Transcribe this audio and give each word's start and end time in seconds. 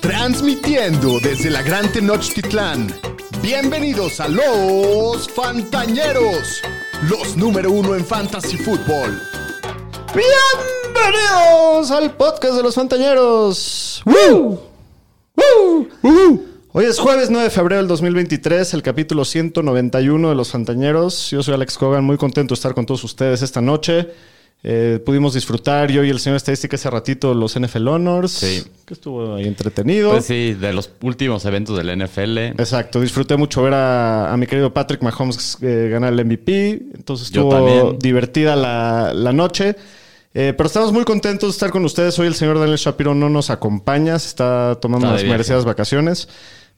Transmitiendo 0.00 1.18
desde 1.20 1.50
la 1.50 1.62
Gran 1.62 1.90
Tenochtitlán. 1.92 2.92
Bienvenidos 3.42 4.20
a 4.20 4.28
los 4.28 5.28
Fantañeros, 5.28 6.60
los 7.08 7.36
número 7.36 7.70
uno 7.72 7.94
en 7.94 8.04
Fantasy 8.04 8.56
Football. 8.56 9.20
Bienvenidos 10.14 11.90
al 11.90 12.14
podcast 12.16 12.54
de 12.54 12.62
los 12.62 12.74
Fantañeros. 12.74 14.02
¡Woo! 14.04 14.60
¡Woo! 15.36 15.88
Hoy 16.74 16.86
es 16.86 16.98
jueves 16.98 17.28
9 17.28 17.44
de 17.44 17.50
febrero 17.50 17.82
del 17.82 17.88
2023, 17.88 18.72
el 18.74 18.82
capítulo 18.82 19.24
191 19.24 20.28
de 20.30 20.34
los 20.34 20.50
Fantañeros. 20.50 21.30
Yo 21.30 21.42
soy 21.42 21.54
Alex 21.54 21.76
Cogan, 21.76 22.02
muy 22.02 22.16
contento 22.16 22.54
de 22.54 22.56
estar 22.56 22.74
con 22.74 22.86
todos 22.86 23.04
ustedes 23.04 23.42
esta 23.42 23.60
noche. 23.60 24.08
Eh, 24.64 25.00
pudimos 25.04 25.34
disfrutar 25.34 25.90
yo 25.90 26.04
y 26.04 26.10
el 26.10 26.20
señor 26.20 26.36
estadística 26.36 26.76
hace 26.76 26.88
ratito 26.88 27.34
los 27.34 27.58
NFL 27.58 27.88
Honors. 27.88 28.30
Sí. 28.30 28.62
Que 28.86 28.94
estuvo 28.94 29.34
ahí 29.34 29.46
entretenido. 29.46 30.12
Pues 30.12 30.26
sí, 30.26 30.54
de 30.54 30.72
los 30.72 30.90
últimos 31.02 31.44
eventos 31.44 31.76
del 31.76 31.98
NFL. 31.98 32.38
Exacto, 32.38 33.00
disfruté 33.00 33.36
mucho 33.36 33.62
ver 33.62 33.74
a, 33.74 34.32
a 34.32 34.36
mi 34.36 34.46
querido 34.46 34.72
Patrick 34.72 35.02
Mahomes 35.02 35.58
eh, 35.62 35.88
ganar 35.90 36.12
el 36.12 36.24
MVP. 36.24 36.70
Entonces 36.94 37.26
estuvo 37.26 37.92
divertida 37.94 38.54
la, 38.54 39.12
la 39.14 39.32
noche. 39.32 39.74
Eh, 40.34 40.54
pero 40.56 40.66
estamos 40.66 40.92
muy 40.92 41.04
contentos 41.04 41.48
de 41.50 41.52
estar 41.52 41.70
con 41.70 41.84
ustedes. 41.84 42.18
Hoy 42.18 42.26
el 42.26 42.34
señor 42.34 42.58
Daniel 42.58 42.78
Shapiro 42.78 43.14
no 43.14 43.28
nos 43.28 43.50
acompaña, 43.50 44.18
se 44.18 44.28
está 44.28 44.78
tomando 44.80 45.08
Está 45.08 45.16
viaje. 45.16 45.30
merecidas 45.30 45.64
vacaciones. 45.64 46.28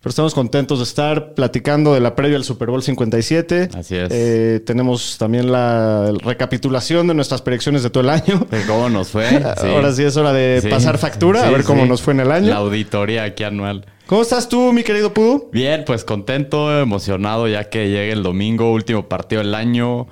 Pero 0.04 0.10
estamos 0.10 0.34
contentos 0.34 0.80
de 0.80 0.84
estar 0.84 1.32
platicando 1.32 1.94
de 1.94 2.00
la 2.00 2.14
previa 2.14 2.36
al 2.36 2.44
Super 2.44 2.68
Bowl 2.68 2.82
57. 2.82 3.70
Así 3.74 3.96
es. 3.96 4.10
Eh, 4.12 4.60
tenemos 4.66 5.16
también 5.16 5.50
la 5.50 6.12
recapitulación 6.22 7.06
de 7.06 7.14
nuestras 7.14 7.40
predicciones 7.40 7.82
de 7.82 7.88
todo 7.88 8.02
el 8.04 8.10
año. 8.10 8.46
De 8.50 8.66
¿Cómo 8.66 8.90
nos 8.90 9.08
fue? 9.08 9.30
Sí. 9.60 9.66
Ahora 9.66 9.92
sí 9.92 10.02
es 10.02 10.14
hora 10.18 10.34
de 10.34 10.60
Sí. 10.60 10.68
pasar 10.68 10.98
factura, 10.98 11.46
a 11.46 11.50
ver 11.50 11.64
cómo 11.64 11.86
nos 11.86 12.02
fue 12.02 12.12
en 12.12 12.20
el 12.20 12.32
año. 12.32 12.48
La 12.50 12.56
auditoría 12.56 13.24
aquí 13.24 13.44
anual. 13.44 13.86
¿Cómo 14.04 14.20
estás 14.20 14.46
tú, 14.50 14.74
mi 14.74 14.82
querido 14.82 15.14
Pudu? 15.14 15.48
Bien, 15.52 15.84
pues 15.86 16.04
contento, 16.04 16.78
emocionado 16.78 17.48
ya 17.48 17.70
que 17.70 17.88
llega 17.88 18.12
el 18.12 18.22
domingo, 18.22 18.72
último 18.74 19.08
partido 19.08 19.40
del 19.42 19.54
año. 19.54 20.06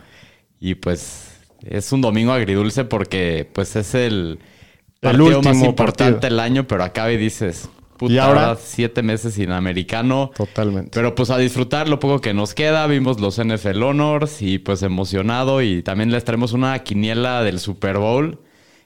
Y 0.59 0.75
pues 0.77 1.27
es 1.63 1.93
un 1.93 2.01
domingo 2.01 2.33
agridulce 2.33 2.87
porque 2.87 3.47
pues 3.53 3.77
es 3.77 3.95
el 3.95 4.39
partido 5.01 5.43
más 5.43 5.49
último 5.49 5.67
importante 5.67 6.13
partido. 6.15 6.31
del 6.31 6.41
año, 6.41 6.67
pero 6.67 6.83
acaba 6.83 7.13
y 7.13 7.19
dices, 7.19 7.69
puta, 8.03 8.15
¿Y 8.15 8.19
ahora? 8.19 8.57
siete 8.61 9.03
meses 9.03 9.35
sin 9.35 9.51
americano. 9.51 10.31
Totalmente. 10.37 10.91
Pero 10.95 11.15
pues 11.15 11.31
a 11.31 11.39
disfrutar 11.39 11.89
lo 11.89 11.99
poco 11.99 12.21
que 12.21 12.35
nos 12.35 12.55
queda, 12.55 12.87
vimos 12.87 13.21
los 13.21 13.39
NFL 13.43 13.83
Honors 13.83 14.43
y 14.43 14.59
pues 14.59 14.83
emocionado 14.83 15.63
y 15.63 15.83
también 15.83 16.11
les 16.13 16.25
traemos 16.25 16.53
una 16.53 16.79
quiniela 16.81 17.43
del 17.43 17.59
Super 17.59 17.99
Bowl 17.99 18.39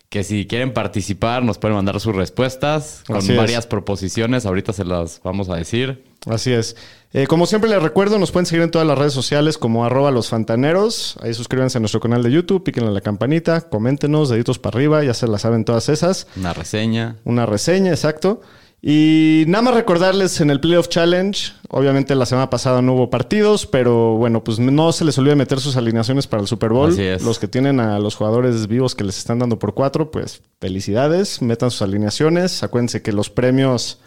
que 0.09 0.23
si 0.23 0.47
quieren 0.47 0.73
participar 0.73 1.43
nos 1.43 1.59
pueden 1.59 1.77
mandar 1.77 1.99
sus 1.99 2.15
respuestas 2.15 3.03
con 3.09 3.17
Así 3.17 3.33
es. 3.33 3.39
varias 3.39 3.67
proposiciones, 3.67 4.47
ahorita 4.47 4.73
se 4.73 4.85
las 4.85 5.21
vamos 5.25 5.49
a 5.49 5.57
decir. 5.57 6.05
Así 6.27 6.53
es. 6.53 6.77
Eh, 7.13 7.27
como 7.27 7.47
siempre 7.47 7.71
les 7.71 7.83
recuerdo, 7.83 8.19
nos 8.19 8.31
pueden 8.31 8.47
seguir 8.47 8.63
en 8.63 8.71
todas 8.71 8.87
las 8.87 8.99
redes 8.99 9.13
sociales 9.13 9.59
como 9.59 9.85
arroba 9.85 10.11
los 10.11 10.29
fantaneros. 10.29 11.17
Ahí 11.23 11.35
suscríbanse 11.35 11.79
a 11.79 11.81
nuestro 11.81 12.01
canal 12.01 12.23
de 12.23 12.31
YouTube, 12.31 12.63
píquenle 12.63 12.91
a 12.91 12.93
la 12.93 13.01
campanita, 13.01 13.63
coméntenos, 13.63 14.29
deditos 14.29 14.59
para 14.59 14.77
arriba, 14.77 15.03
ya 15.05 15.15
se 15.15 15.27
la 15.27 15.39
saben 15.39 15.65
todas 15.65 15.89
esas. 15.89 16.27
Una 16.37 16.53
reseña. 16.53 17.17
Una 17.25 17.47
reseña, 17.47 17.91
exacto. 17.91 18.41
Y 18.89 19.43
nada 19.49 19.63
más 19.63 19.75
recordarles 19.75 20.41
en 20.41 20.49
el 20.49 20.61
Playoff 20.61 20.87
Challenge, 20.87 21.53
obviamente 21.71 22.15
la 22.15 22.25
semana 22.25 22.51
pasada 22.51 22.83
no 22.83 22.95
hubo 22.95 23.11
partidos, 23.11 23.67
pero 23.67 24.15
bueno, 24.15 24.45
pues 24.45 24.61
no 24.61 24.93
se 24.93 25.05
les 25.05 25.19
olvide 25.19 25.35
meter 25.35 25.59
sus 25.59 25.77
alineaciones 25.77 26.29
para 26.29 26.41
el 26.43 26.47
Super 26.47 26.71
Bowl. 26.71 26.93
Así 26.93 27.03
es. 27.03 27.25
Los 27.25 27.41
que 27.41 27.49
tienen 27.49 27.81
a 27.81 27.99
los 27.99 28.15
jugadores 28.15 28.69
vivos 28.69 28.95
que 28.95 29.03
les 29.03 29.19
están 29.19 29.41
dando 29.41 29.59
por 29.59 29.75
cuatro, 29.75 30.13
pues 30.13 30.41
felicidades, 30.61 31.43
metan 31.43 31.73
sus 31.73 31.83
alineaciones. 31.83 32.63
Acuérdense 32.63 33.03
que 33.03 33.11
los 33.11 33.29
premios 33.29 33.99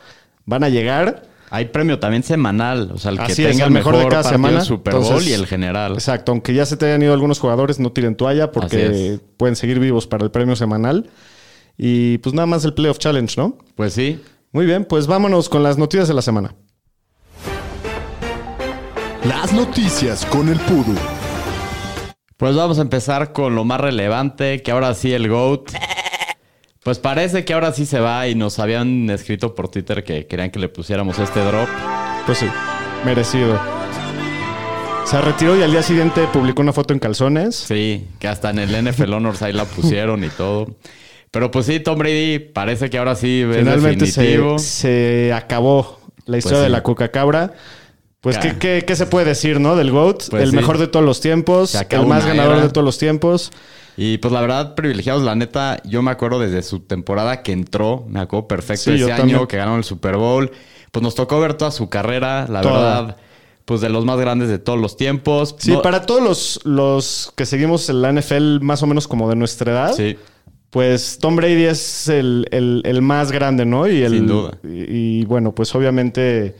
van 0.45 0.63
a 0.63 0.69
llegar. 0.69 1.23
Hay 1.49 1.65
premio 1.65 1.99
también 1.99 2.23
semanal, 2.23 2.91
o 2.93 2.97
sea, 2.99 3.11
el 3.11 3.17
que 3.17 3.33
Así 3.33 3.43
es, 3.43 3.51
tenga 3.51 3.65
el 3.65 3.71
el 3.71 3.73
mejor 3.73 3.95
mejor, 3.95 4.09
de 4.09 4.15
cada 4.15 4.29
semana. 4.29 4.61
Super 4.61 4.93
Bowl 4.93 5.03
Entonces, 5.03 5.29
y 5.29 5.33
el 5.33 5.45
general. 5.45 5.91
Exacto, 5.91 6.31
aunque 6.31 6.53
ya 6.53 6.65
se 6.65 6.77
te 6.77 6.85
hayan 6.85 7.01
ido 7.01 7.11
algunos 7.11 7.39
jugadores, 7.39 7.81
no 7.81 7.91
tiren 7.91 8.15
toalla 8.15 8.53
porque 8.53 9.15
es. 9.15 9.19
pueden 9.35 9.57
seguir 9.57 9.77
vivos 9.81 10.07
para 10.07 10.23
el 10.23 10.31
premio 10.31 10.55
semanal. 10.55 11.09
Y 11.77 12.19
pues 12.19 12.33
nada 12.33 12.45
más 12.45 12.63
el 12.63 12.73
Playoff 12.73 12.97
Challenge, 12.97 13.33
¿no? 13.35 13.57
Pues 13.75 13.91
sí. 13.91 14.21
Muy 14.51 14.65
bien, 14.65 14.83
pues 14.85 15.05
vámonos 15.05 15.47
con 15.47 15.61
las 15.61 15.77
noticias 15.77 16.07
de 16.07 16.15
la 16.15 16.23
semana. 16.23 16.55
Las 19.23 19.53
noticias 19.53 20.25
con 20.25 20.49
el 20.49 20.59
Pudu. 20.59 20.95
Pues 22.35 22.55
vamos 22.55 22.79
a 22.79 22.81
empezar 22.81 23.31
con 23.31 23.53
lo 23.53 23.63
más 23.63 23.79
relevante, 23.79 24.63
que 24.63 24.71
ahora 24.71 24.95
sí 24.95 25.13
el 25.13 25.29
GOAT. 25.29 25.71
Pues 26.83 26.97
parece 26.97 27.45
que 27.45 27.53
ahora 27.53 27.73
sí 27.73 27.85
se 27.85 27.99
va 27.99 28.27
y 28.27 28.33
nos 28.33 28.57
habían 28.57 29.09
escrito 29.11 29.53
por 29.53 29.69
Twitter 29.69 30.03
que 30.03 30.25
querían 30.25 30.49
que 30.49 30.57
le 30.57 30.69
pusiéramos 30.69 31.19
este 31.19 31.41
drop. 31.41 31.67
Pues 32.25 32.39
sí, 32.39 32.47
merecido. 33.05 33.59
Se 35.05 35.21
retiró 35.21 35.57
y 35.57 35.61
al 35.61 35.71
día 35.71 35.83
siguiente 35.83 36.25
publicó 36.33 36.63
una 36.63 36.73
foto 36.73 36.93
en 36.93 36.99
calzones. 36.99 37.55
Sí, 37.55 38.07
que 38.19 38.27
hasta 38.27 38.49
en 38.49 38.57
el 38.57 38.89
NFL 38.89 39.13
Honors 39.13 39.43
ahí 39.43 39.53
la 39.53 39.65
pusieron 39.65 40.23
y 40.23 40.29
todo. 40.29 40.75
Pero 41.31 41.51
pues 41.51 41.65
sí, 41.67 41.79
Tom 41.79 41.97
Brady 41.99 42.39
parece 42.39 42.89
que 42.89 42.97
ahora 42.97 43.15
sí 43.15 43.45
Finalmente 43.51 44.07
se, 44.07 44.21
definitivo. 44.21 44.59
se 44.59 45.31
acabó 45.33 45.99
la 46.25 46.37
historia 46.37 46.57
Pues 46.57 46.63
de 46.63 46.67
sí. 46.67 46.71
la 46.71 46.83
Coca 46.83 47.09
Cabra. 47.11 47.53
Pues. 48.21 48.37
¿qué, 48.37 48.57
qué, 48.57 48.83
qué 48.85 48.95
se 48.95 49.05
puede 49.05 49.25
decir, 49.27 49.59
no? 49.61 49.75
Del 49.75 49.91
GOAT. 49.91 50.29
Pues 50.29 50.43
el 50.43 50.49
sí. 50.49 50.55
mejor 50.55 50.77
de 50.77 50.87
todos 50.87 51.05
los 51.05 51.21
tiempos. 51.21 51.75
El 51.89 52.05
más 52.05 52.25
ganador 52.25 52.57
era. 52.57 52.63
de 52.65 52.69
todos 52.69 52.83
los 52.83 52.97
tiempos. 52.97 53.51
Y 53.95 54.17
pues 54.17 54.33
la 54.33 54.41
verdad, 54.41 54.75
privilegiados, 54.75 55.23
la 55.23 55.35
neta, 55.35 55.81
yo 55.85 56.01
me 56.01 56.11
acuerdo 56.11 56.39
desde 56.39 56.63
su 56.63 56.79
temporada 56.79 57.43
que 57.43 57.51
entró, 57.51 58.05
me 58.07 58.19
acuerdo 58.21 58.47
perfecto 58.47 58.83
Sí, 58.91 58.91
ese 58.95 59.07
también. 59.07 59.37
año 59.37 59.47
que 59.47 59.57
ganaron 59.57 59.79
el 59.79 59.83
Super 59.83 60.15
Bowl. 60.17 60.51
Pues 60.91 61.03
nos 61.03 61.15
tocó 61.15 61.39
ver 61.39 61.53
toda 61.53 61.71
su 61.71 61.89
carrera, 61.89 62.47
la 62.49 62.61
verdad, 62.61 63.17
pues 63.65 63.81
de 63.81 63.89
los 63.89 64.05
más 64.05 64.17
grandes 64.19 64.49
de 64.49 64.57
todos 64.57 64.79
los 64.79 64.97
tiempos. 64.97 65.55
Sí, 65.59 65.71
No- 65.71 65.81
para 65.81 66.05
todos 66.05 66.21
los, 66.23 66.59
los 66.63 67.31
que 67.35 67.45
seguimos 67.45 67.89
en 67.89 68.01
la 68.01 68.11
NFL 68.11 68.59
más 68.61 68.81
o 68.83 68.87
menos 68.87 69.07
como 69.07 69.29
de 69.29 69.35
nuestra 69.35 69.71
edad. 69.71 69.93
Sí. 69.95 70.17
Pues 70.69 71.17
Tom 71.19 71.35
Brady 71.35 71.63
es 71.65 72.07
el, 72.09 72.47
el- 72.51 72.81
el 72.85 73.01
más 73.01 73.31
grande, 73.31 73.65
¿no? 73.65 73.87
Y 73.87 74.03
el, 74.03 74.11
Sin 74.13 74.27
duda. 74.27 74.57
Y, 74.63 75.21
y, 75.21 75.25
bueno, 75.25 75.53
pues 75.55 75.73
obviamente, 75.73 76.55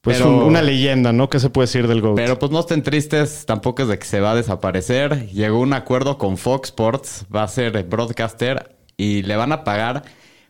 pues 0.00 0.18
Pero- 0.18 0.30
un- 0.36 0.42
una 0.44 0.62
leyenda, 0.62 1.12
¿no? 1.12 1.28
¿Qué 1.28 1.40
se 1.40 1.50
puede 1.50 1.66
decir 1.66 1.88
del 1.88 2.00
GOAT? 2.00 2.14
Pero 2.16 2.38
pues 2.38 2.52
no 2.52 2.60
estén 2.60 2.82
tristes, 2.84 3.44
tampoco 3.44 3.82
es 3.82 3.88
de 3.88 3.98
que 3.98 4.06
se 4.06 4.20
va 4.20 4.32
a 4.32 4.34
desaparecer. 4.36 5.26
Llegó 5.30 5.58
un 5.60 5.72
acuerdo 5.72 6.16
con 6.16 6.36
Fox 6.38 6.68
Sports, 6.68 7.26
va 7.34 7.42
a 7.42 7.48
ser 7.48 7.82
broadcaster 7.84 8.76
y 8.96 9.22
le 9.22 9.34
van 9.36 9.50
a 9.52 9.64
pagar. 9.64 10.04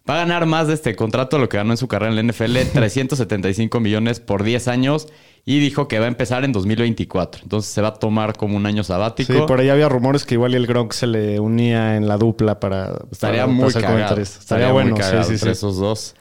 Va 0.09 0.15
a 0.15 0.19
ganar 0.19 0.47
más 0.47 0.69
de 0.69 0.75
este 0.75 0.97
contrato 0.97 1.37
de 1.37 1.43
lo 1.43 1.49
que 1.49 1.57
ganó 1.59 1.73
en 1.73 1.77
su 1.77 1.87
carrera 1.89 2.11
en 2.13 2.27
la 2.27 2.33
NFL, 2.33 2.57
375 2.73 3.81
millones 3.81 4.21
por 4.21 4.43
10 4.43 4.69
años. 4.69 5.09
Y 5.45 5.61
dijo 5.61 5.89
que 5.89 5.99
va 5.99 6.05
a 6.05 6.09
empezar 6.09 6.45
en 6.45 6.53
2024. 6.53 7.43
Entonces 7.43 7.71
se 7.73 7.81
va 7.81 7.89
a 7.89 7.95
tomar 7.95 8.37
como 8.37 8.57
un 8.57 8.67
año 8.67 8.85
sabático. 8.85 9.33
Sí, 9.33 9.39
por 9.47 9.61
ahí 9.61 9.71
había 9.71 9.89
rumores 9.89 10.27
que 10.27 10.35
igual 10.35 10.55
el 10.55 10.67
Gronk 10.67 10.93
se 10.93 11.07
le 11.07 11.41
unía 11.41 11.97
en 11.97 12.07
la 12.07 12.19
dupla 12.19 12.61
para... 12.61 12.93
Estaría 13.11 13.43
para- 13.43 13.53
muy 13.53 13.73
para 13.73 13.87
cagado. 13.87 14.21
Estaría, 14.21 14.23
Estaría 14.23 14.73
bueno, 14.73 14.91
muy 14.91 14.99
cagado 15.01 15.23
sí, 15.23 15.29
sí, 15.29 15.35
entre 15.37 15.55
sí. 15.55 15.59
esos 15.59 15.79
dos. 15.79 16.15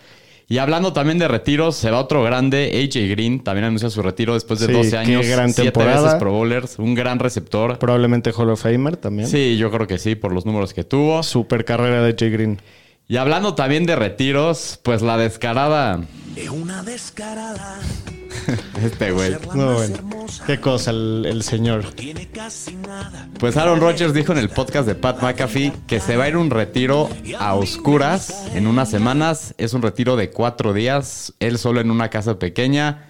Y 0.48 0.60
hablando 0.60 0.94
también 0.94 1.18
de 1.20 1.28
retiros, 1.28 1.76
se 1.76 1.92
va 1.92 2.00
otro 2.00 2.24
grande, 2.24 2.72
AJ 2.74 3.10
Green, 3.10 3.44
también 3.44 3.66
anuncia 3.66 3.90
su 3.90 4.02
retiro 4.02 4.34
después 4.34 4.62
de 4.62 4.68
Sí, 4.68 4.72
12 4.72 4.90
qué 4.92 4.98
años, 4.98 5.28
gran 5.28 5.52
siete 5.52 5.72
temporada. 5.72 6.04
veces 6.04 6.20
Pro 6.20 6.32
Bowlers, 6.32 6.80
un 6.80 6.96
gran 6.96 7.20
receptor. 7.20 7.78
Probablemente 7.80 8.32
Hall 8.32 8.50
of 8.52 8.62
Famer 8.62 8.96
también. 8.96 9.28
Sí, 9.28 9.58
yo 9.58 9.70
creo 9.72 9.88
que 9.88 9.98
sí, 9.98 10.16
por 10.16 10.32
los 10.32 10.46
números 10.46 10.74
que 10.74 10.86
tuvo. 10.86 11.22
Super 11.22 11.66
carrera 11.66 12.02
de 12.02 12.16
Jay 12.18 12.30
Green. 12.30 12.62
Y 13.10 13.16
hablando 13.16 13.56
también 13.56 13.86
de 13.86 13.96
retiros, 13.96 14.80
pues 14.84 15.02
la 15.02 15.18
descarada. 15.18 16.02
Es 16.36 16.50
una 16.50 16.84
descarada. 16.84 17.80
Este 18.84 19.12
güey. 19.12 19.36
No, 19.56 19.74
bueno. 19.74 19.98
Qué 20.46 20.60
cosa 20.60 20.92
el, 20.92 21.26
el 21.28 21.44
señor. 21.44 21.92
Tiene 21.94 22.28
casi 22.28 22.76
nada. 22.76 23.28
Pues 23.40 23.58
Aaron 23.58 23.80
Rodgers 23.80 24.14
dijo 24.14 24.32
en 24.34 24.38
el 24.38 24.50
podcast 24.50 24.88
de 24.88 24.96
Pat 24.96 25.22
McAfee 25.22 25.74
que 25.88 26.00
se 26.00 26.18
va 26.18 26.26
a 26.26 26.30
ir 26.30 26.38
un 26.38 26.50
retiro 26.50 27.10
a 27.40 27.56
oscuras 27.56 28.46
en 28.54 28.68
unas 28.68 28.90
semanas. 28.90 29.54
Es 29.58 29.74
un 29.74 29.82
retiro 29.82 30.16
de 30.16 30.30
cuatro 30.30 30.74
días, 30.74 31.34
él 31.40 31.58
solo 31.58 31.82
en 31.82 31.92
una 31.92 32.10
casa 32.10 32.40
pequeña, 32.40 33.08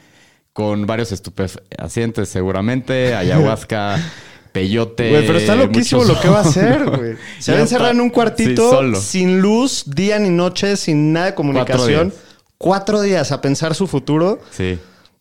con 0.54 0.86
varios 0.86 1.12
estupefacientes 1.12 2.30
seguramente, 2.30 3.16
ayahuasca, 3.16 4.00
peyote. 4.60 5.10
Güey, 5.10 5.26
pero 5.28 5.38
está 5.40 5.56
loquísimo 5.56 6.02
muchos- 6.02 6.16
lo 6.16 6.22
que 6.22 6.30
va 6.30 6.40
a 6.40 6.42
hacer, 6.42 6.86
güey. 6.98 7.16
Se 7.40 7.52
va 7.52 7.58
a 7.60 7.62
encerrar 7.62 7.92
en 7.92 8.02
un 8.02 8.10
cuartito 8.10 8.96
Sí, 8.96 9.02
sin 9.02 9.40
luz, 9.42 9.84
día 9.88 10.20
ni 10.20 10.30
noche, 10.30 10.76
sin 10.78 11.14
nada 11.14 11.28
de 11.28 11.36
comunicación. 11.36 12.10
días. 12.10 12.22
Cuatro 12.58 13.02
días 13.02 13.32
a 13.32 13.40
pensar 13.42 13.76
su 13.76 13.88
futuro. 13.88 14.40
Sí. 14.52 14.80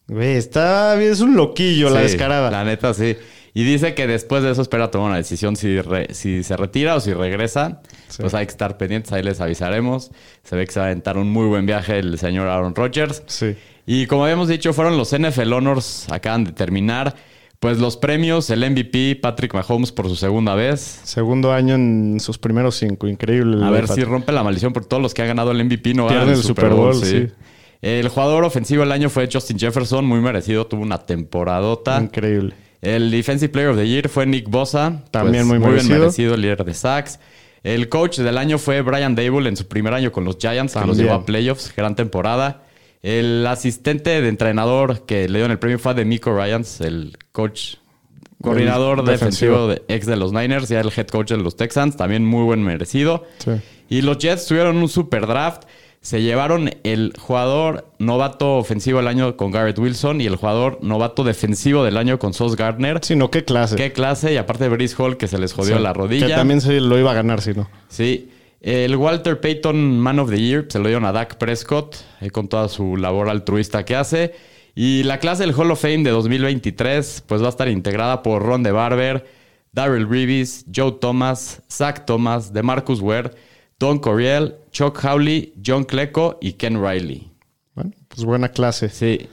Güey, 0.08 0.36
está 0.36 0.94
bien, 0.94 1.12
es 1.12 1.20
un 1.20 1.36
loquillo 1.36 1.90
la 1.90 2.00
descarada. 2.00 2.50
La 2.50 2.64
neta, 2.64 2.94
sí. 2.94 3.16
Y 3.52 3.64
dice 3.64 3.94
que 3.94 4.06
después 4.06 4.42
de 4.42 4.50
eso 4.52 4.60
espera 4.62 4.90
tomar 4.90 5.08
una 5.08 5.16
decisión 5.16 5.56
si, 5.56 5.80
re- 5.80 6.12
si 6.12 6.42
se 6.42 6.56
retira 6.56 6.94
o 6.94 7.00
si 7.00 7.12
regresa. 7.14 7.80
Pues 8.18 8.34
hay 8.34 8.46
que 8.46 8.50
estar 8.52 8.76
pendientes, 8.76 9.12
ahí 9.12 9.22
les 9.22 9.40
avisaremos. 9.40 10.10
Se 10.44 10.56
ve 10.56 10.66
que 10.66 10.72
se 10.72 10.78
va 10.80 10.86
a 10.86 10.88
aventar 10.90 11.16
un 11.16 11.30
muy 11.30 11.46
buen 11.46 11.64
viaje 11.66 11.98
el 11.98 12.18
señor 12.18 12.48
Aaron 12.48 12.74
Rodgers. 12.74 13.22
Sí. 13.26 13.56
Y 13.86 14.06
como 14.06 14.24
habíamos 14.24 14.48
dicho, 14.48 14.72
fueron 14.72 14.96
los 14.98 15.12
NFL 15.16 15.52
Honors, 15.54 16.06
acaban 16.10 16.44
de 16.44 16.52
terminar. 16.52 17.14
Pues 17.60 17.78
los 17.78 17.96
premios, 17.96 18.50
el 18.50 18.68
MVP, 18.70 19.16
Patrick 19.16 19.54
Mahomes 19.54 19.90
por 19.90 20.08
su 20.08 20.16
segunda 20.16 20.54
vez. 20.54 21.00
Segundo 21.04 21.52
año 21.52 21.74
en 21.74 22.18
sus 22.20 22.38
primeros 22.38 22.76
cinco. 22.76 23.08
Increíble. 23.08 23.64
A 23.64 23.70
ver 23.70 23.88
si 23.88 24.04
rompe 24.04 24.32
la 24.32 24.42
maldición 24.42 24.72
por 24.72 24.84
todos 24.84 25.02
los 25.02 25.14
que 25.14 25.22
han 25.22 25.28
ganado 25.28 25.52
el 25.52 25.64
MVP 25.64 25.94
no 25.94 26.06
ganan 26.06 26.28
el 26.28 26.42
Super 26.42 26.70
Bowl, 26.70 26.94
sí. 26.94 27.28
El 27.82 28.08
jugador 28.08 28.44
ofensivo 28.44 28.82
del 28.82 28.92
año 28.92 29.08
fue 29.10 29.28
Justin 29.32 29.58
Jefferson, 29.58 30.04
muy 30.04 30.20
merecido, 30.20 30.66
tuvo 30.66 30.82
una 30.82 30.98
temporadota. 30.98 32.00
Increíble. 32.00 32.54
El 32.82 33.10
Defensive 33.10 33.48
Player 33.50 33.70
of 33.70 33.76
the 33.76 33.88
Year 33.88 34.08
fue 34.08 34.26
Nick 34.26 34.48
Bosa. 34.48 35.02
También 35.10 35.46
muy 35.46 35.58
bien 35.58 35.70
merecido. 35.70 35.98
merecido, 36.00 36.36
líder 36.36 36.64
de 36.64 36.74
sacks. 36.74 37.18
El 37.62 37.88
coach 37.88 38.18
del 38.18 38.38
año 38.38 38.58
fue 38.58 38.80
Brian 38.82 39.14
Dable 39.14 39.48
en 39.48 39.56
su 39.56 39.66
primer 39.66 39.92
año 39.92 40.12
con 40.12 40.24
los 40.24 40.36
Giants, 40.38 40.74
que 40.74 40.78
los 40.80 40.88
También. 40.88 41.06
llevó 41.06 41.20
a 41.20 41.26
playoffs. 41.26 41.72
Gran 41.76 41.96
temporada. 41.96 42.62
El 43.02 43.46
asistente 43.46 44.20
de 44.20 44.28
entrenador 44.28 45.06
que 45.06 45.28
le 45.28 45.38
dio 45.38 45.46
el 45.46 45.58
premio 45.58 45.78
fue 45.78 45.94
de 45.94 46.04
Miko 46.04 46.36
Ryans, 46.36 46.80
el 46.80 47.16
coach, 47.32 47.74
coordinador 48.42 49.00
El 49.00 49.06
defensivo, 49.06 49.68
defensivo. 49.68 49.86
de, 49.88 49.94
ex 49.94 50.06
de 50.06 50.16
los 50.16 50.32
Niners, 50.32 50.68
ya 50.68 50.80
el 50.80 50.90
head 50.96 51.06
coach 51.08 51.30
de 51.30 51.36
los 51.38 51.56
Texans. 51.56 51.96
También 51.96 52.24
muy 52.24 52.44
buen 52.44 52.62
merecido. 52.62 53.24
Sí. 53.38 53.52
Y 53.88 54.02
los 54.02 54.18
Jets 54.18 54.46
tuvieron 54.46 54.76
un 54.78 54.88
super 54.88 55.26
draft. 55.26 55.62
Se 56.00 56.22
llevaron 56.22 56.70
el 56.84 57.12
jugador 57.18 57.90
novato 57.98 58.58
ofensivo 58.58 58.98
del 58.98 59.08
año 59.08 59.36
con 59.36 59.50
Garrett 59.50 59.78
Wilson 59.78 60.20
y 60.20 60.26
el 60.26 60.36
jugador 60.36 60.78
novato 60.80 61.24
defensivo 61.24 61.82
del 61.82 61.96
año 61.96 62.18
con 62.20 62.32
Sos 62.32 62.54
Gardner. 62.54 63.00
Sí, 63.02 63.16
no, 63.16 63.30
qué 63.30 63.44
clase. 63.44 63.74
Qué 63.74 63.92
clase. 63.92 64.32
Y 64.32 64.36
aparte 64.36 64.64
de 64.64 64.70
Brice 64.70 64.94
Hall 65.02 65.16
que 65.16 65.26
se 65.26 65.36
les 65.38 65.52
jodió 65.52 65.76
Sí. 65.78 65.82
la 65.82 65.92
rodilla. 65.92 66.28
Que 66.28 66.34
también 66.34 66.60
se 66.60 66.80
lo 66.80 66.96
iba 66.98 67.10
a 67.10 67.14
ganar, 67.14 67.40
si 67.40 67.54
no. 67.54 67.68
Sí. 67.88 68.30
El 68.60 68.96
Walter 68.96 69.40
Payton 69.40 70.00
Man 70.00 70.18
of 70.18 70.30
the 70.30 70.40
Year 70.40 70.66
se 70.68 70.78
lo 70.78 70.86
dieron 70.86 71.04
a 71.04 71.12
Dak 71.12 71.36
Prescott 71.36 71.96
eh, 72.20 72.30
con 72.30 72.48
toda 72.48 72.68
su 72.68 72.96
labor 72.96 73.28
altruista 73.28 73.84
que 73.84 73.96
hace. 73.96 74.34
Y 74.74 75.04
la 75.04 75.18
clase 75.18 75.44
del 75.44 75.54
Hall 75.54 75.70
of 75.70 75.80
Fame 75.80 76.02
de 76.02 76.10
2023 76.10 77.24
pues 77.26 77.42
va 77.42 77.46
a 77.46 77.50
estar 77.50 77.68
integrada 77.68 78.22
por 78.22 78.42
Ron 78.42 78.62
de 78.62 78.72
Barber, 78.72 79.26
Darrell 79.72 80.08
Reeves, 80.08 80.66
Joe 80.74 80.92
Thomas, 81.00 81.62
Zach 81.70 82.04
Thomas, 82.06 82.52
DeMarcus 82.52 83.00
Ware, 83.00 83.30
Don 83.78 83.98
Coriel, 83.98 84.56
Chuck 84.70 85.02
Howley, 85.04 85.54
John 85.64 85.84
Clecco 85.84 86.38
y 86.40 86.54
Ken 86.54 86.82
Riley. 86.82 87.30
Bueno, 87.74 87.92
pues 88.08 88.24
buena 88.24 88.48
clase. 88.50 88.88
Sí. 88.88 89.28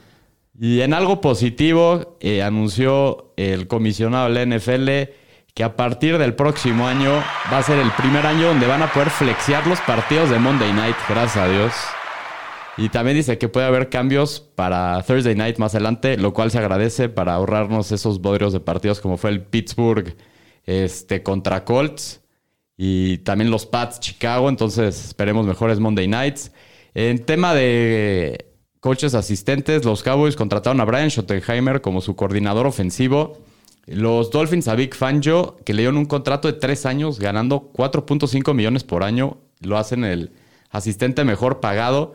Y 0.59 0.81
en 0.81 0.93
algo 0.93 1.21
positivo, 1.21 2.17
eh, 2.19 2.43
anunció 2.43 3.33
el 3.37 3.67
comisionado 3.67 4.31
de 4.31 4.45
la 4.45 4.57
NFL 4.57 4.89
que 5.53 5.63
a 5.63 5.75
partir 5.75 6.17
del 6.17 6.33
próximo 6.33 6.87
año 6.87 7.11
va 7.51 7.59
a 7.59 7.63
ser 7.63 7.77
el 7.77 7.91
primer 7.91 8.25
año 8.25 8.47
donde 8.47 8.65
van 8.65 8.81
a 8.81 8.91
poder 8.91 9.11
flexear 9.11 9.67
los 9.67 9.79
partidos 9.81 10.31
de 10.31 10.39
Monday 10.39 10.73
Night, 10.73 10.95
gracias 11.07 11.37
a 11.37 11.47
Dios. 11.47 11.73
Y 12.75 12.89
también 12.89 13.17
dice 13.17 13.37
que 13.37 13.49
puede 13.49 13.67
haber 13.67 13.89
cambios 13.89 14.39
para 14.39 15.03
Thursday 15.03 15.35
Night 15.35 15.59
más 15.59 15.75
adelante, 15.75 16.17
lo 16.17 16.33
cual 16.33 16.49
se 16.49 16.57
agradece 16.57 17.07
para 17.07 17.35
ahorrarnos 17.35 17.91
esos 17.91 18.19
bodrios 18.19 18.51
de 18.51 18.61
partidos 18.61 18.99
como 18.99 19.17
fue 19.17 19.29
el 19.29 19.41
Pittsburgh 19.43 20.15
este, 20.65 21.21
contra 21.21 21.63
Colts 21.65 22.21
y 22.75 23.19
también 23.19 23.51
los 23.51 23.67
Pats 23.67 23.99
Chicago. 23.99 24.49
Entonces 24.49 25.05
esperemos 25.05 25.45
mejores 25.45 25.79
Monday 25.79 26.07
Nights. 26.07 26.51
En 26.95 27.23
tema 27.25 27.53
de 27.53 28.47
coaches 28.79 29.13
asistentes, 29.13 29.85
los 29.85 30.01
Cowboys 30.01 30.35
contrataron 30.35 30.81
a 30.81 30.85
Brian 30.85 31.11
Schottenheimer 31.11 31.79
como 31.81 32.01
su 32.01 32.15
coordinador 32.15 32.65
ofensivo. 32.65 33.37
Los 33.85 34.31
Dolphins 34.31 34.67
a 34.67 34.75
Big 34.75 34.95
Fangio, 34.95 35.57
que 35.65 35.73
le 35.73 35.81
dieron 35.81 35.97
un 35.97 36.05
contrato 36.05 36.47
de 36.47 36.53
tres 36.53 36.85
años 36.85 37.19
ganando 37.19 37.71
4.5 37.73 38.53
millones 38.53 38.83
por 38.83 39.03
año. 39.03 39.37
Lo 39.59 39.77
hacen 39.77 40.03
el 40.03 40.31
asistente 40.69 41.23
mejor 41.25 41.59
pagado. 41.59 42.13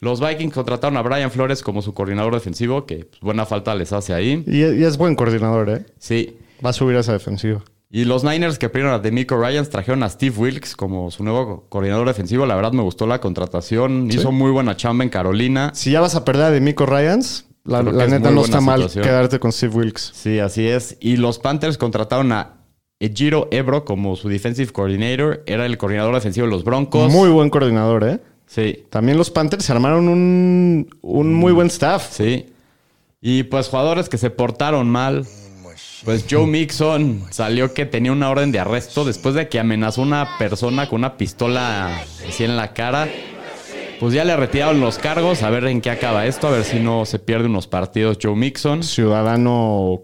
Los 0.00 0.20
Vikings 0.20 0.54
contrataron 0.54 0.96
a 0.96 1.02
Brian 1.02 1.30
Flores 1.30 1.62
como 1.62 1.82
su 1.82 1.94
coordinador 1.94 2.34
defensivo, 2.34 2.86
que 2.86 3.04
pues, 3.04 3.20
buena 3.20 3.46
falta 3.46 3.74
les 3.74 3.92
hace 3.92 4.14
ahí. 4.14 4.42
Y, 4.46 4.58
y 4.58 4.84
es 4.84 4.96
buen 4.96 5.14
coordinador, 5.14 5.70
¿eh? 5.70 5.86
Sí. 5.98 6.36
Va 6.64 6.70
a 6.70 6.72
subir 6.72 6.96
a 6.96 7.00
esa 7.00 7.12
defensiva. 7.12 7.62
Y 7.94 8.06
los 8.06 8.24
Niners 8.24 8.58
que 8.58 8.70
pidieron 8.70 8.94
a 8.94 9.00
Demico 9.00 9.36
Ryans 9.36 9.68
trajeron 9.68 10.02
a 10.02 10.08
Steve 10.08 10.34
Wilkes 10.38 10.76
como 10.76 11.10
su 11.10 11.22
nuevo 11.22 11.66
coordinador 11.68 12.06
defensivo. 12.06 12.46
La 12.46 12.56
verdad 12.56 12.72
me 12.72 12.82
gustó 12.82 13.06
la 13.06 13.20
contratación. 13.20 14.08
Hizo 14.10 14.32
muy 14.32 14.50
buena 14.50 14.78
chamba 14.78 15.04
en 15.04 15.10
Carolina. 15.10 15.72
Si 15.74 15.90
ya 15.90 16.00
vas 16.00 16.14
a 16.14 16.24
perder 16.24 16.44
a 16.46 16.50
Demico 16.50 16.86
Ryans, 16.86 17.44
la, 17.64 17.82
la 17.82 18.06
neta 18.06 18.30
no 18.30 18.44
está 18.44 18.60
mal 18.60 18.78
situación. 18.80 19.04
quedarte 19.04 19.38
con 19.38 19.52
Steve 19.52 19.74
Wilkes. 19.76 20.10
Sí, 20.14 20.38
así 20.38 20.66
es. 20.66 20.96
Y 21.00 21.16
los 21.16 21.38
Panthers 21.38 21.78
contrataron 21.78 22.32
a 22.32 22.54
Ejiro 23.00 23.48
Ebro 23.50 23.84
como 23.84 24.16
su 24.16 24.28
defensive 24.28 24.72
coordinator. 24.72 25.42
Era 25.46 25.66
el 25.66 25.78
coordinador 25.78 26.14
defensivo 26.14 26.46
de 26.46 26.52
los 26.52 26.64
Broncos. 26.64 27.10
Muy 27.12 27.30
buen 27.30 27.50
coordinador, 27.50 28.04
¿eh? 28.04 28.20
Sí, 28.46 28.84
También 28.90 29.16
los 29.16 29.30
Panthers 29.30 29.64
se 29.64 29.72
armaron 29.72 30.08
un, 30.08 30.90
un 31.00 31.34
muy 31.34 31.52
buen 31.52 31.68
staff. 31.68 32.08
sí. 32.12 32.46
Y 33.24 33.44
pues 33.44 33.68
jugadores 33.68 34.08
que 34.08 34.18
se 34.18 34.30
portaron 34.30 34.88
mal. 34.88 35.24
Pues 36.04 36.26
Joe 36.28 36.46
Mixon 36.48 37.22
salió 37.30 37.72
que 37.72 37.86
tenía 37.86 38.10
una 38.10 38.28
orden 38.28 38.50
de 38.50 38.58
arresto 38.58 39.04
después 39.04 39.36
de 39.36 39.48
que 39.48 39.60
amenazó 39.60 40.00
a 40.02 40.04
una 40.04 40.28
persona 40.38 40.88
con 40.88 40.98
una 40.98 41.16
pistola 41.16 42.02
así 42.28 42.42
en 42.42 42.56
la 42.56 42.72
cara. 42.74 43.08
Pues 44.02 44.14
ya 44.14 44.24
le 44.24 44.36
retiraron 44.36 44.80
los 44.80 44.98
cargos, 44.98 45.44
a 45.44 45.50
ver 45.50 45.64
en 45.66 45.80
qué 45.80 45.88
acaba 45.90 46.26
esto, 46.26 46.48
a 46.48 46.50
ver 46.50 46.64
si 46.64 46.80
no 46.80 47.06
se 47.06 47.20
pierde 47.20 47.46
unos 47.46 47.68
partidos 47.68 48.18
Joe 48.20 48.34
Mixon. 48.34 48.82
Ciudadano 48.82 50.00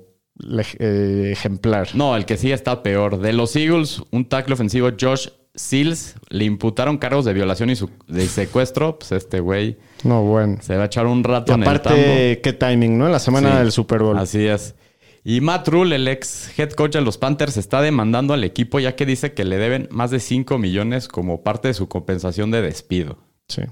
eh, 0.78 1.30
ejemplar. 1.32 1.88
No, 1.94 2.14
el 2.16 2.24
que 2.24 2.36
sí 2.36 2.52
está 2.52 2.84
peor. 2.84 3.18
De 3.18 3.32
los 3.32 3.56
Eagles, 3.56 4.00
un 4.12 4.24
tackle 4.28 4.54
ofensivo, 4.54 4.90
Josh 4.98 5.30
Seals, 5.56 6.14
le 6.28 6.44
imputaron 6.44 6.98
cargos 6.98 7.24
de 7.24 7.32
violación 7.32 7.70
y 7.70 7.74
su- 7.74 7.90
de 8.06 8.28
secuestro. 8.28 9.00
Pues 9.00 9.10
este 9.10 9.40
güey 9.40 9.78
No, 10.04 10.22
bueno. 10.22 10.58
se 10.60 10.76
va 10.76 10.84
a 10.84 10.86
echar 10.86 11.06
un 11.06 11.24
rato 11.24 11.50
Y 11.50 11.54
en 11.56 11.62
el 11.62 11.66
tambo. 11.66 11.80
aparte, 11.80 12.40
qué 12.40 12.52
timing, 12.52 12.98
¿no? 12.98 13.08
La 13.08 13.18
semana 13.18 13.50
Sí, 13.50 13.58
del 13.58 13.72
Super 13.72 14.00
Bowl. 14.04 14.16
Así 14.16 14.46
es. 14.46 14.76
Y 15.24 15.40
Matt 15.40 15.66
Rule, 15.66 15.96
el 15.96 16.06
ex 16.06 16.56
head 16.56 16.70
coach 16.70 16.92
de 16.92 17.00
los 17.00 17.18
Panthers, 17.18 17.56
está 17.56 17.82
demandando 17.82 18.32
al 18.32 18.44
equipo 18.44 18.78
ya 18.78 18.94
que 18.94 19.06
dice 19.06 19.34
que 19.34 19.44
le 19.44 19.58
deben 19.58 19.88
más 19.90 20.12
de 20.12 20.20
5 20.20 20.56
millones 20.56 21.08
como 21.08 21.42
parte 21.42 21.66
de 21.66 21.74
su 21.74 21.88
compensación 21.88 22.52
de 22.52 22.62
despido. 22.62 23.18
Sí. 23.48 23.62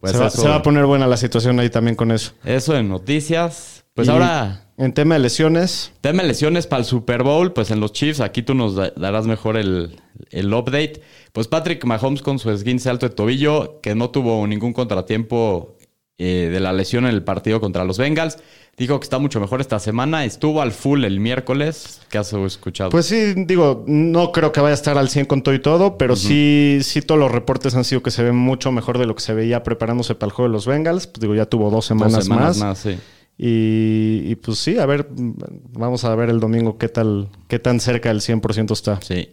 Pues 0.00 0.12
se, 0.12 0.18
va, 0.18 0.26
eso, 0.28 0.42
se 0.42 0.48
va 0.48 0.56
a 0.56 0.62
poner 0.62 0.86
buena 0.86 1.06
la 1.06 1.16
situación 1.16 1.58
ahí 1.60 1.70
también 1.70 1.94
con 1.96 2.10
eso. 2.10 2.32
eso 2.44 2.76
en 2.76 2.88
noticias. 2.88 3.84
Pues 3.94 4.08
Y 4.08 4.10
ahora, 4.10 4.66
En 4.78 4.94
tema 4.94 5.14
de 5.16 5.20
lesiones, 5.20 5.92
tema 6.00 6.22
de 6.22 6.28
lesiones 6.28 6.66
para 6.66 6.80
el 6.80 6.86
Super 6.86 7.22
Bowl, 7.22 7.52
pues 7.52 7.70
en 7.70 7.80
los 7.80 7.92
Chiefs, 7.92 8.20
aquí 8.20 8.42
tú 8.42 8.54
nos 8.54 8.76
da- 8.76 8.92
darás 8.96 9.26
mejor 9.26 9.56
el, 9.58 10.00
el 10.30 10.54
update. 10.54 11.02
Pues 11.32 11.48
Patrick 11.48 11.84
Mahomes 11.84 12.22
con 12.22 12.38
su 12.38 12.50
esguince 12.50 12.88
alto 12.88 13.06
de 13.08 13.14
tobillo, 13.14 13.80
que 13.82 13.94
no 13.94 14.08
tuvo 14.10 14.46
ningún 14.46 14.72
contratiempo 14.72 15.76
eh, 16.22 16.50
de 16.52 16.60
la 16.60 16.74
lesión 16.74 17.06
en 17.06 17.14
el 17.14 17.22
partido 17.22 17.62
contra 17.62 17.82
los 17.82 17.96
Bengals. 17.96 18.36
Dijo 18.76 19.00
que 19.00 19.04
está 19.04 19.18
mucho 19.18 19.40
mejor 19.40 19.62
esta 19.62 19.78
semana. 19.78 20.26
Estuvo 20.26 20.60
al 20.60 20.72
full 20.72 21.04
el 21.04 21.18
miércoles. 21.18 22.02
¿Qué 22.10 22.18
has 22.18 22.30
escuchado? 22.34 22.90
pues 22.90 23.06
sí, 23.06 23.32
digo, 23.46 23.84
no 23.86 24.30
creo 24.30 24.52
que 24.52 24.60
vaya 24.60 24.72
a 24.72 24.74
estar 24.74 24.98
al 24.98 25.08
100 25.08 25.24
con 25.24 25.42
todo 25.42 25.54
y 25.54 25.60
todo, 25.60 25.96
pero 25.96 26.16
sí, 26.16 26.80
sí 26.82 27.00
todos 27.00 27.18
los 27.18 27.32
reportes 27.32 27.74
han 27.74 27.84
sido 27.84 28.02
que 28.02 28.10
se 28.10 28.22
ve 28.22 28.32
mucho 28.32 28.70
mejor 28.70 28.98
de 28.98 29.06
lo 29.06 29.14
que 29.14 29.22
se 29.22 29.32
veía 29.32 29.62
preparándose 29.62 30.14
para 30.14 30.28
el 30.28 30.32
juego 30.34 30.50
de 30.50 30.52
los 30.52 30.66
Bengals. 30.66 31.06
Pues 31.06 31.20
digo, 31.22 31.34
ya 31.34 31.46
tuvo 31.46 31.64
dos 31.70 31.72
Dos 31.76 31.84
semanas, 31.86 32.24
semanas 32.24 32.58
más. 32.58 32.58
más, 32.58 32.78
sí. 32.80 32.98
Y, 33.38 34.30
y 34.30 34.34
pues 34.36 34.58
sí, 34.58 34.78
a 34.78 34.84
ver, 34.84 35.08
vamos 35.10 36.04
a 36.04 36.14
ver 36.14 36.28
el 36.28 36.38
domingo 36.40 36.76
qué 36.76 36.88
tal, 36.90 37.30
qué 37.48 37.58
tan 37.58 37.80
cerca 37.80 38.10
del 38.10 38.20
100% 38.20 38.72
está. 38.72 39.00
Sí. 39.00 39.30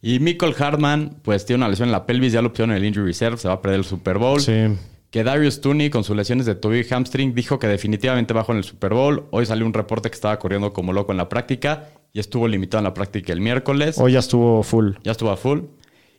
Y 0.00 0.18
Michael 0.20 0.54
Hartman, 0.58 1.16
pues 1.22 1.44
tiene 1.44 1.58
una 1.58 1.68
lesión 1.68 1.88
en 1.88 1.92
la 1.92 2.06
pelvis, 2.06 2.32
ya 2.32 2.40
lo 2.40 2.48
pusieron 2.50 2.70
en 2.70 2.78
el 2.78 2.86
injury 2.86 3.08
reserve, 3.08 3.36
se 3.36 3.48
va 3.48 3.54
a 3.54 3.60
perder 3.60 3.80
el 3.80 3.84
Super 3.84 4.16
Bowl. 4.16 4.40
Sí. 4.40 4.52
Que 5.10 5.24
Darius 5.24 5.60
Tooney, 5.60 5.90
con 5.90 6.04
sus 6.04 6.16
lesiones 6.16 6.46
de 6.46 6.54
tobillo 6.54 6.86
y 6.88 6.92
hamstring, 6.92 7.34
dijo 7.34 7.58
que 7.58 7.66
definitivamente 7.66 8.32
bajó 8.32 8.52
en 8.52 8.58
el 8.58 8.64
Super 8.64 8.94
Bowl. 8.94 9.24
Hoy 9.32 9.44
salió 9.44 9.66
un 9.66 9.72
reporte 9.74 10.08
que 10.08 10.14
estaba 10.14 10.38
corriendo 10.38 10.72
como 10.72 10.92
loco 10.92 11.10
en 11.10 11.18
la 11.18 11.28
práctica 11.28 11.88
y 12.12 12.20
estuvo 12.20 12.46
limitado 12.46 12.78
en 12.78 12.84
la 12.84 12.94
práctica 12.94 13.32
el 13.32 13.40
miércoles. 13.40 13.98
Hoy 13.98 14.12
ya 14.12 14.20
estuvo 14.20 14.62
full. 14.62 14.92
Ya 15.02 15.10
estuvo 15.12 15.30
a 15.30 15.36
full. 15.36 15.60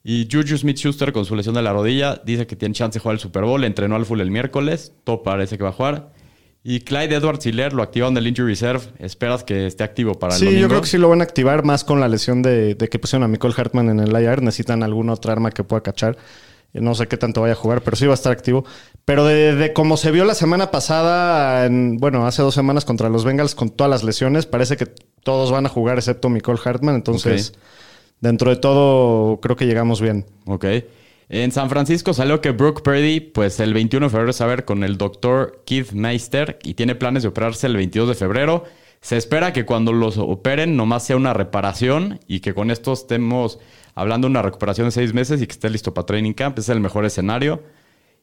Y 0.03 0.27
Juju 0.29 0.57
Smith-Schuster, 0.57 1.13
con 1.13 1.23
su 1.25 1.35
lesión 1.37 1.55
de 1.55 1.61
la 1.61 1.71
rodilla, 1.71 2.21
dice 2.25 2.47
que 2.47 2.55
tiene 2.57 2.73
chance 2.75 2.97
de 2.99 3.01
jugar 3.03 3.13
el 3.15 3.19
Super 3.21 3.43
Bowl. 3.43 3.63
Entrenó 3.63 3.95
al 3.95 4.05
full 4.05 4.19
el 4.19 4.29
miércoles. 4.31 4.93
Todo 5.05 5.23
parece 5.23 5.57
que 5.57 5.63
va 5.63 5.69
a 5.69 5.73
jugar. 5.73 6.11
Y 6.63 6.81
Clyde 6.81 7.15
Edwards 7.15 7.45
Hiller 7.45 7.71
lo 7.73 7.83
activaron 7.83 8.13
del 8.13 8.27
injury 8.27 8.49
reserve. 8.49 8.81
Esperas 8.99 9.43
que 9.45 9.67
esté 9.67 9.83
activo 9.85 10.15
para 10.19 10.33
el 10.33 10.39
Sí, 10.39 10.45
domingo. 10.45 10.61
yo 10.63 10.67
creo 10.67 10.81
que 10.81 10.87
sí 10.87 10.97
lo 10.97 11.07
van 11.07 11.21
a 11.21 11.23
activar 11.23 11.63
más 11.63 11.83
con 11.85 11.99
la 12.01 12.07
lesión 12.09 12.41
de, 12.41 12.75
de 12.75 12.87
que 12.89 12.99
pusieron 12.99 13.23
a 13.23 13.27
Michael 13.29 13.53
Hartman 13.55 13.89
en 13.89 13.99
el 14.01 14.11
IR. 14.21 14.41
Necesitan 14.41 14.83
alguna 14.83 15.13
otra 15.13 15.31
arma 15.31 15.49
que 15.51 15.63
pueda 15.63 15.81
cachar. 15.81 16.17
No 16.73 16.95
sé 16.95 17.07
qué 17.07 17.17
tanto 17.17 17.41
vaya 17.41 17.53
a 17.53 17.57
jugar, 17.57 17.81
pero 17.81 17.97
sí 17.97 18.05
va 18.05 18.13
a 18.13 18.15
estar 18.15 18.31
activo. 18.31 18.63
Pero 19.05 19.25
de, 19.25 19.55
de 19.55 19.73
como 19.73 19.97
se 19.97 20.11
vio 20.11 20.23
la 20.25 20.35
semana 20.35 20.71
pasada, 20.71 21.65
en- 21.65 21.97
bueno, 21.97 22.25
hace 22.25 22.41
dos 22.41 22.53
semanas 22.55 22.85
contra 22.85 23.09
los 23.09 23.25
Bengals 23.25 23.55
con 23.55 23.69
todas 23.69 23.89
las 23.89 24.03
lesiones, 24.03 24.45
parece 24.45 24.77
que 24.77 24.85
todos 25.23 25.51
van 25.51 25.65
a 25.65 25.69
jugar 25.69 25.97
excepto 25.97 26.29
Michael 26.29 26.59
Hartman. 26.63 26.95
Entonces, 26.95 27.53
dentro 28.21 28.49
de 28.51 28.55
todo, 28.55 29.39
creo 29.41 29.55
que 29.55 29.65
llegamos 29.65 29.99
bien. 30.01 30.25
Ok. 30.45 30.65
En 31.29 31.51
San 31.51 31.69
Francisco 31.69 32.13
salió 32.13 32.41
que 32.41 32.51
Brooke 32.51 32.81
Purdy, 32.83 33.19
pues 33.21 33.59
el 33.61 33.73
21 33.73 34.07
de 34.07 34.09
febrero 34.09 34.33
se 34.33 34.43
va 34.43 34.51
a 34.51 34.55
ver 34.55 34.65
con 34.65 34.83
el 34.83 34.97
doctor 34.97 35.63
Keith 35.65 35.91
Meister 35.93 36.59
y 36.63 36.73
tiene 36.73 36.93
planes 36.95 37.23
de 37.23 37.29
operarse 37.29 37.67
el 37.67 37.77
22 37.77 38.09
de 38.09 38.15
febrero. 38.15 38.65
Se 38.99 39.17
espera 39.17 39.51
que 39.53 39.65
cuando 39.65 39.93
los 39.93 40.17
operen 40.17 40.75
nomás 40.75 41.03
sea 41.05 41.15
una 41.15 41.33
reparación 41.33 42.19
y 42.27 42.41
que 42.41 42.53
con 42.53 42.69
esto 42.69 42.91
estemos 42.93 43.59
hablando 43.95 44.27
de 44.27 44.31
una 44.31 44.41
recuperación 44.41 44.87
de 44.87 44.91
seis 44.91 45.13
meses 45.13 45.41
y 45.41 45.47
que 45.47 45.51
esté 45.53 45.69
listo 45.69 45.93
para 45.93 46.05
training 46.05 46.33
camp. 46.33 46.57
Ese 46.59 46.71
es 46.71 46.75
el 46.75 46.81
mejor 46.81 47.05
escenario 47.05 47.63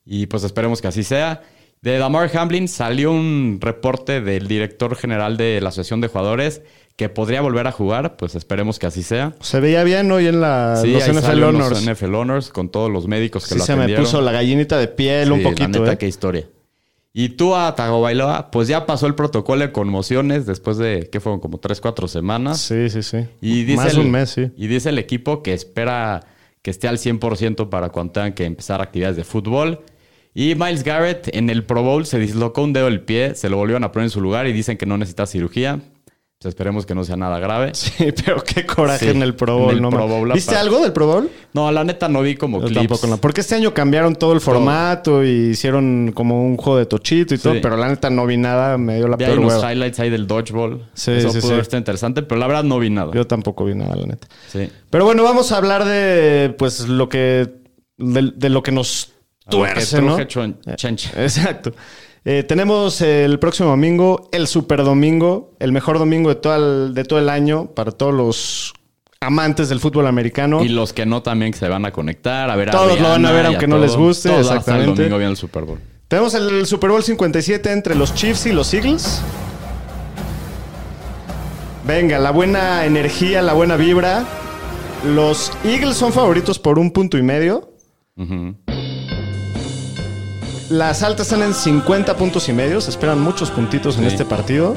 y 0.04 0.26
pues 0.26 0.44
esperemos 0.44 0.80
que 0.80 0.88
así 0.88 1.02
sea. 1.02 1.42
De 1.80 1.96
Damar 1.98 2.28
Hamlin 2.36 2.66
salió 2.66 3.12
un 3.12 3.58
reporte 3.60 4.20
del 4.20 4.48
director 4.48 4.96
general 4.96 5.36
de 5.36 5.60
la 5.60 5.68
Asociación 5.68 6.00
de 6.00 6.08
Jugadores 6.08 6.62
que 6.96 7.08
podría 7.08 7.40
volver 7.40 7.68
a 7.68 7.72
jugar, 7.72 8.16
pues 8.16 8.34
esperemos 8.34 8.80
que 8.80 8.86
así 8.86 9.04
sea. 9.04 9.34
Se 9.40 9.60
veía 9.60 9.84
bien 9.84 10.10
hoy 10.10 10.26
en 10.26 10.40
la, 10.40 10.76
Sí, 10.82 10.90
los 10.92 11.06
NFL 11.08 11.44
Honors. 11.44 11.86
NFL 11.88 12.14
Honors 12.16 12.48
con 12.50 12.70
todos 12.70 12.90
los 12.90 13.06
médicos 13.06 13.44
que 13.44 13.50
Sí, 13.54 13.58
lo 13.60 13.64
se 13.64 13.72
me 13.74 13.82
atendieron. 13.82 14.04
puso 14.04 14.20
la 14.20 14.32
gallinita 14.32 14.76
de 14.78 14.88
piel 14.88 15.30
un 15.30 15.44
poquito, 15.44 15.62
La 15.62 15.68
neta, 15.68 15.92
¿eh? 15.92 15.98
qué 15.98 16.08
historia. 16.08 16.48
Y 17.12 17.30
tú 17.30 17.54
a 17.54 17.74
Tagovailoa, 17.74 18.50
pues 18.50 18.68
ya 18.68 18.86
pasó 18.86 19.06
el 19.06 19.14
protocolo 19.14 19.62
de 19.62 19.72
conmociones 19.72 20.46
después 20.46 20.76
de, 20.76 21.08
¿qué 21.10 21.20
fueron? 21.20 21.40
Como 21.40 21.58
3, 21.58 21.80
4 21.80 22.06
semanas. 22.06 22.60
Sí, 22.60 22.90
sí, 22.90 23.02
sí. 23.02 23.26
Y 23.40 23.64
dice 23.64 23.76
Más 23.76 23.94
el, 23.94 24.00
un 24.00 24.10
mes, 24.10 24.30
sí. 24.30 24.50
Y 24.56 24.66
dice 24.66 24.90
el 24.90 24.98
equipo 24.98 25.42
que 25.42 25.54
espera 25.54 26.26
que 26.62 26.70
esté 26.70 26.86
al 26.86 26.98
100% 26.98 27.68
para 27.70 27.88
cuando 27.88 28.12
tengan 28.12 28.34
que 28.34 28.44
empezar 28.44 28.80
actividades 28.80 29.16
de 29.16 29.24
fútbol. 29.24 29.80
Y 30.34 30.54
Miles 30.54 30.84
Garrett 30.84 31.34
en 31.34 31.50
el 31.50 31.64
Pro 31.64 31.82
Bowl 31.82 32.06
se 32.06 32.18
dislocó 32.18 32.62
un 32.62 32.72
dedo 32.72 32.84
del 32.84 33.00
pie, 33.00 33.34
se 33.34 33.48
lo 33.48 33.56
volvieron 33.56 33.84
a 33.84 33.90
poner 33.90 34.04
en 34.04 34.10
su 34.10 34.20
lugar 34.20 34.46
y 34.46 34.52
dicen 34.52 34.76
que 34.76 34.86
no 34.86 34.96
necesita 34.98 35.26
cirugía. 35.26 35.80
Esperemos 36.44 36.86
que 36.86 36.94
no 36.94 37.02
sea 37.02 37.16
nada 37.16 37.40
grave. 37.40 37.72
Sí, 37.74 38.12
pero 38.24 38.42
qué 38.44 38.64
coraje 38.64 39.06
Sí, 39.06 39.10
en 39.10 39.22
el 39.22 39.34
Pro 39.34 39.58
Bowl, 39.58 39.72
el 39.74 39.82
¿no? 39.82 39.90
Pro 39.90 40.06
Bowl, 40.06 40.32
¿Viste 40.32 40.54
algo 40.54 40.80
del 40.80 40.92
Pro 40.92 41.06
Bowl? 41.08 41.30
No, 41.52 41.70
la 41.72 41.82
neta 41.82 42.08
no 42.08 42.22
vi 42.22 42.36
como 42.36 42.60
Yo 42.60 42.66
clips. 42.68 42.78
tampoco 42.82 43.06
no. 43.08 43.16
Porque 43.18 43.40
este 43.40 43.56
año 43.56 43.74
cambiaron 43.74 44.14
todo 44.14 44.34
el 44.34 44.40
formato 44.40 45.24
y 45.24 45.50
hicieron 45.50 46.12
como 46.14 46.44
un 46.44 46.56
juego 46.56 46.78
de 46.78 46.86
tochito 46.86 47.34
y 47.34 47.38
todo, 47.38 47.54
pero 47.60 47.76
la 47.76 47.88
neta 47.88 48.08
no 48.08 48.24
vi 48.24 48.36
nada, 48.36 48.78
me 48.78 48.96
dio 48.96 49.08
la 49.08 49.16
peor 49.16 49.38
unos 49.40 49.54
hueva. 49.54 49.72
highlights 49.72 49.98
ahí 49.98 50.10
del 50.10 50.28
dodgeball. 50.28 50.86
Sí, 50.94 51.10
Eso 51.10 51.30
sí, 51.30 51.40
pudo 51.40 51.54
sí. 51.54 51.60
estar 51.60 51.78
interesante, 51.78 52.22
pero 52.22 52.38
la 52.40 52.46
verdad 52.46 52.62
no 52.62 52.78
vi 52.78 52.90
nada. 52.90 53.10
Yo 53.12 53.26
tampoco 53.26 53.64
vi 53.64 53.74
nada, 53.74 53.96
la 53.96 54.06
neta. 54.06 54.28
Sí. 54.48 54.70
Pero 54.90 55.04
bueno, 55.04 55.24
vamos 55.24 55.50
a 55.50 55.56
hablar 55.56 55.84
de 55.84 56.54
pues 56.56 56.86
lo 56.88 57.08
que 57.08 57.48
de, 57.96 58.32
de 58.36 58.48
lo 58.48 58.62
que 58.62 58.70
nos 58.70 59.10
A 59.46 59.56
lo 59.56 59.64
que 59.64 59.72
tuerce, 59.74 60.02
¿no? 60.02 60.16
chencha. 60.76 61.20
Exacto. 61.20 61.72
Eh, 62.30 62.42
tenemos 62.42 63.00
el 63.00 63.38
próximo 63.38 63.70
domingo, 63.70 64.28
el 64.32 64.48
Super 64.48 64.84
Domingo, 64.84 65.54
el 65.60 65.72
mejor 65.72 65.98
domingo 65.98 66.28
de 66.28 66.34
todo 66.34 66.56
el, 66.56 66.92
de 66.92 67.04
todo 67.04 67.18
el 67.18 67.30
año 67.30 67.68
para 67.68 67.90
todos 67.90 68.12
los 68.12 68.74
amantes 69.18 69.70
del 69.70 69.80
fútbol 69.80 70.06
americano. 70.06 70.62
Y 70.62 70.68
los 70.68 70.92
que 70.92 71.06
no 71.06 71.22
también 71.22 71.52
que 71.52 71.58
se 71.58 71.68
van 71.68 71.86
a 71.86 71.90
conectar 71.90 72.50
a 72.50 72.54
ver 72.54 72.68
a 72.68 72.72
Todos 72.72 73.00
lo 73.00 73.08
van 73.08 73.24
a 73.24 73.28
Rihanna 73.30 73.32
ver 73.32 73.46
aunque 73.46 73.66
no 73.66 73.78
les 73.78 73.96
guste, 73.96 74.28
Todos 74.28 74.42
estar 74.42 74.56
el 74.56 74.60
exactamente. 74.60 75.00
domingo 75.04 75.16
viendo 75.16 75.30
el 75.30 75.36
Super 75.38 75.64
Bowl. 75.64 75.78
Tenemos 76.08 76.34
el 76.34 76.66
Super 76.66 76.90
Bowl 76.90 77.02
57 77.02 77.72
entre 77.72 77.94
los 77.94 78.14
Chiefs 78.14 78.44
y 78.44 78.52
los 78.52 78.74
Eagles. 78.74 79.22
Venga, 81.86 82.18
la 82.18 82.30
buena 82.30 82.84
energía, 82.84 83.40
la 83.40 83.54
buena 83.54 83.76
vibra. 83.76 84.26
Los 85.06 85.50
Eagles 85.64 85.96
son 85.96 86.12
favoritos 86.12 86.58
por 86.58 86.78
un 86.78 86.90
punto 86.90 87.16
y 87.16 87.22
medio. 87.22 87.72
Ujú. 88.18 88.54
Las 90.70 91.02
altas 91.02 91.26
están 91.32 91.42
en 91.46 91.54
50 91.54 92.16
puntos 92.16 92.48
y 92.48 92.52
medio. 92.52 92.80
Se 92.80 92.90
esperan 92.90 93.20
muchos 93.20 93.50
puntitos 93.50 93.96
en 93.96 94.02
Sí. 94.02 94.08
este 94.08 94.24
partido. 94.24 94.74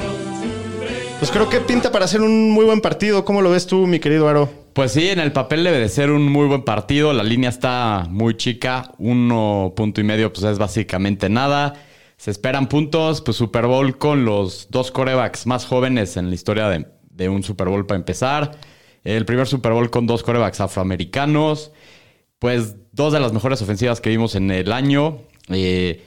Pues 1.19 1.29
creo 1.31 1.49
que 1.49 1.59
pinta 1.59 1.91
para 1.91 2.07
ser 2.07 2.21
un 2.21 2.49
muy 2.49 2.65
buen 2.65 2.81
partido. 2.81 3.25
¿Cómo 3.25 3.41
lo 3.41 3.51
ves 3.51 3.67
tú, 3.67 3.85
mi 3.87 3.99
querido 3.99 4.27
Aro? 4.27 4.49
Pues 4.73 4.93
sí, 4.93 5.09
en 5.09 5.19
el 5.19 5.31
papel 5.33 5.63
debe 5.63 5.79
de 5.79 5.89
ser 5.89 6.09
un 6.11 6.31
muy 6.31 6.47
buen 6.47 6.63
partido. 6.63 7.13
La 7.13 7.23
línea 7.23 7.49
está 7.49 8.07
muy 8.09 8.37
chica. 8.37 8.91
Uno 8.97 9.73
punto 9.75 9.99
y 10.01 10.03
medio, 10.03 10.31
pues 10.31 10.43
es 10.45 10.57
básicamente 10.57 11.29
nada. 11.29 11.73
Se 12.17 12.31
esperan 12.31 12.67
puntos, 12.69 13.21
pues 13.21 13.35
Super 13.37 13.65
Bowl 13.67 13.97
con 13.97 14.23
los 14.25 14.67
dos 14.69 14.91
corebacks 14.91 15.45
más 15.45 15.65
jóvenes 15.65 16.15
en 16.17 16.29
la 16.29 16.35
historia 16.35 16.69
de, 16.69 16.87
de 17.09 17.29
un 17.29 17.43
Super 17.43 17.67
Bowl 17.67 17.85
para 17.85 17.97
empezar. 17.99 18.51
El 19.03 19.25
primer 19.25 19.47
Super 19.47 19.73
Bowl 19.73 19.89
con 19.89 20.07
dos 20.07 20.23
corebacks 20.23 20.61
afroamericanos. 20.61 21.71
Pues 22.39 22.75
dos 22.93 23.13
de 23.13 23.19
las 23.19 23.33
mejores 23.33 23.61
ofensivas 23.61 23.99
que 24.01 24.09
vimos 24.09 24.35
en 24.35 24.49
el 24.51 24.71
año. 24.71 25.19
Eh, 25.49 26.03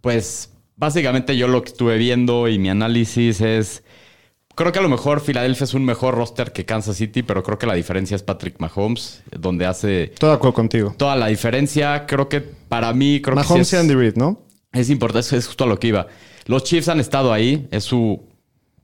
pues 0.00 0.50
básicamente 0.76 1.36
yo 1.36 1.48
lo 1.48 1.62
que 1.62 1.70
estuve 1.70 1.96
viendo 1.98 2.48
y 2.48 2.58
mi 2.58 2.68
análisis 2.68 3.40
es... 3.40 3.82
Creo 4.54 4.70
que 4.70 4.80
a 4.80 4.82
lo 4.82 4.90
mejor 4.90 5.20
Filadelfia 5.20 5.64
es 5.64 5.72
un 5.72 5.84
mejor 5.84 6.14
roster 6.14 6.52
que 6.52 6.66
Kansas 6.66 6.96
City, 6.96 7.22
pero 7.22 7.42
creo 7.42 7.58
que 7.58 7.66
la 7.66 7.74
diferencia 7.74 8.14
es 8.14 8.22
Patrick 8.22 8.58
Mahomes, 8.58 9.22
donde 9.30 9.64
hace 9.64 10.08
Todo 10.18 10.32
acuerdo 10.32 10.54
contigo. 10.54 10.94
toda 10.98 11.16
la 11.16 11.28
diferencia. 11.28 12.04
Creo 12.04 12.28
que 12.28 12.42
para 12.42 12.92
mí, 12.92 13.22
creo 13.22 13.34
que 13.34 13.42
Mahomes 13.42 13.68
sí 13.68 13.76
y 13.76 13.78
es, 13.78 13.82
Andy 13.82 13.94
Reid, 13.94 14.16
¿no? 14.16 14.42
es 14.72 14.90
importante, 14.90 15.36
es 15.36 15.46
justo 15.46 15.64
a 15.64 15.66
lo 15.66 15.78
que 15.78 15.88
iba. 15.88 16.06
Los 16.46 16.64
Chiefs 16.64 16.88
han 16.88 17.00
estado 17.00 17.32
ahí, 17.32 17.66
es 17.70 17.84
su 17.84 18.22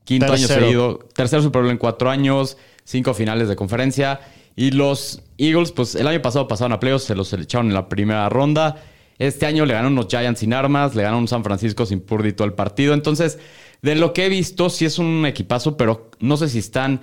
quinto 0.05 0.27
Tercero. 0.27 0.53
año 0.53 0.61
seguido, 0.61 0.99
tercer 1.13 1.41
Super 1.41 1.61
Bowl 1.61 1.71
en 1.71 1.77
cuatro 1.77 2.09
años, 2.09 2.57
cinco 2.83 3.13
finales 3.13 3.47
de 3.47 3.55
conferencia. 3.55 4.21
Y 4.55 4.71
los 4.71 5.21
Eagles, 5.37 5.71
pues 5.71 5.95
el 5.95 6.07
año 6.07 6.21
pasado 6.21 6.47
pasaron 6.47 6.73
a 6.73 6.79
playoffs, 6.79 7.05
se 7.05 7.15
los 7.15 7.31
echaron 7.33 7.67
en 7.67 7.73
la 7.73 7.89
primera 7.89 8.27
ronda. 8.29 8.83
Este 9.19 9.45
año 9.45 9.65
le 9.65 9.73
ganaron 9.73 9.95
los 9.95 10.07
Giants 10.07 10.39
sin 10.39 10.53
armas, 10.53 10.95
le 10.95 11.03
ganaron 11.03 11.27
San 11.27 11.43
Francisco 11.43 11.85
sin 11.85 11.99
Purdy 11.99 12.33
todo 12.33 12.47
el 12.47 12.53
partido. 12.53 12.93
Entonces, 12.93 13.37
de 13.81 13.95
lo 13.95 14.13
que 14.13 14.25
he 14.25 14.29
visto, 14.29 14.69
sí 14.69 14.85
es 14.85 14.97
un 14.97 15.25
equipazo, 15.25 15.77
pero 15.77 16.09
no 16.19 16.37
sé 16.37 16.49
si 16.49 16.59
están 16.59 17.01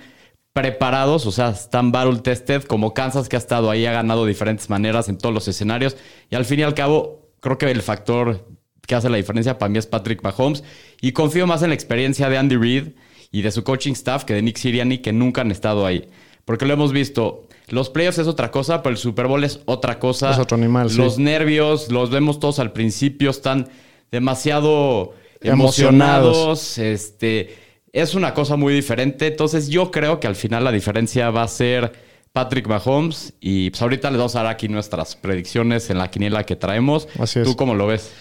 preparados, 0.51 1.27
o 1.27 1.31
sea, 1.31 1.49
están 1.49 1.91
battle 1.91 2.19
tested, 2.21 2.63
como 2.63 2.95
Kansas 2.95 3.29
que 3.29 3.35
ha 3.35 3.39
estado 3.39 3.69
ahí, 3.69 3.85
ha 3.85 3.91
ganado 3.91 4.25
de 4.25 4.29
diferentes 4.29 4.71
maneras 4.71 5.07
en 5.07 5.19
todos 5.19 5.33
los 5.33 5.47
escenarios. 5.47 5.95
Y 6.31 6.35
al 6.35 6.45
fin 6.45 6.59
y 6.59 6.63
al 6.63 6.73
cabo, 6.73 7.29
creo 7.39 7.59
que 7.59 7.69
el 7.69 7.83
factor 7.83 8.47
que 8.87 8.95
hace 8.95 9.09
la 9.09 9.17
diferencia 9.17 9.59
para 9.59 9.69
mí 9.69 9.77
es 9.77 9.85
Patrick 9.85 10.23
Mahomes. 10.23 10.63
Y 10.99 11.11
confío 11.11 11.45
más 11.45 11.61
en 11.61 11.69
la 11.69 11.75
experiencia 11.75 12.29
de 12.29 12.37
Andy 12.39 12.55
Reid 12.55 12.87
y 13.31 13.43
de 13.43 13.51
su 13.51 13.63
coaching 13.63 13.91
staff 13.91 14.23
que 14.23 14.33
de 14.33 14.41
Nick 14.41 14.57
Sirianni, 14.57 14.97
que 14.99 15.13
nunca 15.13 15.41
han 15.41 15.51
estado 15.51 15.85
ahí. 15.85 16.07
Porque 16.45 16.65
lo 16.65 16.73
hemos 16.73 16.91
visto. 16.91 17.46
Los 17.69 17.89
playoffs 17.89 18.19
es 18.19 18.27
otra 18.27 18.49
cosa, 18.51 18.81
pero 18.81 18.91
el 18.93 18.97
Super 18.97 19.27
Bowl 19.27 19.43
es 19.43 19.59
otra 19.65 19.99
cosa. 19.99 20.31
Es 20.31 20.39
otro 20.39 20.55
animal, 20.57 20.89
sí. 20.89 20.97
Los 20.97 21.17
nervios, 21.19 21.91
los 21.91 22.09
vemos 22.09 22.39
todos 22.39 22.59
al 22.59 22.71
principio, 22.71 23.29
están 23.29 23.67
demasiado 24.11 25.13
Emocionados. 25.41 26.37
emocionados. 26.37 26.77
Este, 26.77 27.55
es 27.91 28.15
una 28.15 28.33
cosa 28.33 28.55
muy 28.55 28.73
diferente. 28.73 29.27
Entonces, 29.27 29.67
yo 29.67 29.91
creo 29.91 30.19
que 30.19 30.27
al 30.27 30.35
final 30.35 30.63
la 30.63 30.71
diferencia 30.71 31.29
va 31.29 31.43
a 31.43 31.47
ser 31.47 31.93
Patrick 32.31 32.67
Mahomes. 32.67 33.33
Y 33.39 33.69
pues 33.69 33.81
ahorita 33.81 34.09
les 34.11 34.17
vamos 34.17 34.35
a 34.35 34.43
dar 34.43 34.51
aquí 34.51 34.67
nuestras 34.67 35.15
predicciones 35.15 35.89
en 35.89 35.97
la 35.97 36.09
quiniela 36.09 36.45
que 36.45 36.55
traemos. 36.55 37.07
Así 37.19 37.39
es. 37.39 37.45
¿Tú 37.45 37.55
cómo 37.55 37.75
lo 37.75 37.87
ves? 37.87 38.11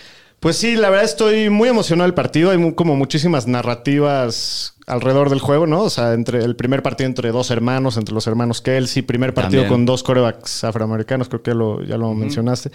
Pues 0.40 0.56
sí, 0.56 0.76
la 0.76 0.90
verdad 0.90 1.04
estoy 1.06 1.50
muy 1.50 1.68
emocionado 1.68 2.06
del 2.06 2.14
partido. 2.14 2.50
Hay 2.50 2.74
como 2.74 2.96
muchísimas 2.96 3.46
narrativas 3.46 4.75
alrededor 4.86 5.30
del 5.30 5.40
juego, 5.40 5.66
¿no? 5.66 5.82
O 5.82 5.90
sea, 5.90 6.12
entre 6.12 6.44
el 6.44 6.56
primer 6.56 6.82
partido 6.82 7.08
entre 7.08 7.32
dos 7.32 7.50
hermanos, 7.50 7.96
entre 7.96 8.14
los 8.14 8.26
hermanos 8.26 8.60
Kelsey, 8.60 9.02
primer 9.02 9.34
partido 9.34 9.62
También. 9.62 9.68
con 9.68 9.86
dos 9.86 10.02
corebacks 10.02 10.64
afroamericanos, 10.64 11.28
creo 11.28 11.42
que 11.42 11.54
lo, 11.54 11.82
ya 11.82 11.96
lo 11.96 12.14
mencionaste. 12.14 12.70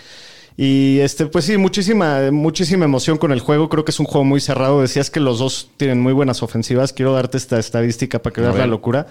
Y 0.57 0.99
este, 0.99 1.25
pues 1.27 1.45
sí, 1.45 1.57
muchísima, 1.57 2.29
muchísima 2.31 2.85
emoción 2.85 3.17
con 3.17 3.31
el 3.31 3.39
juego. 3.39 3.69
Creo 3.69 3.85
que 3.85 3.91
es 3.91 3.99
un 3.99 4.05
juego 4.05 4.25
muy 4.25 4.41
cerrado. 4.41 4.81
Decías 4.81 5.09
que 5.09 5.21
los 5.21 5.39
dos 5.39 5.69
tienen 5.77 6.01
muy 6.01 6.11
buenas 6.11 6.43
ofensivas. 6.43 6.91
Quiero 6.91 7.13
darte 7.13 7.37
esta 7.37 7.57
estadística 7.57 8.19
para 8.19 8.33
que 8.33 8.41
veas 8.41 8.55
la 8.55 8.67
locura. 8.67 9.07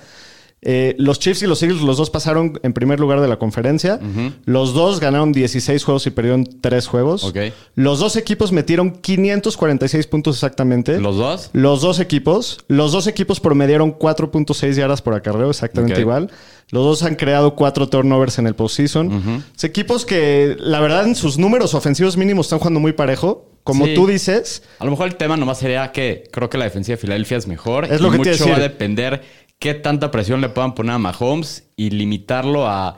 Eh, 0.62 0.94
los 0.98 1.18
Chiefs 1.18 1.42
y 1.42 1.46
los 1.46 1.62
Eagles, 1.62 1.80
los 1.80 1.96
dos 1.96 2.10
pasaron 2.10 2.60
en 2.62 2.72
primer 2.74 3.00
lugar 3.00 3.20
de 3.20 3.28
la 3.28 3.38
conferencia. 3.38 3.98
Los 4.44 4.74
dos 4.74 5.00
ganaron 5.00 5.32
16 5.32 5.82
juegos 5.84 6.06
y 6.06 6.10
perdieron 6.10 6.44
3 6.60 6.86
juegos. 6.86 7.32
Los 7.74 7.98
dos 7.98 8.16
equipos 8.16 8.52
metieron 8.52 8.90
546 8.90 10.06
puntos 10.06 10.36
exactamente. 10.36 11.00
¿Los 11.00 11.16
dos? 11.16 11.50
Los 11.52 11.80
dos 11.80 11.98
equipos. 12.00 12.58
Los 12.68 12.92
dos 12.92 13.06
equipos 13.06 13.40
promediaron 13.40 13.92
4.6 13.98 14.72
yardas 14.74 15.00
por 15.02 15.14
acarreo, 15.14 15.50
exactamente 15.50 16.00
igual. 16.00 16.30
Los 16.70 16.84
dos 16.84 17.02
han 17.02 17.16
creado 17.16 17.56
cuatro 17.56 17.88
turnovers 17.88 18.38
en 18.38 18.46
el 18.46 18.54
postseason. 18.54 19.42
Es 19.56 19.64
equipos 19.64 20.04
que, 20.04 20.56
la 20.60 20.80
verdad, 20.80 21.04
en 21.06 21.14
sus 21.16 21.38
números 21.38 21.74
ofensivos 21.74 22.16
mínimos 22.16 22.46
están 22.46 22.58
jugando 22.58 22.80
muy 22.80 22.92
parejo. 22.92 23.46
Como 23.62 23.84
Sí. 23.84 23.94
tú 23.94 24.06
dices, 24.06 24.62
A 24.78 24.86
lo 24.86 24.90
mejor 24.90 25.06
el 25.08 25.16
tema 25.16 25.36
nomás 25.36 25.58
sería 25.58 25.92
que 25.92 26.24
creo 26.32 26.48
que 26.48 26.56
la 26.56 26.64
defensiva 26.64 26.96
de 26.96 27.00
Filadelfia 27.00 27.36
es 27.36 27.46
mejor. 27.46 27.84
Es 27.84 28.00
y 28.00 28.02
lo 28.02 28.10
que 28.10 28.12
te 28.12 28.18
mucho 28.18 28.30
decir. 28.30 28.50
va 28.52 28.56
a 28.56 28.60
depender 28.60 29.20
qué 29.60 29.74
tanta 29.74 30.10
presión 30.10 30.40
le 30.40 30.48
puedan 30.48 30.74
poner 30.74 30.94
a 30.94 30.98
Mahomes 30.98 31.68
y 31.76 31.90
limitarlo 31.90 32.66
a 32.68 32.96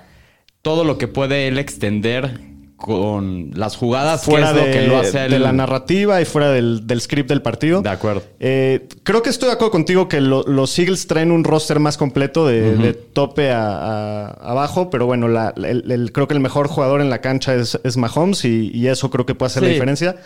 todo 0.63 0.85
lo 0.85 0.97
que 0.97 1.09
puede 1.09 1.49
él 1.49 1.59
extender 1.59 2.41
con 2.77 3.51
las 3.55 3.77
jugadas, 3.77 4.25
fuera 4.25 4.53
que 4.53 4.59
es 4.59 4.65
de, 4.67 4.67
lo 4.67 4.73
que 4.81 4.87
lo 4.89 4.99
hace 4.99 5.19
de 5.29 5.37
él. 5.37 5.43
la 5.43 5.53
narrativa 5.53 6.21
y 6.21 6.25
fuera 6.25 6.51
del, 6.51 6.85
del 6.87 7.01
script 7.01 7.29
del 7.29 7.41
partido. 7.41 7.81
De 7.81 7.89
acuerdo. 7.91 8.23
Eh, 8.41 8.89
creo 9.05 9.23
que 9.23 9.31
estoy 9.31 9.49
de 9.49 9.53
acuerdo 9.55 9.71
contigo 9.71 10.09
que 10.09 10.21
lo- 10.21 10.43
los 10.45 10.77
Eagles 10.81 11.07
traen 11.07 11.31
un 11.31 11.45
roster 11.45 11.79
más 11.79 11.97
completo 11.97 12.45
de, 12.47 12.77
de 12.77 12.93
tope 12.95 13.51
a, 13.53 13.69
a- 13.69 14.27
abajo, 14.33 14.91
pero 14.91 15.07
bueno, 15.07 15.29
la- 15.29 15.55
el- 15.57 15.91
el- 15.93 16.11
creo 16.13 16.27
que 16.27 16.35
el 16.35 16.41
mejor 16.41 16.67
jugador 16.67 17.01
en 17.01 17.11
la 17.11 17.21
cancha 17.21 17.55
es, 17.55 17.79
es 17.85 17.97
Mahomes 17.97 18.45
y, 18.45 18.73
y 18.75 18.89
eso 18.89 19.11
creo 19.11 19.27
que 19.27 19.37
puede 19.37 19.49
hacer 19.49 19.63
la 19.63 19.69
diferencia. 19.69 20.17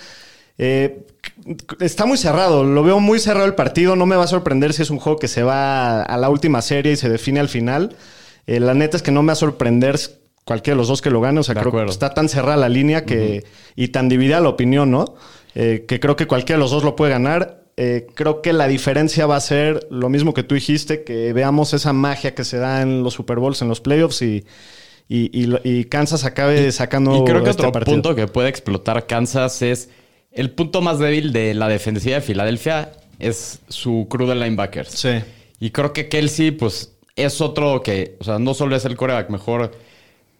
Eh, 0.58 1.04
está 1.80 2.06
muy 2.06 2.16
cerrado, 2.18 2.64
lo 2.64 2.82
veo 2.82 2.98
muy 3.00 3.18
cerrado 3.18 3.46
el 3.46 3.54
partido, 3.54 3.94
no 3.96 4.06
me 4.06 4.16
va 4.16 4.24
a 4.24 4.28
sorprender 4.28 4.72
si 4.72 4.82
es 4.82 4.90
un 4.90 4.98
juego 4.98 5.18
que 5.18 5.28
se 5.28 5.42
va 5.42 6.02
a 6.02 6.16
la 6.16 6.28
última 6.30 6.62
serie 6.62 6.92
y 6.92 6.96
se 6.96 7.08
define 7.08 7.40
al 7.40 7.48
final. 7.48 7.96
Eh, 8.46 8.60
la 8.60 8.74
neta 8.74 8.96
es 8.96 9.02
que 9.02 9.10
no 9.12 9.22
me 9.22 9.28
va 9.28 9.32
a 9.34 9.36
sorprender 9.36 9.98
cualquiera 10.44 10.76
de 10.76 10.78
los 10.78 10.88
dos 10.88 11.02
que 11.02 11.10
lo 11.10 11.20
gane, 11.20 11.40
o 11.40 11.42
sea, 11.42 11.54
De 11.54 11.60
creo 11.60 11.72
que 11.72 11.90
está 11.90 12.14
tan 12.14 12.28
cerrada 12.28 12.56
la 12.56 12.68
línea 12.68 13.04
que 13.04 13.44
y 13.74 13.88
tan 13.88 14.08
dividida 14.08 14.40
la 14.40 14.48
opinión, 14.48 14.90
¿no? 14.90 15.14
Eh, 15.54 15.84
que 15.88 16.00
creo 16.00 16.16
que 16.16 16.26
cualquiera 16.26 16.58
de 16.58 16.62
los 16.62 16.70
dos 16.70 16.84
lo 16.84 16.96
puede 16.96 17.12
ganar. 17.12 17.64
Creo 18.14 18.40
que 18.40 18.54
la 18.54 18.68
diferencia 18.68 19.26
va 19.26 19.36
a 19.36 19.40
ser 19.40 19.86
lo 19.90 20.08
mismo 20.08 20.32
que 20.32 20.42
tú 20.42 20.54
dijiste, 20.54 21.04
que 21.04 21.34
veamos 21.34 21.74
esa 21.74 21.92
magia 21.92 22.34
que 22.34 22.42
se 22.42 22.56
da 22.56 22.80
en 22.80 23.02
los 23.02 23.12
Super 23.12 23.38
Bowls, 23.38 23.60
en 23.60 23.68
los 23.68 23.82
playoffs 23.82 24.22
y, 24.22 24.46
y, 25.08 25.30
y 25.44 25.58
y 25.62 25.84
Kansas 25.84 26.24
acabe 26.24 26.72
sacando 26.72 27.14
Y 27.14 27.24
creo 27.24 27.42
que 27.44 27.50
este 27.50 27.60
otro 27.62 27.72
partido. 27.72 27.94
punto 27.96 28.14
que 28.14 28.28
puede 28.28 28.48
explotar 28.48 29.06
Kansas 29.06 29.60
es 29.60 29.90
el 30.36 30.50
punto 30.50 30.80
más 30.82 30.98
débil 30.98 31.32
de 31.32 31.54
la 31.54 31.68
defensiva 31.68 32.16
de 32.16 32.20
Filadelfia 32.20 32.92
es 33.18 33.60
su 33.68 34.06
crew 34.10 34.26
de 34.28 34.34
linebackers. 34.34 34.90
Sí. 34.90 35.10
Y 35.58 35.70
creo 35.70 35.92
que 35.92 36.08
Kelsey, 36.08 36.50
pues, 36.50 36.92
es 37.16 37.40
otro 37.40 37.82
que, 37.82 38.16
o 38.20 38.24
sea, 38.24 38.38
no 38.38 38.52
solo 38.54 38.76
es 38.76 38.84
el 38.84 38.96
coreback 38.96 39.30
mejor 39.30 39.72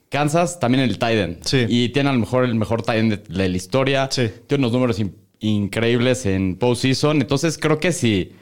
Kansas, 0.08 0.60
también 0.60 0.84
el 0.84 0.98
tight 0.98 1.18
end. 1.18 1.38
Sí. 1.44 1.64
Y 1.68 1.88
tiene 1.88 2.10
a 2.10 2.12
lo 2.12 2.18
mejor 2.18 2.44
el 2.44 2.54
mejor 2.54 2.82
tight 2.82 3.00
end 3.00 3.12
de, 3.12 3.34
de 3.42 3.48
la 3.48 3.56
historia. 3.56 4.08
Sí. 4.10 4.30
Tiene 4.46 4.62
unos 4.62 4.72
números 4.72 4.98
in- 5.00 5.16
increíbles 5.40 6.26
en 6.26 6.56
postseason. 6.56 7.20
Entonces, 7.20 7.58
creo 7.58 7.78
que 7.78 7.92
si 7.92 8.32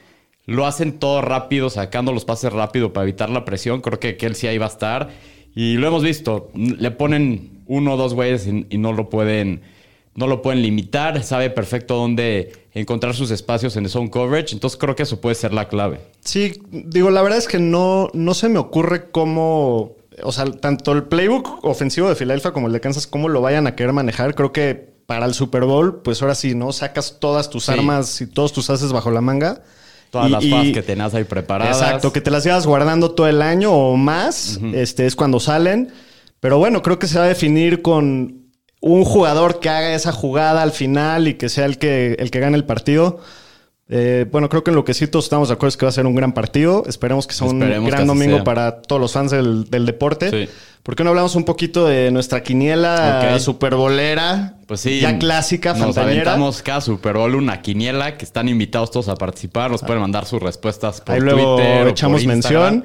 lo 0.45 0.65
hacen 0.65 0.99
todo 0.99 1.21
rápido, 1.21 1.69
sacando 1.69 2.11
los 2.11 2.25
pases 2.25 2.53
rápido 2.53 2.93
para 2.93 3.03
evitar 3.05 3.29
la 3.29 3.45
presión, 3.45 3.81
creo 3.81 3.99
que 3.99 4.17
Kelsey 4.17 4.49
ahí 4.49 4.57
va 4.57 4.65
a 4.65 4.69
estar. 4.69 5.09
Y 5.55 5.77
lo 5.77 5.87
hemos 5.87 6.03
visto. 6.03 6.51
Le 6.53 6.91
ponen 6.91 7.61
uno 7.65 7.93
o 7.93 7.97
dos 7.97 8.13
güeyes 8.13 8.45
y, 8.45 8.67
y 8.69 8.77
no 8.77 8.91
lo 8.93 9.09
pueden 9.09 9.61
no 10.15 10.27
lo 10.27 10.41
pueden 10.41 10.61
limitar, 10.61 11.21
sabe 11.23 11.49
perfecto 11.49 11.95
dónde 11.95 12.53
encontrar 12.73 13.13
sus 13.15 13.31
espacios 13.31 13.75
en 13.77 13.83
el 13.85 13.89
zone 13.89 14.09
coverage, 14.09 14.53
entonces 14.53 14.79
creo 14.79 14.95
que 14.95 15.03
eso 15.03 15.21
puede 15.21 15.35
ser 15.35 15.53
la 15.53 15.67
clave. 15.67 15.99
Sí, 16.21 16.59
digo, 16.71 17.09
la 17.11 17.21
verdad 17.21 17.37
es 17.37 17.47
que 17.47 17.59
no, 17.59 18.09
no 18.13 18.33
se 18.33 18.49
me 18.49 18.57
ocurre 18.59 19.11
cómo, 19.11 19.95
o 20.23 20.31
sea, 20.31 20.45
tanto 20.45 20.91
el 20.93 21.03
playbook 21.03 21.63
ofensivo 21.63 22.09
de 22.09 22.15
Filadelfia 22.15 22.51
como 22.51 22.67
el 22.67 22.73
de 22.73 22.81
Kansas, 22.81 23.07
cómo 23.07 23.29
lo 23.29 23.41
vayan 23.41 23.67
a 23.67 23.75
querer 23.75 23.93
manejar. 23.93 24.35
Creo 24.35 24.51
que 24.51 24.93
para 25.05 25.25
el 25.25 25.33
Super 25.33 25.65
Bowl, 25.65 26.01
pues 26.01 26.21
ahora 26.21 26.33
sí, 26.35 26.55
¿no? 26.55 26.71
Sacas 26.71 27.17
todas 27.19 27.49
tus 27.49 27.65
Sí. 27.65 27.71
armas 27.73 28.19
y 28.21 28.27
todos 28.27 28.51
tus 28.53 28.69
haces 28.69 28.91
bajo 28.91 29.11
la 29.11 29.21
manga. 29.21 29.61
Todas 30.09 30.29
Y- 30.29 30.31
las 30.31 30.45
fases 30.47 30.73
que 30.73 30.81
tenías 30.81 31.13
ahí 31.13 31.25
preparadas. 31.25 31.81
Exacto, 31.81 32.13
que 32.13 32.21
te 32.21 32.31
las 32.31 32.43
llevas 32.43 32.65
guardando 32.65 33.11
todo 33.11 33.27
el 33.27 33.41
año 33.41 33.71
o 33.73 33.95
más, 33.97 34.59
este 34.73 35.05
es 35.05 35.15
cuando 35.15 35.39
salen. 35.39 35.91
Pero 36.39 36.57
bueno, 36.57 36.81
creo 36.81 36.99
que 36.99 37.07
se 37.07 37.19
va 37.19 37.25
a 37.25 37.27
definir 37.27 37.81
con 37.81 38.44
un 38.87 39.03
jugador 39.03 39.59
que 39.59 39.67
haga 39.69 39.95
esa 39.95 40.11
jugada 40.11 40.61
al 40.61 40.71
final 40.71 41.27
y 41.27 41.33
que 41.33 41.49
sea 41.49 41.65
el 41.65 41.79
que, 41.79 42.15
el 42.19 42.29
que 42.29 42.39
gane 42.39 42.55
el 42.55 42.65
partido. 42.65 43.19
Eh, 43.89 44.25
bueno, 44.31 44.47
creo 44.47 44.63
que 44.63 44.69
en 44.69 44.75
lo 44.75 44.83
que 44.85 44.93
sí 44.93 45.07
todos 45.07 45.25
estamos 45.25 45.47
de 45.49 45.55
acuerdo 45.55 45.69
es 45.69 45.77
que 45.77 45.85
va 45.85 45.89
a 45.89 45.91
ser 45.91 46.05
un 46.05 46.13
gran 46.13 46.33
partido. 46.33 46.83
Esperemos 46.87 47.25
que 47.25 47.33
sea 47.33 47.47
un 47.47 47.63
Esperemos 47.63 47.89
gran 47.89 48.05
domingo 48.05 48.35
sea. 48.37 48.43
para 48.43 48.81
todos 48.83 49.01
los 49.01 49.11
fans 49.11 49.31
del, 49.31 49.69
del 49.71 49.87
deporte. 49.87 50.29
Sí. 50.29 50.51
¿Por 50.83 50.95
qué 50.95 51.03
no 51.03 51.09
hablamos 51.09 51.33
un 51.35 51.45
poquito 51.45 51.87
de 51.87 52.11
nuestra 52.11 52.43
quiniela 52.43 53.31
Ok. 53.33 53.39
superbolera? 53.39 54.53
Pues 54.67 54.81
sí. 54.81 54.99
Ya 54.99 55.17
clásica, 55.17 55.73
Nos 55.73 55.95
fantañera. 55.95 56.31
aventamos 56.33 56.61
cada 56.61 56.81
Super 56.81 57.15
Bowl 57.17 57.33
una 57.33 57.63
quiniela 57.63 58.17
que 58.17 58.25
están 58.25 58.47
invitados 58.49 58.91
todos 58.91 59.07
a 59.09 59.15
participar. 59.15 59.71
Nos 59.71 59.81
pueden 59.81 59.99
mandar 60.01 60.25
sus 60.25 60.41
respuestas 60.43 61.01
por 61.01 61.15
Ahí 61.15 61.21
luego 61.21 61.55
Twitter. 61.55 61.77
o 61.77 61.79
por 61.81 61.89
echamos 61.89 62.23
mención. 62.25 62.83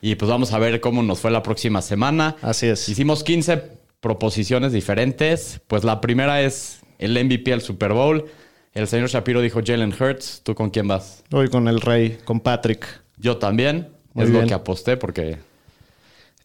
Y 0.00 0.14
pues 0.14 0.30
vamos 0.30 0.52
a 0.52 0.58
ver 0.58 0.80
cómo 0.80 1.02
nos 1.02 1.18
fue 1.20 1.30
la 1.30 1.42
próxima 1.42 1.82
semana. 1.82 2.36
Así 2.42 2.66
es. 2.66 2.88
Hicimos 2.88 3.24
15 3.24 3.75
proposiciones 4.06 4.72
diferentes. 4.72 5.60
Pues 5.66 5.82
la 5.82 6.00
primera 6.00 6.40
es 6.40 6.80
el 6.98 7.12
MVP 7.24 7.50
del 7.50 7.60
Super 7.60 7.92
Bowl. 7.92 8.26
El 8.72 8.86
señor 8.86 9.08
Shapiro 9.08 9.40
dijo 9.40 9.60
Jalen 9.64 9.92
Hurts. 9.98 10.42
¿Tú 10.44 10.54
con 10.54 10.70
quién 10.70 10.86
vas? 10.86 11.24
Voy 11.30 11.48
con 11.48 11.66
el 11.66 11.80
rey, 11.80 12.18
con 12.24 12.38
Patrick. 12.38 12.86
Yo 13.18 13.38
también. 13.38 13.88
Muy 14.14 14.26
es 14.26 14.30
bien. 14.30 14.42
lo 14.42 14.48
que 14.48 14.54
aposté 14.54 14.96
porque 14.96 15.38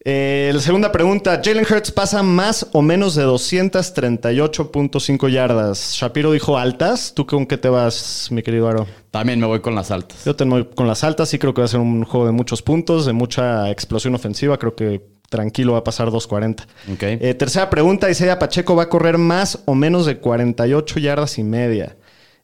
Eh, 0.04 0.50
la 0.52 0.60
segunda 0.60 0.92
pregunta. 0.92 1.40
Jalen 1.44 1.64
Hurts 1.70 1.92
pasa 1.92 2.24
más 2.24 2.68
o 2.74 2.82
menos 2.82 3.14
de 3.14 3.24
238.5 3.26 5.30
yardas. 5.30 5.94
Shapiro 5.94 6.32
dijo 6.32 6.58
altas. 6.58 7.14
¿Tú 7.14 7.28
con 7.28 7.46
qué 7.46 7.58
te 7.58 7.70
vas, 7.70 8.30
mi 8.32 8.42
querido 8.42 8.68
Aro? 8.68 8.88
también 9.12 9.40
me 9.40 9.46
voy 9.46 9.60
con 9.60 9.76
las 9.76 9.92
altas. 9.92 10.26
Yo 10.26 10.36
te 10.36 10.44
voy 10.46 10.66
con 10.74 10.88
las 10.88 11.04
altas. 11.04 11.30
Sí 11.30 11.38
creo 11.38 11.54
que 11.54 11.62
va 11.62 11.66
a 11.66 11.70
ser 11.70 11.82
un 11.82 12.04
juego 12.06 12.26
de 12.26 12.32
muchos 12.32 12.64
puntos, 12.64 13.06
de 13.06 13.14
mucha 13.14 13.70
explosión 13.70 14.16
ofensiva. 14.16 14.58
Creo 14.58 14.76
que 14.76 15.02
tranquilo 15.32 15.74
va 15.74 15.80
a 15.80 15.84
pasar 15.84 16.10
2.40. 16.10 16.64
Ok. 16.94 17.04
Eh, 17.04 17.34
tercera 17.34 17.70
pregunta. 17.70 18.10
Isaiah 18.10 18.38
Pacheco 18.38 18.76
va 18.76 18.84
a 18.84 18.90
correr 18.90 19.18
más 19.18 19.60
o 19.66 19.74
menos 19.74 20.06
de 20.06 20.18
48 20.18 21.00
yardas 21.00 21.40
y 21.40 21.44
media. 21.44 21.96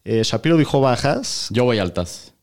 Eh, 0.05 0.21
Shapiro 0.23 0.57
dijo 0.57 0.79
bajas. 0.79 1.47
Yo 1.51 1.65
voy 1.65 1.79
altas. 1.79 2.33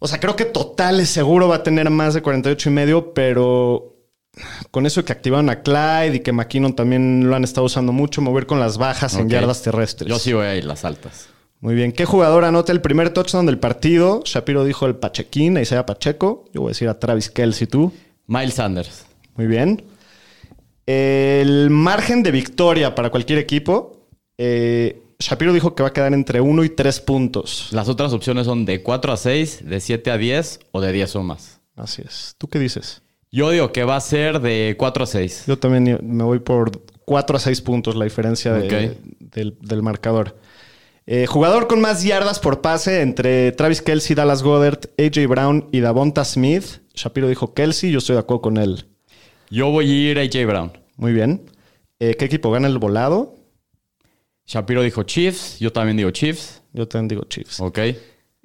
O 0.00 0.08
sea, 0.08 0.18
creo 0.18 0.34
que 0.36 0.44
totales 0.44 1.08
seguro 1.08 1.48
va 1.48 1.56
a 1.56 1.62
tener 1.62 1.88
más 1.88 2.12
de 2.14 2.20
48 2.20 2.68
y 2.68 2.72
medio, 2.72 3.14
pero 3.14 3.96
con 4.72 4.86
eso 4.86 5.04
que 5.04 5.12
activaron 5.12 5.48
a 5.48 5.62
Clyde 5.62 6.16
y 6.16 6.20
que 6.20 6.32
McKinnon 6.32 6.74
también 6.74 7.28
lo 7.28 7.36
han 7.36 7.44
estado 7.44 7.66
usando 7.66 7.92
mucho, 7.92 8.20
me 8.20 8.28
voy 8.28 8.38
a 8.38 8.40
ir 8.40 8.46
con 8.46 8.58
las 8.58 8.76
bajas 8.76 9.14
en 9.14 9.30
yardas 9.30 9.62
terrestres. 9.62 10.10
Yo 10.10 10.18
sí 10.18 10.32
voy 10.32 10.46
a 10.46 10.56
ir 10.56 10.64
las 10.64 10.84
altas. 10.84 11.28
Muy 11.60 11.76
bien. 11.76 11.92
¿Qué 11.92 12.04
jugador 12.04 12.44
anota 12.44 12.72
el 12.72 12.82
primer 12.82 13.10
touchdown 13.10 13.46
del 13.46 13.58
partido? 13.58 14.20
Shapiro 14.24 14.64
dijo 14.64 14.84
el 14.86 14.96
Pachequín, 14.96 15.56
Isaiah 15.56 15.86
Pacheco. 15.86 16.44
Yo 16.52 16.62
voy 16.62 16.68
a 16.68 16.72
decir 16.72 16.88
a 16.88 16.98
Travis 16.98 17.30
Kelsey, 17.30 17.68
tú. 17.68 17.92
Miles 18.26 18.54
Sanders. 18.54 19.04
Muy 19.36 19.46
bien. 19.46 19.84
El 20.86 21.70
margen 21.70 22.22
de 22.22 22.30
victoria 22.30 22.94
para 22.94 23.10
cualquier 23.10 23.38
equipo. 23.38 24.06
eh, 24.38 25.00
Shapiro 25.20 25.52
dijo 25.52 25.74
que 25.74 25.82
va 25.82 25.90
a 25.90 25.92
quedar 25.92 26.12
entre 26.12 26.40
1 26.40 26.64
y 26.64 26.68
3 26.70 27.00
puntos. 27.00 27.68
Las 27.70 27.88
otras 27.88 28.12
opciones 28.12 28.46
son 28.46 28.64
de 28.66 28.82
4 28.82 29.12
a 29.12 29.16
6, 29.16 29.60
de 29.64 29.80
7 29.80 30.10
a 30.10 30.18
10 30.18 30.60
o 30.72 30.80
de 30.80 30.92
10 30.92 31.16
o 31.16 31.22
más. 31.22 31.60
Así 31.76 32.02
es. 32.04 32.34
¿Tú 32.36 32.48
qué 32.48 32.58
dices? 32.58 33.00
Yo 33.30 33.50
digo 33.50 33.72
que 33.72 33.84
va 33.84 33.96
a 33.96 34.00
ser 34.00 34.40
de 34.40 34.74
4 34.76 35.04
a 35.04 35.06
6. 35.06 35.44
Yo 35.46 35.58
también 35.58 35.98
me 36.02 36.24
voy 36.24 36.40
por 36.40 36.82
4 37.04 37.36
a 37.36 37.40
6 37.40 37.60
puntos 37.62 37.94
la 37.96 38.04
diferencia 38.04 38.52
de- 38.52 38.98
del, 39.20 39.56
del 39.60 39.82
marcador. 39.82 40.36
Eh, 41.06 41.26
jugador 41.26 41.68
con 41.68 41.80
más 41.80 42.02
yardas 42.02 42.38
por 42.40 42.60
pase 42.60 43.00
entre 43.00 43.52
Travis 43.52 43.82
Kelsey, 43.82 44.16
Dallas 44.16 44.42
Goddard, 44.42 44.80
AJ 44.98 45.26
Brown 45.28 45.68
y 45.72 45.80
Davonta 45.80 46.24
Smith. 46.24 46.64
Shapiro 46.94 47.28
dijo 47.28 47.54
Kelsey, 47.54 47.90
yo 47.90 47.98
estoy 47.98 48.14
de 48.14 48.20
acuerdo 48.20 48.42
con 48.42 48.56
él. 48.56 48.84
Yo 49.50 49.70
voy 49.70 49.90
a 49.90 50.10
ir 50.10 50.18
a 50.18 50.22
AJ 50.22 50.46
Brown. 50.46 50.72
Muy 50.96 51.12
bien. 51.12 51.42
Eh, 51.98 52.14
¿Qué 52.18 52.24
equipo 52.24 52.50
gana 52.50 52.68
el 52.68 52.78
volado? 52.78 53.34
Shapiro 54.46 54.82
dijo 54.82 55.02
Chiefs. 55.04 55.58
Yo 55.58 55.72
también 55.72 55.96
digo 55.96 56.10
Chiefs. 56.10 56.62
Yo 56.72 56.86
también 56.86 57.08
digo 57.08 57.24
Chiefs. 57.28 57.60
Ok. 57.60 57.78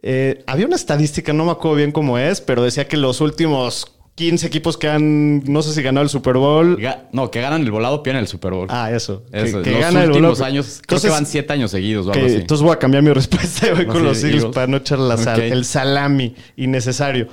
Eh, 0.01 0.43
había 0.47 0.65
una 0.65 0.75
estadística, 0.77 1.33
no 1.33 1.45
me 1.45 1.51
acuerdo 1.51 1.75
bien 1.77 1.91
cómo 1.91 2.17
es, 2.17 2.41
pero 2.41 2.63
decía 2.63 2.87
que 2.87 2.95
los 2.95 3.19
últimos 3.21 3.85
15 4.15 4.47
equipos 4.47 4.77
que 4.77 4.87
han, 4.87 5.43
no 5.45 5.61
sé 5.61 5.73
si 5.73 5.81
ganado 5.81 6.03
el 6.03 6.09
Super 6.09 6.35
Bowl. 6.37 6.77
Ga- 6.77 7.07
no, 7.11 7.29
que 7.31 7.41
ganan 7.41 7.61
el 7.61 7.71
volado, 7.71 8.01
pierden 8.01 8.21
el 8.21 8.27
Super 8.27 8.53
Bowl. 8.53 8.67
Ah, 8.69 8.91
eso. 8.91 9.23
Eso, 9.31 9.57
que, 9.61 9.65
que 9.65 9.71
los 9.71 9.79
gana 9.81 10.03
el 10.03 10.09
últimos 10.09 10.39
volado. 10.39 10.45
años, 10.53 10.81
creo 10.87 11.01
que 11.01 11.09
van 11.09 11.25
7 11.25 11.51
años 11.53 11.71
seguidos 11.71 12.07
o 12.07 12.11
que- 12.11 12.19
algo 12.19 12.29
así. 12.31 12.39
entonces 12.41 12.63
voy 12.63 12.73
a 12.73 12.79
cambiar 12.79 13.03
mi 13.03 13.11
respuesta 13.13 13.67
y 13.67 13.71
voy 13.71 13.85
No, 13.85 13.93
con 13.93 14.01
sí, 14.01 14.07
los 14.07 14.23
Eagles, 14.23 14.45
para 14.45 14.67
no 14.67 14.77
echar 14.77 14.99
la 14.99 15.17
sal- 15.17 15.41
el 15.41 15.65
salami 15.65 16.33
innecesario. 16.55 17.27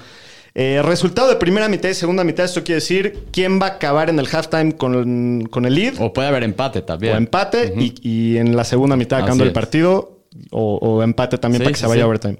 Eh, 0.58 0.80
resultado 0.82 1.28
de 1.28 1.36
primera 1.36 1.68
mitad 1.68 1.90
y 1.90 1.94
segunda 1.94 2.24
mitad, 2.24 2.46
esto 2.46 2.64
quiere 2.64 2.76
decir 2.76 3.26
quién 3.30 3.60
va 3.60 3.66
a 3.66 3.70
acabar 3.72 4.08
en 4.08 4.18
el 4.18 4.26
halftime 4.26 4.74
con, 4.74 5.44
con 5.50 5.66
el 5.66 5.74
lead 5.74 5.94
O 6.00 6.14
puede 6.14 6.28
haber 6.28 6.44
empate 6.44 6.80
también. 6.80 7.12
o 7.12 7.16
empate 7.18 7.74
y, 7.76 7.92
y 8.00 8.38
en 8.38 8.56
la 8.56 8.64
segunda 8.64 8.96
mitad 8.96 9.18
acabando 9.18 9.44
el 9.44 9.52
partido 9.52 10.22
o, 10.50 10.76
o 10.76 11.02
empate 11.02 11.36
también 11.36 11.60
Sí, 11.60 11.64
para 11.64 11.74
que 11.74 11.80
se 11.80 11.86
vaya 11.86 12.04
a 12.04 12.06
overtime. 12.06 12.38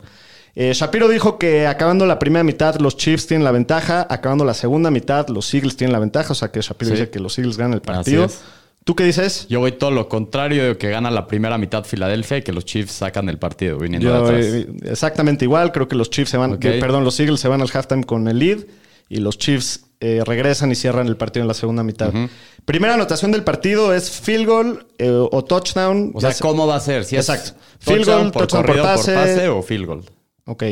Eh, 0.54 0.72
Shapiro 0.72 1.08
dijo 1.08 1.36
que 1.38 1.66
acabando 1.66 2.06
la 2.06 2.18
primera 2.18 2.42
mitad 2.42 2.76
los 2.76 2.96
Chiefs 2.96 3.26
tienen 3.26 3.44
la 3.44 3.50
ventaja, 3.50 4.06
acabando 4.08 4.46
la 4.46 4.54
segunda 4.54 4.90
mitad 4.90 5.28
los 5.28 5.52
Eagles 5.52 5.76
tienen 5.76 5.92
la 5.92 5.98
ventaja, 5.98 6.32
o 6.32 6.34
sea 6.34 6.48
que 6.50 6.62
Shapiro 6.62 6.92
dice 6.92 7.10
que 7.10 7.20
los 7.20 7.38
Eagles 7.38 7.58
ganan 7.58 7.74
el 7.74 7.82
partido. 7.82 8.24
es. 8.24 8.40
¿Tú 8.86 8.94
qué 8.94 9.02
dices? 9.02 9.48
Yo 9.48 9.58
voy 9.58 9.72
todo 9.72 9.90
lo 9.90 10.08
contrario 10.08 10.64
de 10.64 10.78
que 10.78 10.88
gana 10.90 11.10
la 11.10 11.26
primera 11.26 11.58
mitad 11.58 11.82
Filadelfia 11.84 12.36
y 12.36 12.42
que 12.42 12.52
los 12.52 12.64
Chiefs 12.64 12.92
sacan 12.92 13.28
el 13.28 13.36
partido 13.36 13.78
viniendo 13.78 14.12
de 14.12 14.16
atrás. 14.16 14.46
eh, 14.46 14.66
exactamente 14.84 15.44
igual, 15.44 15.72
creo 15.72 15.88
que 15.88 15.96
los 15.96 16.08
Chiefs 16.08 16.30
se 16.30 16.36
van, 16.36 16.52
eh, 16.62 16.78
perdón, 16.80 17.02
los 17.02 17.18
Eagles 17.18 17.40
se 17.40 17.48
van 17.48 17.60
al 17.60 17.68
halftime 17.72 18.04
con 18.04 18.28
el 18.28 18.38
lead 18.38 18.60
y 19.08 19.16
los 19.16 19.38
Chiefs 19.38 19.86
eh, 19.98 20.22
regresan 20.24 20.70
y 20.70 20.76
cierran 20.76 21.08
el 21.08 21.16
partido 21.16 21.42
en 21.42 21.48
la 21.48 21.54
segunda 21.54 21.82
mitad. 21.82 22.12
Primera 22.64 22.94
anotación 22.94 23.32
del 23.32 23.42
partido 23.42 23.92
es 23.92 24.08
field 24.08 24.46
goal 24.46 24.86
eh, 24.98 25.10
o 25.10 25.42
touchdown. 25.44 26.12
o 26.14 26.20
sea, 26.20 26.30
se- 26.32 26.42
¿cómo 26.42 26.68
va 26.68 26.76
a 26.76 26.80
ser? 26.80 27.04
Si 27.04 27.16
Exacto. 27.16 27.58
Field 27.80 28.04
touchdown 28.04 28.20
goal, 28.22 28.32
por 28.32 28.46
touchdown 28.46 28.62
por 28.66 28.66
corrido, 28.76 28.84
por 28.86 28.96
pase. 28.96 29.14
pase 29.14 29.48
o 29.48 29.62
field 29.62 29.86
goal. 29.86 30.04
Ok. 30.44 30.62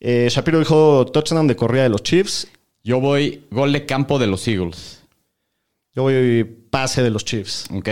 Eh, 0.00 0.28
Shapiro 0.30 0.58
dijo 0.58 1.06
touchdown 1.06 1.46
de 1.46 1.54
corrida 1.54 1.84
de 1.84 1.90
los 1.90 2.02
Chiefs. 2.02 2.48
Yo 2.82 2.98
voy 3.00 3.44
gol 3.52 3.72
de 3.72 3.86
campo 3.86 4.18
de 4.18 4.26
los 4.26 4.46
Eagles. 4.48 4.95
Yo 5.96 6.02
voy 6.02 6.44
pase 6.70 7.02
de 7.02 7.08
los 7.10 7.24
Chiefs. 7.24 7.64
¿Ok? 7.74 7.88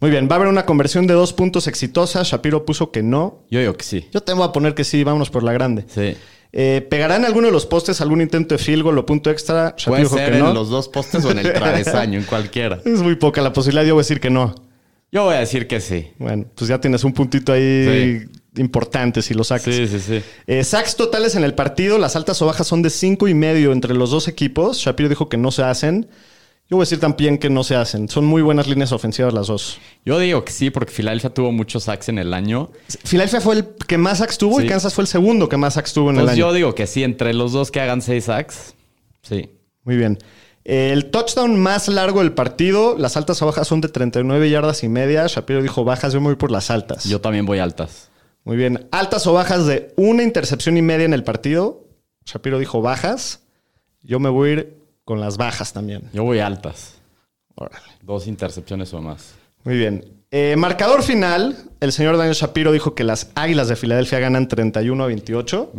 Muy 0.00 0.10
bien, 0.10 0.28
va 0.30 0.32
a 0.32 0.36
haber 0.36 0.48
una 0.48 0.64
conversión 0.64 1.06
de 1.06 1.12
dos 1.12 1.34
puntos 1.34 1.66
exitosa. 1.66 2.22
Shapiro 2.22 2.64
puso 2.64 2.90
que 2.90 3.02
no. 3.02 3.44
Yo 3.50 3.60
digo 3.60 3.74
que 3.74 3.84
sí. 3.84 4.08
Yo 4.12 4.22
te 4.22 4.32
voy 4.32 4.44
a 4.48 4.52
poner 4.52 4.74
que 4.74 4.84
sí, 4.84 5.04
vámonos 5.04 5.28
por 5.28 5.42
la 5.42 5.52
grande. 5.52 5.84
Sí. 5.88 6.16
Eh, 6.52 6.86
¿Pegará 6.88 7.16
en 7.16 7.26
alguno 7.26 7.48
de 7.48 7.52
los 7.52 7.66
postes 7.66 8.00
algún 8.00 8.22
intento 8.22 8.54
de 8.54 8.58
field 8.58 8.82
goal 8.82 8.96
o 8.96 9.04
punto 9.04 9.30
extra? 9.30 9.74
Shapiro 9.76 9.90
Puede 9.90 10.02
dijo 10.04 10.16
ser 10.16 10.30
que 10.30 10.38
en 10.38 10.44
no. 10.44 10.54
los 10.54 10.70
dos 10.70 10.88
postes 10.88 11.22
o 11.24 11.30
en 11.32 11.38
el 11.40 11.52
travesaño, 11.52 12.18
en 12.18 12.24
cualquiera. 12.24 12.80
Es 12.84 13.02
muy 13.02 13.16
poca 13.16 13.42
la 13.42 13.52
posibilidad, 13.52 13.84
yo 13.84 13.94
voy 13.94 14.00
a 14.00 14.04
decir 14.04 14.20
que 14.20 14.30
no. 14.30 14.54
Yo 15.12 15.24
voy 15.24 15.34
a 15.34 15.40
decir 15.40 15.66
que 15.66 15.80
sí. 15.80 16.12
Bueno, 16.18 16.46
pues 16.54 16.68
ya 16.68 16.80
tienes 16.80 17.04
un 17.04 17.12
puntito 17.12 17.52
ahí 17.52 18.24
importante 18.56 19.20
si 19.20 19.34
lo 19.34 19.44
sacas. 19.44 19.74
Sí, 19.74 19.86
sí, 19.86 20.00
sí. 20.00 20.22
Eh, 20.46 20.64
sacks 20.64 20.96
totales 20.96 21.34
en 21.34 21.44
el 21.44 21.54
partido, 21.54 21.98
las 21.98 22.16
altas 22.16 22.40
o 22.40 22.46
bajas 22.46 22.66
son 22.66 22.80
de 22.82 22.90
cinco 22.90 23.28
y 23.28 23.34
medio 23.34 23.72
entre 23.72 23.94
los 23.94 24.10
dos 24.10 24.28
equipos. 24.28 24.78
Shapiro 24.78 25.08
dijo 25.08 25.28
que 25.28 25.36
no 25.36 25.50
se 25.50 25.62
hacen. 25.62 26.08
Yo 26.70 26.76
voy 26.76 26.82
a 26.82 26.84
decir 26.84 27.00
también 27.00 27.38
que 27.38 27.48
no 27.48 27.64
se 27.64 27.76
hacen. 27.76 28.10
Son 28.10 28.26
muy 28.26 28.42
buenas 28.42 28.68
líneas 28.68 28.92
ofensivas 28.92 29.32
las 29.32 29.46
dos. 29.46 29.78
Yo 30.04 30.18
digo 30.18 30.44
que 30.44 30.52
sí, 30.52 30.68
porque 30.68 30.92
Filadelfia 30.92 31.30
tuvo 31.30 31.50
muchos 31.50 31.84
sacks 31.84 32.10
en 32.10 32.18
el 32.18 32.34
año. 32.34 32.70
Filadelfia 33.04 33.40
fue 33.40 33.54
el 33.54 33.64
que 33.86 33.96
más 33.96 34.18
sacks 34.18 34.36
tuvo 34.36 34.60
y. 34.60 34.66
Kansas 34.66 34.92
fue 34.92 35.02
el 35.02 35.08
segundo 35.08 35.48
que 35.48 35.56
más 35.56 35.74
sacks 35.74 35.94
tuvo 35.94 36.10
en 36.10 36.18
el 36.18 36.28
año. 36.28 36.38
yo 36.38 36.52
digo 36.52 36.74
que 36.74 36.86
sí, 36.86 37.04
entre 37.04 37.32
los 37.32 37.52
dos 37.52 37.70
que 37.70 37.80
hagan 37.80 38.02
seis 38.02 38.24
sacks. 38.24 38.74
Sí. 39.22 39.48
Muy 39.84 39.96
bien. 39.96 40.18
El 40.64 41.10
touchdown 41.10 41.58
más 41.58 41.88
largo 41.88 42.20
del 42.20 42.34
partido, 42.34 42.98
las 42.98 43.16
altas 43.16 43.40
o 43.40 43.46
bajas 43.46 43.66
son 43.66 43.80
de 43.80 43.88
39 43.88 44.50
yardas 44.50 44.84
y 44.84 44.90
media. 44.90 45.26
Shapiro 45.26 45.62
dijo 45.62 45.84
bajas, 45.84 46.12
yo 46.12 46.20
me 46.20 46.26
voy 46.26 46.36
por 46.36 46.50
las 46.50 46.70
altas. 46.70 47.04
Yo 47.04 47.22
también 47.22 47.46
voy 47.46 47.60
altas. 47.60 48.10
Muy 48.44 48.58
bien. 48.58 48.86
Altas 48.92 49.26
o 49.26 49.32
bajas 49.32 49.64
de 49.66 49.94
una 49.96 50.22
intercepción 50.22 50.76
y 50.76 50.82
media 50.82 51.06
en 51.06 51.14
el 51.14 51.24
partido. 51.24 51.88
Shapiro 52.26 52.58
dijo 52.58 52.82
bajas. 52.82 53.40
Yo 54.02 54.20
me 54.20 54.28
voy 54.28 54.48
a 54.48 54.52
ir 54.52 54.77
con 55.08 55.20
las 55.20 55.38
bajas 55.38 55.72
también. 55.72 56.02
Yo 56.12 56.22
voy 56.22 56.38
altas. 56.40 56.96
Órale. 57.54 57.86
Dos 58.02 58.26
intercepciones 58.26 58.92
o 58.92 59.00
más. 59.00 59.36
Muy 59.64 59.78
bien. 59.78 60.04
Eh, 60.30 60.54
marcador 60.58 61.02
final. 61.02 61.56
El 61.80 61.92
señor 61.92 62.18
Daniel 62.18 62.34
Shapiro 62.34 62.72
dijo 62.72 62.94
que 62.94 63.04
las 63.04 63.30
Águilas 63.34 63.68
de 63.68 63.76
Filadelfia 63.76 64.18
ganan 64.18 64.48
31 64.48 65.02
a 65.02 65.06
28. 65.06 65.72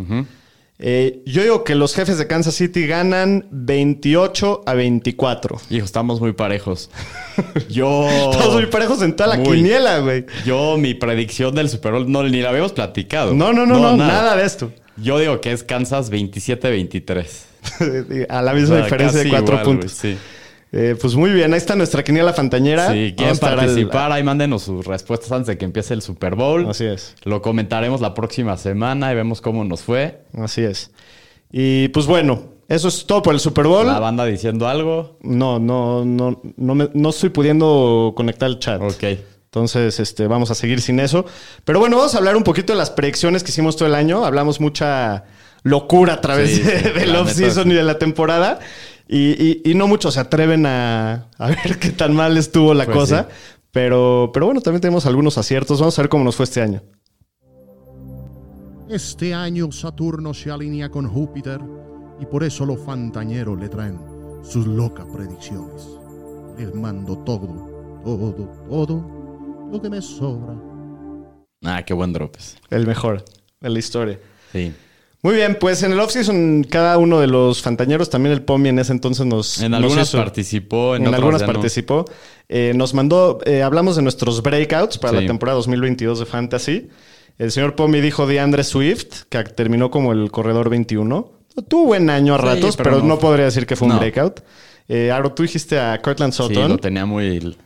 Eh, 0.80 1.22
yo 1.28 1.44
digo 1.44 1.64
que 1.64 1.76
los 1.76 1.94
jefes 1.94 2.18
de 2.18 2.26
Kansas 2.26 2.56
City 2.56 2.88
ganan 2.88 3.46
28 3.52 4.64
a 4.66 4.74
24. 4.74 5.62
Hijo, 5.70 5.86
estamos 5.86 6.20
muy 6.20 6.34
parejos. 6.34 6.90
Yo. 7.70 8.08
Todos 8.32 8.56
muy 8.56 8.66
parejos 8.66 9.00
en 9.04 9.16
toda 9.16 9.36
la 9.36 9.36
Muy. 9.36 9.58
quiniela, 9.58 10.00
güey. 10.00 10.26
Yo, 10.44 10.76
mi 10.80 10.96
predicción 10.96 11.54
del 11.54 11.70
Super 11.70 11.92
Bowl 11.92 12.12
no, 12.12 12.24
ni 12.24 12.42
la 12.42 12.50
habíamos 12.50 12.72
platicado. 12.72 13.36
No, 13.36 13.54
no, 13.54 13.68
no, 13.68 13.78
no, 13.78 13.96
nada. 13.96 14.36
de 14.36 14.46
esto. 14.46 14.72
Yo 15.02 15.20
digo 15.20 15.42
que 15.42 15.52
es 15.52 15.64
Kansas 15.64 16.12
27-23. 16.12 17.26
a 18.30 18.42
la 18.42 18.54
misma 18.54 18.76
O 18.76 18.78
sea, 18.78 18.84
diferencia 18.86 19.24
de 19.24 19.30
cuatro 19.30 19.54
igual, 19.56 19.64
puntos. 19.66 20.02
güey, 20.02 20.14
sí. 20.16 20.20
Eh, 20.72 20.96
pues 21.02 21.16
muy 21.16 21.32
bien, 21.32 21.52
ahí 21.52 21.58
está 21.58 21.76
nuestra 21.76 22.04
quiniela 22.04 22.32
fantañera. 22.32 22.92
Sí, 22.94 23.16
quieren 23.18 23.38
participar, 23.40 24.12
ahí 24.12 24.22
mándenos 24.24 24.64
sus 24.64 24.86
respuestas 24.86 25.32
antes 25.32 25.48
de 25.48 25.58
que 25.58 25.66
empiece 25.66 25.96
el 25.96 26.02
Super 26.04 26.36
Bowl. 26.36 26.70
Así 26.70 26.86
es, 26.86 27.16
Lo 27.24 27.42
comentaremos 27.42 28.02
la 28.02 28.14
próxima 28.14 28.56
semana 28.56 29.12
y 29.12 29.16
vemos 29.16 29.42
cómo 29.42 29.64
nos 29.64 29.82
fue. 29.82 30.22
así 30.38 30.62
es. 30.62 30.92
Y 31.52 31.88
pues 31.88 32.06
bueno, 32.06 32.44
eso 32.68 32.88
es 32.88 33.08
todo 33.08 33.24
por 33.24 33.34
el 33.34 33.40
Super 33.40 33.66
Bowl. 33.66 33.88
La 33.88 34.00
banda 34.00 34.26
diciendo 34.26 34.68
algo. 34.68 35.18
No, 35.22 35.58
no, 35.58 36.06
no, 36.06 36.40
no, 36.56 36.76
me- 36.76 36.90
no 36.94 37.10
estoy 37.10 37.30
pudiendo 37.30 38.14
conectar 38.16 38.48
el 38.48 38.60
chat. 38.60 38.80
Ok. 38.80 39.04
Entonces, 39.52 40.00
este, 40.00 40.28
vamos 40.28 40.52
a 40.52 40.56
seguir 40.56 40.80
sin 40.82 41.00
eso. 41.00 41.26
Pero 41.66 41.80
bueno, 41.80 41.98
vamos 41.98 42.14
a 42.14 42.20
hablar 42.20 42.36
un 42.38 42.44
poquito 42.44 42.74
de 42.74 42.78
las 42.78 42.92
predicciones 42.92 43.44
que 43.44 43.50
hicimos 43.52 43.76
todo 43.76 43.88
el 43.88 43.96
año. 43.96 44.24
Hablamos 44.24 44.60
mucha 44.62 45.24
locura 45.64 46.14
a 46.14 46.22
través 46.22 46.52
Sí, 46.52 46.62
de- 46.62 46.80
sí, 46.80 46.90
del 47.00 47.16
off-season 47.16 47.72
y 47.72 47.74
de 47.74 47.84
la 47.84 47.98
temporada. 47.98 48.60
Y, 49.08 49.32
y- 49.44 49.62
y 49.66 49.74
no 49.74 49.88
muchos 49.88 50.14
se 50.14 50.20
atreven 50.20 50.68
a, 50.68 51.30
a 51.40 51.48
ver 51.48 51.80
qué 51.80 51.90
tan 51.90 52.16
mal 52.16 52.38
estuvo 52.38 52.76
la 52.76 52.86
Pues 52.86 52.96
cosa. 52.98 53.28
sí. 53.30 53.36
Pero, 53.72 54.30
pero 54.34 54.46
bueno, 54.46 54.62
también 54.62 54.82
tenemos 54.82 55.08
algunos 55.08 55.38
aciertos. 55.40 55.80
Vamos 55.80 55.98
a 55.98 56.04
ver 56.04 56.10
cómo 56.10 56.24
nos 56.24 56.36
fue 56.36 56.44
este 56.44 56.62
año. 56.62 56.84
Este 58.88 59.34
año 59.34 59.72
Saturno 59.72 60.34
se 60.34 60.52
alinea 60.52 60.90
con 60.90 61.08
Júpiter 61.08 61.60
y 62.20 62.26
por 62.26 62.44
eso 62.44 62.66
los 62.66 62.80
fantañeros 62.84 63.60
le 63.60 63.70
traen 63.70 64.00
sus 64.44 64.66
locas 64.66 65.06
predicciones. 65.14 65.88
Les 66.58 66.74
mando 66.74 67.18
todo, 67.20 68.02
todo, 68.04 68.34
todo 68.70 69.19
lo 69.72 69.82
que 69.82 69.90
me 69.90 70.02
sobra. 70.02 70.56
Ah, 71.64 71.84
qué 71.86 71.94
buen 71.94 72.14
dropes. 72.14 72.58
El 72.70 72.88
mejor 72.88 73.24
de 73.60 73.70
la 73.70 73.80
historia. 73.80 74.20
Sí. 74.52 74.74
Muy 75.22 75.36
bien, 75.36 75.58
pues 75.60 75.84
en 75.84 75.92
el 75.92 76.00
off-season 76.00 76.64
cada 76.70 76.98
uno 76.98 77.20
de 77.20 77.28
los 77.28 77.62
fantañeros, 77.62 78.10
también 78.10 78.32
el 78.32 78.42
POMI 78.42 78.70
en 78.70 78.80
ese 78.80 78.94
entonces 78.94 79.26
nos... 79.26 79.62
En 79.62 79.72
nos 79.72 79.84
algunas 79.84 80.08
hizo- 80.08 80.18
participó, 80.18 80.96
en, 80.96 81.02
En, 81.02 81.08
otras 81.10 81.20
algunas 81.20 81.42
no. 81.42 81.48
participó. 81.48 82.06
Eh, 82.48 82.72
nos 82.76 82.94
mandó, 82.94 83.40
eh, 83.46 83.62
hablamos 83.62 83.98
de 83.98 84.02
nuestros 84.02 84.42
breakouts 84.42 84.98
para 84.98 85.18
Sí. 85.18 85.24
la 85.24 85.28
temporada 85.28 85.58
2022 85.58 86.20
de 86.20 86.26
Fantasy. 86.26 86.88
El 87.38 87.52
señor 87.52 87.76
Pomi 87.76 88.00
dijo 88.00 88.28
de 88.28 88.40
Andre 88.40 88.64
Swift, 88.64 89.24
que 89.28 89.44
terminó 89.44 89.92
como 89.92 90.14
el 90.14 90.32
corredor 90.32 90.70
21. 90.70 91.34
Tuvo 91.68 91.86
buen 91.88 92.10
año 92.10 92.36
a 92.36 92.40
Sí, 92.40 92.46
ratos, 92.46 92.78
pero, 92.78 92.92
pero 92.92 93.02
no, 93.04 93.10
no- 93.16 93.20
podría 93.20 93.46
decir 93.46 93.66
que 93.66 93.76
fue 93.76 93.88
un 93.90 93.96
No. 93.96 94.00
breakout. 94.00 94.40
Eh, 94.88 95.12
Aro, 95.12 95.34
tú 95.34 95.44
dijiste 95.44 95.78
a 95.78 96.02
Cortland 96.02 96.32
Sí, 96.32 96.38
Sutton. 96.44 96.70
lo 96.70 96.78
tenía 96.78 97.06
muy... 97.06 97.58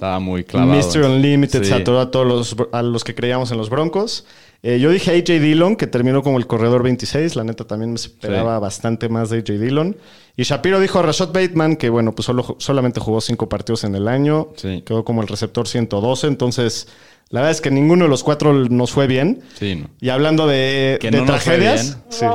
Estaba 0.00 0.18
muy 0.18 0.44
clavado. 0.44 0.72
Mr. 0.72 1.02
Unlimited 1.04 1.62
Sí. 1.62 1.68
saturó 1.68 2.00
a 2.00 2.10
todos 2.10 2.26
los, 2.26 2.56
a 2.72 2.80
los 2.82 3.04
que 3.04 3.14
creíamos 3.14 3.50
en 3.52 3.58
los 3.58 3.68
Broncos. 3.68 4.24
Eh, 4.62 4.78
yo 4.80 4.88
dije 4.90 5.10
a 5.10 5.14
AJ 5.14 5.40
Dillon, 5.40 5.76
que 5.76 5.86
terminó 5.86 6.22
como 6.22 6.38
el 6.38 6.46
corredor 6.46 6.82
26. 6.82 7.36
La 7.36 7.44
neta 7.44 7.64
también 7.66 7.90
me 7.90 7.96
esperaba 7.96 8.56
Sí. 8.56 8.60
bastante 8.62 9.10
más 9.10 9.28
de 9.28 9.38
AJ 9.40 9.58
Dillon. 9.58 9.96
Y 10.38 10.44
Shapiro 10.44 10.80
dijo 10.80 10.98
a 10.98 11.02
Rashad 11.02 11.34
Bateman, 11.34 11.76
que 11.76 11.90
bueno, 11.90 12.14
pues 12.14 12.24
solo, 12.24 12.56
solamente 12.58 12.98
jugó 12.98 13.20
cinco 13.20 13.46
partidos 13.50 13.84
en 13.84 13.94
el 13.94 14.08
año. 14.08 14.48
Sí. 14.56 14.82
Quedó 14.86 15.04
como 15.04 15.20
el 15.20 15.28
receptor 15.28 15.68
112. 15.68 16.28
Entonces, 16.28 16.88
la 17.30 17.40
verdad 17.40 17.50
es 17.52 17.60
que 17.60 17.70
ninguno 17.70 18.04
de 18.04 18.10
los 18.10 18.22
cuatro 18.24 18.52
nos 18.52 18.90
fue 18.92 19.06
bien. 19.06 19.42
Sí, 19.58 19.76
no. 19.76 19.88
Y 20.00 20.08
hablando 20.10 20.46
de, 20.46 20.98
Que 21.00 21.10
de 21.10 21.18
no 21.18 21.24
nos 21.26 21.42
fue 21.42 21.54
tragedias, 21.56 21.96
bien. 21.96 22.04
sí. 22.10 22.26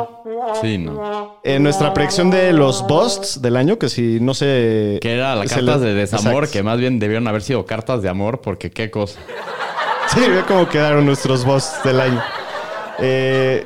Sí, 0.61 0.77
no. 0.77 1.39
En 1.43 1.63
nuestra 1.63 1.93
predicción 1.93 2.29
de 2.31 2.53
los 2.53 2.87
busts 2.87 3.41
del 3.41 3.57
año, 3.57 3.77
que 3.77 3.89
si 3.89 4.19
no 4.21 4.33
se... 4.33 4.99
Que 5.01 5.13
era 5.15 5.35
las 5.35 5.49
se 5.49 5.55
cartas 5.55 5.81
le- 5.81 5.87
de 5.87 5.93
desamor, 5.95 6.43
Exacto. 6.45 6.53
que 6.53 6.63
más 6.63 6.77
bien 6.79 6.97
debieron 6.99 7.27
haber 7.27 7.41
sido 7.41 7.65
cartas 7.65 8.01
de 8.01 8.09
amor, 8.09 8.41
porque 8.41 8.71
qué 8.71 8.89
cosa. 8.89 9.19
Sí, 10.07 10.19
ve 10.21 10.43
cómo 10.47 10.69
quedaron 10.69 11.05
nuestros 11.05 11.43
boss 11.45 11.71
del 11.83 11.99
año. 11.99 12.23
Eh, 12.99 13.65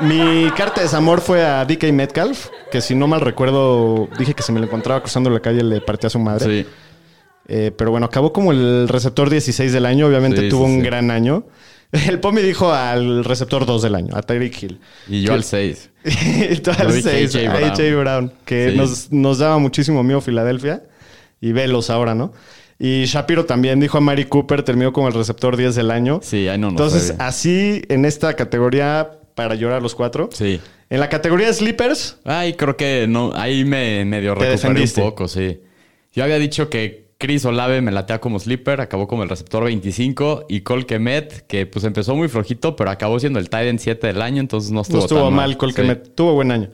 mi 0.00 0.50
carta 0.56 0.76
de 0.80 0.82
desamor 0.86 1.20
fue 1.20 1.44
a 1.44 1.64
DK 1.64 1.92
Metcalf, 1.92 2.48
que 2.70 2.80
si 2.80 2.94
no 2.94 3.06
mal 3.06 3.20
recuerdo, 3.20 4.08
dije 4.18 4.34
que 4.34 4.42
si 4.42 4.52
me 4.52 4.60
lo 4.60 4.66
encontraba 4.66 5.00
cruzando 5.00 5.30
la 5.30 5.40
calle 5.40 5.62
le 5.62 5.80
partía 5.80 6.06
a 6.08 6.10
su 6.10 6.18
madre. 6.18 6.62
Sí. 6.62 6.68
Eh, 7.46 7.70
pero 7.76 7.90
bueno, 7.90 8.06
acabó 8.06 8.32
como 8.32 8.52
el 8.52 8.88
receptor 8.88 9.28
16 9.30 9.72
del 9.72 9.86
año. 9.86 10.06
Obviamente 10.06 10.40
Sí, 10.42 10.48
tuvo 10.48 10.66
sí, 10.66 10.72
un 10.72 10.80
sí. 10.80 10.86
gran 10.86 11.10
año. 11.10 11.46
El 12.08 12.18
Pomi 12.18 12.40
dijo 12.42 12.72
al 12.72 13.24
receptor 13.24 13.66
2 13.66 13.82
del 13.82 13.94
año, 13.94 14.16
a 14.16 14.22
Tyreek 14.22 14.62
Hill. 14.62 14.80
Y 15.08 15.22
yo 15.22 15.28
Que- 15.28 15.34
al 15.34 15.44
6. 15.44 15.90
y 16.50 16.56
tú 16.56 16.70
al 16.70 16.88
Yo 16.88 16.92
dije 16.94 17.28
seis, 17.28 17.36
A.J. 17.36 17.50
a 17.52 17.58
Brown. 17.74 18.00
Brown, 18.02 18.32
que 18.44 18.72
nos, 18.76 19.12
nos 19.12 19.38
daba 19.38 19.58
muchísimo 19.58 20.02
miedo 20.02 20.20
Filadelfia. 20.20 20.82
Y 21.40 21.52
velos 21.52 21.90
ahora, 21.90 22.14
¿no? 22.14 22.32
Y 22.78 23.04
Shapiro 23.04 23.44
también 23.44 23.78
dijo 23.78 23.98
a 23.98 24.00
Mari 24.00 24.24
Cooper, 24.24 24.62
terminó 24.62 24.92
como 24.92 25.06
el 25.08 25.14
receptor 25.14 25.56
10 25.56 25.74
del 25.76 25.90
año. 25.90 26.20
Sí, 26.22 26.48
ahí 26.48 26.58
no 26.58 26.68
nos 26.70 26.72
Entonces, 26.72 27.14
así 27.18 27.82
en 27.88 28.04
esta 28.04 28.34
categoría, 28.34 29.10
para 29.34 29.54
llorar 29.54 29.80
los 29.82 29.94
cuatro. 29.94 30.30
Sí. 30.32 30.60
En 30.90 31.00
la 31.00 31.08
categoría 31.08 31.46
de 31.48 31.54
sleepers, 31.54 32.18
Ay, 32.24 32.54
creo 32.54 32.76
que 32.76 33.06
no. 33.08 33.32
Ahí 33.34 33.64
me 33.64 34.04
medio 34.04 34.30
recuperé 34.34 34.50
defendiste. 34.52 35.00
un 35.02 35.08
poco, 35.10 35.28
sí. 35.28 35.60
Yo 36.12 36.24
había 36.24 36.38
dicho 36.38 36.68
que 36.70 37.03
Chris 37.24 37.44
Olave 37.46 37.80
me 37.80 37.90
latea 37.90 38.20
como 38.20 38.38
sleeper, 38.38 38.80
acabó 38.80 39.08
como 39.08 39.22
el 39.22 39.28
receptor 39.28 39.64
25. 39.64 40.46
Y 40.48 40.60
Cole 40.60 40.84
Kemet, 40.84 41.46
que 41.46 41.64
pues 41.66 41.84
empezó 41.84 42.14
muy 42.14 42.28
flojito, 42.28 42.76
pero 42.76 42.90
acabó 42.90 43.18
siendo 43.18 43.38
el 43.38 43.48
tight 43.48 43.68
end 43.68 43.78
7 43.78 44.06
del 44.06 44.20
año, 44.20 44.40
entonces 44.40 44.70
no 44.70 44.82
estuvo, 44.82 44.98
no 44.98 45.04
estuvo 45.04 45.24
tan 45.24 45.34
mal, 45.34 45.56
Cole 45.56 45.72
Sí. 45.72 45.82
Kmet. 45.82 46.14
Tuvo 46.14 46.34
buen 46.34 46.52
año. 46.52 46.70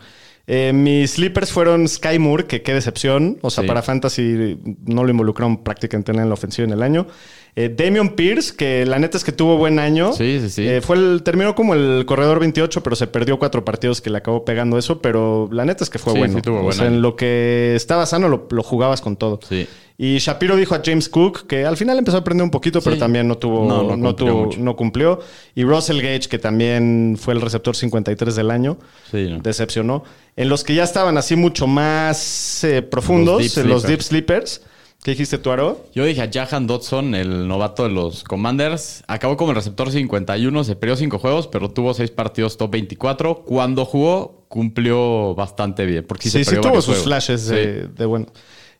Eh, 0.46 0.72
mis 0.72 1.12
sleepers 1.12 1.52
fueron 1.52 1.86
Sky 1.86 2.18
Moore, 2.18 2.46
que 2.46 2.62
qué 2.62 2.74
decepción. 2.74 3.38
O 3.42 3.50
sea, 3.50 3.62
Sí. 3.62 3.68
para 3.68 3.82
Fantasy 3.82 4.58
no 4.84 5.04
lo 5.04 5.10
involucraron 5.10 5.62
prácticamente 5.62 6.10
en 6.10 6.26
la 6.28 6.34
ofensiva 6.34 6.66
en 6.66 6.72
el 6.72 6.82
año. 6.82 7.06
Eh, 7.54 7.72
Damian 7.76 8.10
Pierce, 8.10 8.54
que 8.56 8.84
la 8.86 8.98
neta 8.98 9.16
es 9.16 9.22
que 9.24 9.30
tuvo 9.32 9.56
buen 9.58 9.78
año. 9.78 10.12
Sí, 10.12 10.38
sí, 10.40 10.50
sí. 10.50 10.66
Eh, 10.68 10.80
fue 10.80 10.96
el, 10.96 11.22
terminó 11.22 11.54
como 11.54 11.74
el 11.74 12.04
corredor 12.06 12.40
28, 12.40 12.82
pero 12.82 12.96
se 12.96 13.06
perdió 13.06 13.38
cuatro 13.38 13.64
partidos 13.64 14.00
que 14.00 14.10
le 14.10 14.18
acabó 14.18 14.44
pegando 14.44 14.76
eso. 14.78 15.00
Pero 15.00 15.48
la 15.52 15.64
neta 15.64 15.84
es 15.84 15.90
que 15.90 15.98
fue 16.00 16.14
Sí, 16.14 16.18
bueno. 16.18 16.34
sí 16.34 16.42
tuvo 16.42 16.60
o 16.60 16.62
buen 16.62 16.76
sea, 16.76 16.86
en 16.86 17.00
lo 17.02 17.14
que 17.14 17.74
estaba 17.76 18.06
sano 18.06 18.28
lo, 18.28 18.48
lo 18.50 18.62
jugabas 18.64 19.00
con 19.00 19.16
todo. 19.16 19.38
Sí. 19.48 19.68
Y 20.02 20.16
Shapiro 20.16 20.56
dijo 20.56 20.74
a 20.74 20.80
James 20.82 21.10
Cook 21.10 21.46
que 21.46 21.66
al 21.66 21.76
final 21.76 21.98
empezó 21.98 22.16
a 22.16 22.20
aprender 22.20 22.42
un 22.42 22.50
poquito, 22.50 22.80
pero 22.80 22.96
Sí. 22.96 23.00
también 23.00 23.28
no 23.28 23.36
tuvo, 23.36 23.66
No, 23.68 23.82
no, 23.82 23.96
no 23.98 24.08
cumplió 24.08 24.14
tuvo, 24.32 24.44
mucho. 24.46 24.60
no 24.60 24.74
cumplió. 24.74 25.20
Y 25.54 25.62
Russell 25.64 26.00
Gage, 26.00 26.28
que 26.30 26.38
también 26.38 27.18
fue 27.20 27.34
el 27.34 27.42
receptor 27.42 27.76
53 27.76 28.34
del 28.34 28.50
año, 28.50 28.78
Sí, 29.10 29.26
no. 29.28 29.40
decepcionó. 29.40 30.02
En 30.36 30.48
los 30.48 30.64
que 30.64 30.74
ya 30.74 30.84
estaban 30.84 31.18
así 31.18 31.36
mucho 31.36 31.66
más 31.66 32.64
eh, 32.64 32.80
profundos, 32.80 33.42
Los 33.42 33.54
deep 33.54 33.64
en 33.64 33.70
los 33.70 33.82
sleepers. 33.82 33.88
deep 34.10 34.24
sleepers. 34.26 34.62
¿Qué 35.02 35.10
dijiste 35.12 35.36
tú, 35.38 35.50
Aro? 35.50 35.84
Yo 35.94 36.04
dije 36.06 36.22
a 36.22 36.30
Jahan 36.32 36.66
Dodson, 36.66 37.14
el 37.14 37.46
novato 37.46 37.82
de 37.84 37.90
los 37.90 38.24
Commanders. 38.24 39.02
Acabó 39.06 39.36
como 39.36 39.50
el 39.50 39.56
receptor 39.56 39.90
51, 39.90 40.64
se 40.64 40.76
perdió 40.76 40.96
5 40.96 41.18
juegos, 41.18 41.46
pero 41.46 41.70
tuvo 41.70 41.92
6 41.92 42.10
partidos 42.10 42.56
top 42.56 42.70
24. 42.72 43.42
Cuando 43.44 43.84
jugó, 43.84 44.44
cumplió 44.48 45.34
bastante 45.34 45.84
bien. 45.84 46.06
Porque 46.06 46.24
sí, 46.30 46.38
Sí, 46.38 46.44
se 46.44 46.56
sí, 46.56 46.60
tuvo 46.62 46.76
sus 46.76 46.86
juegos. 46.86 47.04
flashes 47.04 47.40
Sí. 47.42 47.54
de, 47.54 47.88
de 47.88 48.04
bueno. 48.06 48.26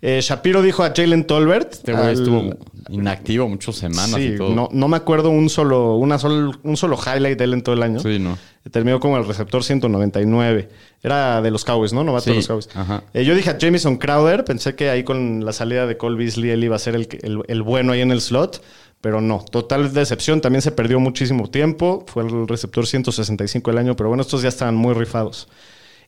Eh, 0.03 0.21
Shapiro 0.23 0.63
dijo 0.63 0.83
a 0.83 0.93
Jalen 0.97 1.25
Tolbert. 1.27 1.73
Este 1.75 1.93
güey 1.93 2.05
al- 2.07 2.13
estuvo 2.15 2.55
inactivo 2.89 3.49
muchas 3.49 3.77
semanas 3.77 4.15
Sí, 4.17 4.33
y 4.35 4.37
todo. 4.37 4.55
no, 4.55 4.69
no 4.73 4.89
me 4.89 4.97
acuerdo 4.97 5.29
un 5.31 5.51
solo, 5.51 5.97
una 5.97 6.19
sol- 6.19 6.59
un 6.63 6.77
solo 6.77 6.97
highlight 6.99 7.39
de 7.39 7.45
él 7.45 7.53
en 7.53 7.63
todo 7.63 7.75
el 7.75 7.83
año. 7.83 8.01
Sí, 8.01 8.19
no. 8.19 8.39
Terminó 8.71 8.99
como 9.01 9.17
el 9.19 9.27
receptor 9.27 9.63
199. 9.63 10.69
Era 11.03 11.41
de 11.43 11.51
los 11.51 11.65
Cowboys, 11.65 11.93
¿no? 11.93 12.03
Novato 12.05 12.25
Sí, 12.25 12.31
de 12.31 12.37
los 12.37 12.47
Cowboys. 12.47 12.69
ajá. 12.75 13.03
Eh, 13.15 13.25
yo 13.25 13.35
dije 13.35 13.51
a 13.51 13.59
Jamison 13.61 13.97
Crowder. 13.97 14.45
Pensé 14.45 14.75
que 14.75 14.91
ahí 14.91 15.03
con 15.05 15.45
la 15.45 15.53
salida 15.53 15.87
de 15.87 15.97
Cole 15.97 16.17
Beasley 16.17 16.51
él 16.51 16.65
iba 16.65 16.77
a 16.77 16.79
ser 16.79 16.95
el- 16.95 17.43
el 17.47 17.63
bueno 17.63 17.93
ahí 17.93 18.01
en 18.01 18.11
el 18.11 18.21
slot. 18.21 18.63
Pero 19.03 19.23
no, 19.23 19.43
total 19.51 19.95
decepción. 19.95 20.43
También 20.43 20.61
se 20.61 20.73
perdió 20.73 21.01
muchísimo 21.01 21.49
tiempo. 21.51 22.05
Fue 22.07 22.23
el 22.23 22.47
receptor 22.47 22.87
165 22.87 23.71
el 23.71 23.79
año. 23.79 23.97
Pero 23.97 24.09
bueno, 24.11 24.21
estos 24.23 24.43
ya 24.43 24.49
estaban 24.51 24.75
muy 24.77 24.93
rifados. 24.93 25.49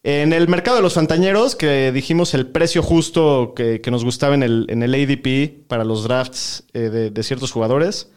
En 0.05 0.33
el 0.33 0.49
mercado 0.49 0.79
de 0.79 0.83
los 0.83 0.95
fantañeros, 0.95 1.55
que 1.55 1.93
dijimos 1.93 2.35
el 2.35 2.49
precio 2.49 2.83
justo 2.83 3.53
que, 3.55 3.81
que 3.81 3.91
nos 3.93 4.05
gustaba 4.05 4.35
en 4.35 4.43
el, 4.43 4.67
en 4.69 4.83
el 4.83 4.95
ADP 4.95 5.67
para 5.69 5.85
los 5.85 6.03
drafts 6.05 6.65
eh, 6.75 6.91
de, 6.91 7.11
de 7.11 7.23
ciertos 7.23 7.53
jugadores. 7.53 8.09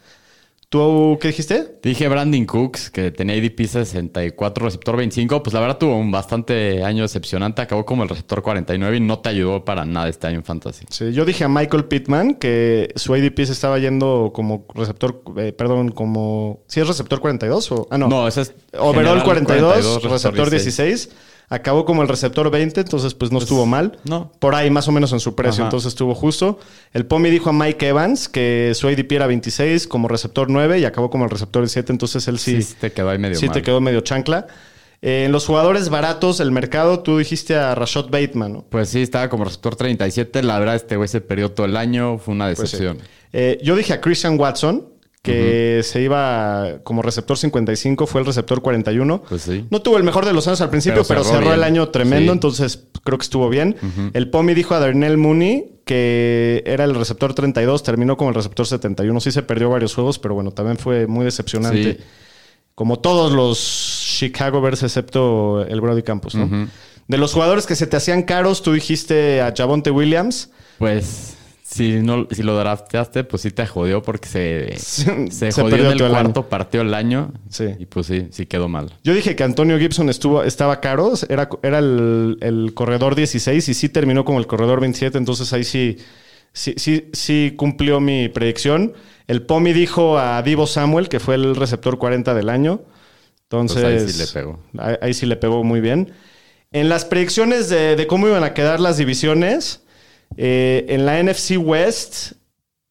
¿Tú 0.68 1.16
qué 1.20 1.28
dijiste? 1.28 1.78
Dije 1.80 2.08
Brandon 2.08 2.44
Cooks, 2.44 2.90
que 2.90 3.12
tenía 3.12 3.36
ADP 3.36 3.66
64, 3.66 4.64
receptor 4.64 4.96
25. 4.96 5.40
Pues 5.40 5.54
la 5.54 5.60
verdad 5.60 5.78
tuvo 5.78 5.96
un 5.96 6.10
bastante 6.10 6.82
año 6.82 7.04
decepcionante. 7.04 7.62
Acabó 7.62 7.86
como 7.86 8.02
el 8.02 8.08
receptor 8.08 8.42
49 8.42 8.96
y 8.96 9.00
no 9.00 9.20
te 9.20 9.28
ayudó 9.28 9.64
para 9.64 9.84
nada 9.84 10.08
este 10.08 10.26
año 10.26 10.38
en 10.38 10.44
Fantasy. 10.44 10.84
Sí, 10.90 11.12
yo 11.12 11.24
dije 11.24 11.44
a 11.44 11.48
Michael 11.48 11.84
Pittman 11.84 12.34
que 12.34 12.92
su 12.96 13.14
ADP 13.14 13.44
se 13.44 13.52
estaba 13.52 13.78
yendo 13.78 14.32
como 14.34 14.66
receptor, 14.74 15.22
eh, 15.36 15.52
perdón, 15.52 15.92
como... 15.92 16.64
¿Sí 16.66 16.80
es 16.80 16.88
receptor 16.88 17.20
42 17.20 17.70
o...? 17.70 17.86
Ah, 17.92 17.96
no. 17.96 18.08
No, 18.08 18.26
ese 18.26 18.40
es 18.40 18.54
Overall 18.76 19.20
general 19.20 19.24
42, 19.24 20.02
receptor 20.02 20.50
16. 20.50 21.10
Acabó 21.48 21.84
como 21.84 22.02
el 22.02 22.08
receptor 22.08 22.50
20, 22.50 22.80
entonces 22.80 23.14
pues 23.14 23.30
no 23.30 23.38
estuvo 23.38 23.66
mal. 23.66 23.98
no. 24.04 24.32
Por 24.40 24.54
ahí 24.56 24.68
más 24.70 24.88
o 24.88 24.92
menos 24.92 25.12
en 25.12 25.20
su 25.20 25.34
precio, 25.36 25.62
Ajá. 25.62 25.68
entonces 25.68 25.88
estuvo 25.88 26.14
justo. 26.14 26.58
El 26.92 27.06
Pomi 27.06 27.30
dijo 27.30 27.50
a 27.50 27.52
Mike 27.52 27.86
Evans 27.88 28.28
que 28.28 28.72
su 28.74 28.88
ADP 28.88 29.12
era 29.12 29.26
26 29.28 29.86
como 29.86 30.08
receptor 30.08 30.50
9 30.50 30.80
y 30.80 30.84
acabó 30.84 31.08
como 31.08 31.24
el 31.24 31.30
receptor 31.30 31.62
17, 31.62 31.92
entonces 31.92 32.26
él 32.26 32.38
sí, 32.40 32.62
Sí, 32.62 32.74
te 32.80 32.90
quedó 32.92 33.10
ahí 33.10 33.18
medio 33.18 33.36
sí 33.36 33.46
mal. 33.46 33.54
te 33.54 33.62
quedó 33.62 33.80
medio 33.80 34.00
chancla. 34.00 34.46
Eh, 35.02 35.24
en 35.26 35.30
los 35.32 35.46
jugadores 35.46 35.88
baratos 35.90 36.38
del 36.38 36.50
mercado, 36.50 37.00
tú 37.00 37.18
dijiste 37.18 37.54
a 37.54 37.74
Rashad 37.74 38.06
Bateman, 38.06 38.52
¿no? 38.54 38.64
Pues 38.68 38.88
sí, 38.88 39.02
estaba 39.02 39.28
como 39.28 39.44
receptor 39.44 39.76
37. 39.76 40.42
La 40.42 40.58
verdad, 40.58 40.74
este 40.74 40.96
güey 40.96 41.06
se 41.08 41.20
perdió 41.20 41.52
todo 41.52 41.66
el 41.66 41.76
año. 41.76 42.18
Fue 42.18 42.34
una 42.34 42.46
Pues 42.54 42.70
sí. 42.70 42.78
decepción. 42.78 42.98
Eh, 43.32 43.60
yo 43.62 43.76
dije 43.76 43.92
a 43.92 44.00
Christian 44.00 44.40
Watson 44.40 44.88
que 45.26 45.80
se 45.82 46.00
iba 46.00 46.78
como 46.84 47.02
receptor 47.02 47.36
55, 47.36 48.06
fue 48.06 48.20
el 48.20 48.26
receptor 48.26 48.62
41. 48.62 49.22
Pues 49.28 49.42
sí. 49.42 49.66
No 49.70 49.82
tuvo 49.82 49.96
el 49.98 50.04
mejor 50.04 50.24
de 50.24 50.32
los 50.32 50.46
años 50.48 50.60
al 50.60 50.70
principio, 50.70 51.02
pero, 51.02 51.20
Pero 51.20 51.24
cerró 51.24 51.38
cerró 51.40 51.54
el 51.54 51.62
año 51.64 51.88
tremendo, 51.90 52.32
Sí. 52.32 52.36
entonces 52.36 52.84
creo 53.04 53.18
que 53.18 53.22
estuvo 53.24 53.48
bien. 53.48 53.76
El 54.14 54.30
Pomi 54.30 54.54
dijo 54.54 54.74
a 54.74 54.80
Darnell 54.80 55.16
Mooney 55.16 55.72
que 55.84 56.64
era 56.66 56.82
el 56.84 56.94
receptor 56.96 57.32
32, 57.32 57.82
terminó 57.84 58.16
como 58.16 58.30
el 58.30 58.34
receptor 58.34 58.66
71. 58.66 59.20
Sí 59.20 59.30
se 59.30 59.42
perdió 59.42 59.70
varios 59.70 59.94
juegos, 59.94 60.18
pero 60.18 60.34
bueno, 60.34 60.50
también 60.50 60.78
fue 60.78 61.06
muy 61.06 61.24
decepcionante. 61.24 61.94
Sí. 61.94 62.04
Como 62.74 62.98
todos 62.98 63.32
los 63.32 63.58
Chicago 64.18 64.60
Bears, 64.60 64.82
excepto 64.82 65.64
el 65.64 65.80
Brody 65.80 66.02
Campos, 66.02 66.34
¿no? 66.34 66.68
De 67.08 67.18
los 67.18 67.32
jugadores 67.32 67.66
que 67.66 67.76
se 67.76 67.86
te 67.86 67.96
hacían 67.96 68.24
caros, 68.24 68.62
tú 68.62 68.72
dijiste 68.72 69.40
a 69.40 69.54
Javonte 69.56 69.92
Williams. 69.92 70.50
Pues 70.78 71.35
si 71.68 71.94
no, 72.00 72.28
si 72.30 72.42
lo 72.44 72.56
drafteaste, 72.56 73.24
pues 73.24 73.42
sí 73.42 73.50
te 73.50 73.66
jodió 73.66 74.00
porque 74.00 74.28
se, 74.28 74.76
Se 74.78 75.50
se, 75.50 75.50
jodió 75.52 75.84
en 75.86 75.90
el 75.90 76.00
el 76.00 76.08
cuarto 76.08 76.40
año. 76.40 76.48
partido 76.48 76.84
del 76.84 76.94
año. 76.94 77.32
Sí. 77.50 77.64
Y 77.78 77.86
pues 77.86 78.06
sí, 78.06 78.28
sí 78.30 78.46
quedó 78.46 78.68
mal. 78.68 78.92
Yo 79.02 79.12
dije 79.14 79.34
que 79.34 79.42
Antonio 79.42 79.76
Gibson 79.78 80.08
estuvo, 80.08 80.44
estaba 80.44 80.80
caro, 80.80 81.12
era, 81.28 81.48
era 81.62 81.80
el, 81.80 82.38
el 82.40 82.72
corredor 82.74 83.16
16 83.16 83.68
y 83.68 83.74
sí 83.74 83.88
terminó 83.88 84.24
como 84.24 84.38
el 84.38 84.46
corredor 84.46 84.80
27, 84.80 85.18
entonces 85.18 85.52
ahí 85.52 85.64
sí, 85.64 85.96
sí, 86.52 86.74
sí, 86.76 87.10
sí 87.12 87.54
cumplió 87.56 87.98
mi 88.00 88.28
predicción. 88.28 88.94
El 89.26 89.42
Pomi 89.42 89.72
dijo 89.72 90.18
a 90.18 90.40
Divo 90.42 90.68
Samuel, 90.68 91.08
que 91.08 91.18
fue 91.18 91.34
el 91.34 91.56
receptor 91.56 91.98
40 91.98 92.32
del 92.34 92.48
año. 92.48 92.82
Entonces, 93.42 93.82
Pues 93.82 94.02
ahí 94.02 94.08
sí 94.08 94.18
le 94.18 94.26
pegó. 94.28 94.60
Ahí, 94.78 94.94
ahí 95.02 95.14
sí 95.14 95.26
le 95.26 95.36
pegó 95.36 95.64
muy 95.64 95.80
bien. 95.80 96.12
En 96.72 96.88
las 96.88 97.04
predicciones 97.04 97.68
de, 97.68 97.96
de 97.96 98.06
cómo 98.06 98.28
iban 98.28 98.44
a 98.44 98.54
quedar 98.54 98.78
las 98.80 98.98
divisiones, 98.98 99.82
eh, 100.36 100.86
en 100.88 101.06
la 101.06 101.22
NFC 101.22 101.56
West, 101.58 102.32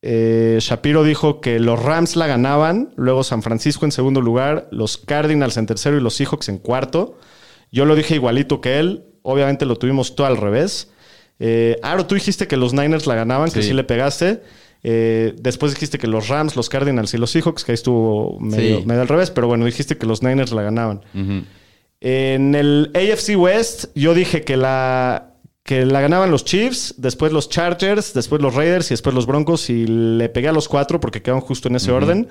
eh, 0.02 0.58
Shapiro 0.62 1.04
dijo 1.04 1.42
que 1.42 1.60
los 1.60 1.82
Rams 1.82 2.16
la 2.16 2.28
ganaban, 2.28 2.92
luego 2.96 3.24
San 3.24 3.42
Francisco 3.44 3.86
en 3.86 3.92
segundo 3.92 4.22
lugar, 4.22 4.68
los 4.72 4.98
Cardinals 4.98 5.58
en 5.58 5.66
tercero 5.66 5.98
y 5.98 6.02
los 6.02 6.16
Seahawks 6.16 6.50
en 6.50 6.58
cuarto. 6.60 7.18
Yo 7.72 7.86
lo 7.86 7.96
dije 7.96 8.16
igualito 8.16 8.62
que 8.62 8.78
él, 8.80 9.04
obviamente 9.24 9.66
lo 9.66 9.76
tuvimos 9.78 10.16
todo 10.16 10.28
al 10.28 10.38
revés. 10.38 10.92
Eh, 11.40 11.78
Aro, 11.82 12.06
tú 12.06 12.16
dijiste 12.16 12.48
que 12.48 12.56
los 12.56 12.74
Niners 12.74 13.08
la 13.08 13.16
ganaban, 13.16 13.52
que 13.52 13.62
Sí. 13.64 13.74
le 13.74 13.84
pegaste. 13.84 14.42
Eh, 14.84 15.34
después 15.40 15.74
dijiste 15.74 15.98
que 15.98 16.06
los 16.08 16.28
Rams, 16.28 16.56
los 16.56 16.70
Cardinals 16.70 17.14
y 17.16 17.18
los 17.18 17.32
Seahawks, 17.32 17.64
que 17.64 17.72
ahí 17.72 17.74
estuvo 17.74 18.40
medio, 18.40 18.80
Sí. 18.82 18.86
medio 18.86 19.02
al 19.02 19.08
revés, 19.08 19.32
pero 19.32 19.48
bueno, 19.48 19.66
dijiste 19.66 19.98
que 19.98 20.06
los 20.06 20.22
Niners 20.22 20.52
la 20.52 20.62
ganaban. 20.62 21.02
En 22.02 22.54
el 22.56 22.92
AFC 22.94 23.36
West, 23.36 23.86
yo 23.96 24.14
dije 24.14 24.44
que 24.44 24.58
la, 24.58 25.35
que 25.66 25.84
la 25.84 26.00
ganaban 26.00 26.30
los 26.30 26.46
Chiefs, 26.46 26.94
después 26.98 27.34
los 27.34 27.50
Chargers, 27.50 28.14
después 28.14 28.40
los 28.40 28.54
Raiders 28.54 28.92
y 28.92 28.94
después 28.94 29.16
los 29.16 29.26
Broncos. 29.26 29.72
Y 29.72 29.88
le 29.88 30.30
pegué 30.30 30.48
a 30.48 30.54
los 30.54 30.70
cuatro 30.70 31.00
porque 31.00 31.24
quedaron 31.24 31.42
justo 31.42 31.68
en 31.70 31.76
ese 31.76 31.92
orden. 31.92 32.28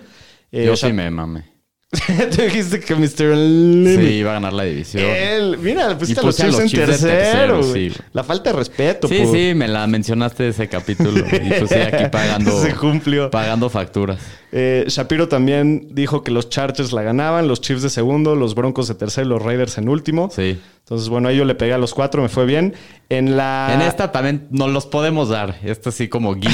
Eh, 0.53 0.65
Yo 0.65 0.77
sea, 0.77 0.89
sí 0.89 0.93
me 0.93 1.11
mame. 1.11 1.54
Tú 2.37 2.43
dijiste 2.43 2.81
que 2.81 2.95
Mr. 2.95 3.37
Limit. 3.37 4.01
Sí, 4.01 4.07
iba 4.17 4.31
a 4.31 4.35
ganar 4.35 4.53
la 4.53 4.65
división. 4.65 5.05
Él, 5.05 5.59
mira, 5.61 5.97
pusiste 5.99 6.21
a 6.21 6.25
los 6.25 6.37
Chiefs 6.37 6.59
en 6.61 6.71
tercero. 6.71 7.63
güey. 7.67 7.91
sí. 7.91 7.97
La 8.13 8.25
falta 8.25 8.51
de 8.51 8.57
respeto. 8.59 9.09
Sí, 9.09 9.19
por- 9.19 9.35
sí, 9.37 9.53
me 9.55 9.69
la 9.69 9.87
mencionaste 9.87 10.49
ese 10.49 10.69
capítulo. 10.69 11.21
Y 11.21 11.49
pues 11.59 11.69
sí, 11.71 11.75
aquí 11.79 12.05
pagando, 12.13 12.61
Se 12.63 12.75
cumplió. 12.75 13.31
pagando 13.31 13.69
facturas. 13.71 14.19
Eh, 14.57 14.85
Shapiro 14.87 15.27
también 15.29 15.89
dijo 15.91 16.23
que 16.23 16.31
los 16.31 16.49
Chargers 16.49 16.93
la 16.93 17.03
ganaban, 17.03 17.49
los 17.49 17.61
Chiefs 17.61 17.83
de 17.83 17.91
segundo, 17.91 18.37
los 18.37 18.55
Broncos 18.55 18.87
de 18.87 18.95
tercero 18.95 19.27
y 19.27 19.31
los 19.31 19.43
Raiders 19.43 19.79
en 19.79 19.89
último. 19.89 20.31
Sí. 20.35 20.61
Entonces, 20.79 21.09
bueno, 21.09 21.29
ahí 21.29 21.37
yo 21.39 21.45
le 21.45 21.55
pegué 21.55 21.73
a 21.73 21.79
los 21.79 21.93
cuatro, 21.95 22.23
me 22.23 22.29
fue 22.29 22.45
bien. 22.45 22.75
En 23.09 23.37
la. 23.37 23.71
En 23.75 23.81
esta 23.81 24.13
también 24.13 24.47
nos 24.51 24.71
los 24.71 24.87
podemos 24.87 25.29
dar. 25.31 25.59
Esto 25.65 25.91
sí 25.91 26.09
como 26.09 26.35
guiño 26.35 26.53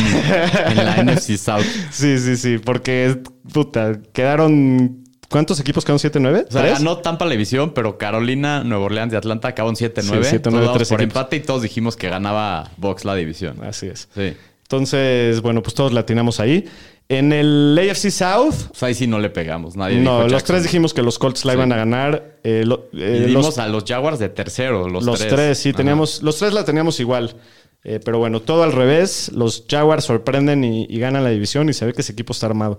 en 0.70 0.76
la 0.76 0.96
NFC 1.05 1.37
South. 1.37 1.64
Sí, 1.90 2.18
sí, 2.18 2.37
sí, 2.37 2.59
porque, 2.59 3.18
puta, 3.53 3.98
quedaron. 4.12 5.00
¿Cuántos 5.31 5.61
equipos 5.61 5.85
quedaron? 5.85 5.99
¿7, 6.01 6.19
9? 6.21 6.47
O 6.49 6.53
sea, 6.53 6.62
ganó 6.66 6.99
Tampa 6.99 7.25
la 7.25 7.31
división, 7.33 7.73
pero 7.73 7.97
Carolina, 7.99 8.64
Nueva 8.64 8.85
Orleans 8.87 9.12
y 9.12 9.16
Atlanta 9.16 9.49
acabaron 9.49 9.77
7-9. 9.77 10.25
Sí, 10.25 10.37
7-9, 10.37 10.40
Todos 10.43 10.55
damos 10.61 10.73
tres 10.75 10.88
por 10.88 11.03
empate 11.03 11.37
y 11.37 11.40
todos 11.40 11.62
dijimos 11.62 11.97
que 11.97 12.09
ganaba 12.09 12.71
Box 12.77 13.05
la 13.05 13.14
división. 13.14 13.62
Así 13.64 13.87
es. 13.87 14.09
Sí. 14.14 14.35
Entonces, 14.62 15.40
bueno, 15.40 15.62
pues 15.62 15.75
todos 15.75 15.93
latinamos 15.93 16.40
ahí. 16.40 16.64
En 17.09 17.33
el 17.33 17.77
AFC 17.77 18.11
South, 18.11 18.55
sea, 18.73 18.87
ahí 18.88 18.95
sí 18.95 19.07
no 19.09 19.19
le 19.19 19.31
pegamos. 19.31 19.75
Nadie 19.77 19.99
no, 19.99 20.19
dijo 20.19 20.29
los 20.29 20.45
tres 20.45 20.62
dijimos 20.62 20.95
que 20.95 21.03
los 21.03 21.19
Colts 21.19 21.45
la 21.45 21.53
Sí. 21.53 21.59
iban 21.59 21.73
a 21.73 21.77
ganar. 21.77 22.37
Eh, 22.45 22.62
lo- 22.64 22.88
eh, 22.93 23.23
Y 23.25 23.27
dimos 23.27 23.47
los, 23.47 23.59
a 23.59 23.66
los 23.66 23.83
Jaguars 23.85 24.21
de 24.21 24.29
tercero, 24.29 24.88
los, 24.88 25.05
los 25.05 25.19
tres. 25.27 25.59
sí, 25.59 25.71
Ajá. 25.71 25.77
teníamos. 25.79 26.23
Los 26.23 26.38
tres 26.38 26.53
la 26.53 26.64
teníamos 26.64 27.01
igual. 27.01 27.35
Eh, 27.83 27.99
pero 28.05 28.19
bueno, 28.19 28.40
todo 28.43 28.62
al 28.62 28.73
revés. 28.73 29.31
Los 29.35 29.64
Jaguars 29.69 30.05
sorprenden 30.05 30.62
y, 30.62 30.87
y 30.88 30.99
ganan 31.01 31.25
la 31.25 31.31
división 31.31 31.69
y 31.69 31.73
se 31.73 31.85
ve 31.87 31.93
que 31.93 32.03
ese 32.03 32.12
equipo 32.12 32.33
está 32.33 32.47
armado. 32.47 32.79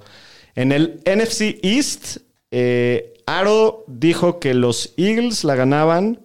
En 0.56 0.72
el 0.72 1.02
NFC 1.06 1.60
East, 1.62 2.18
eh, 2.52 3.14
Aro 3.26 3.86
dijo 3.88 4.40
que 4.40 4.54
los 4.54 4.94
Eagles 4.98 5.44
la 5.44 5.56
ganaban, 5.56 6.20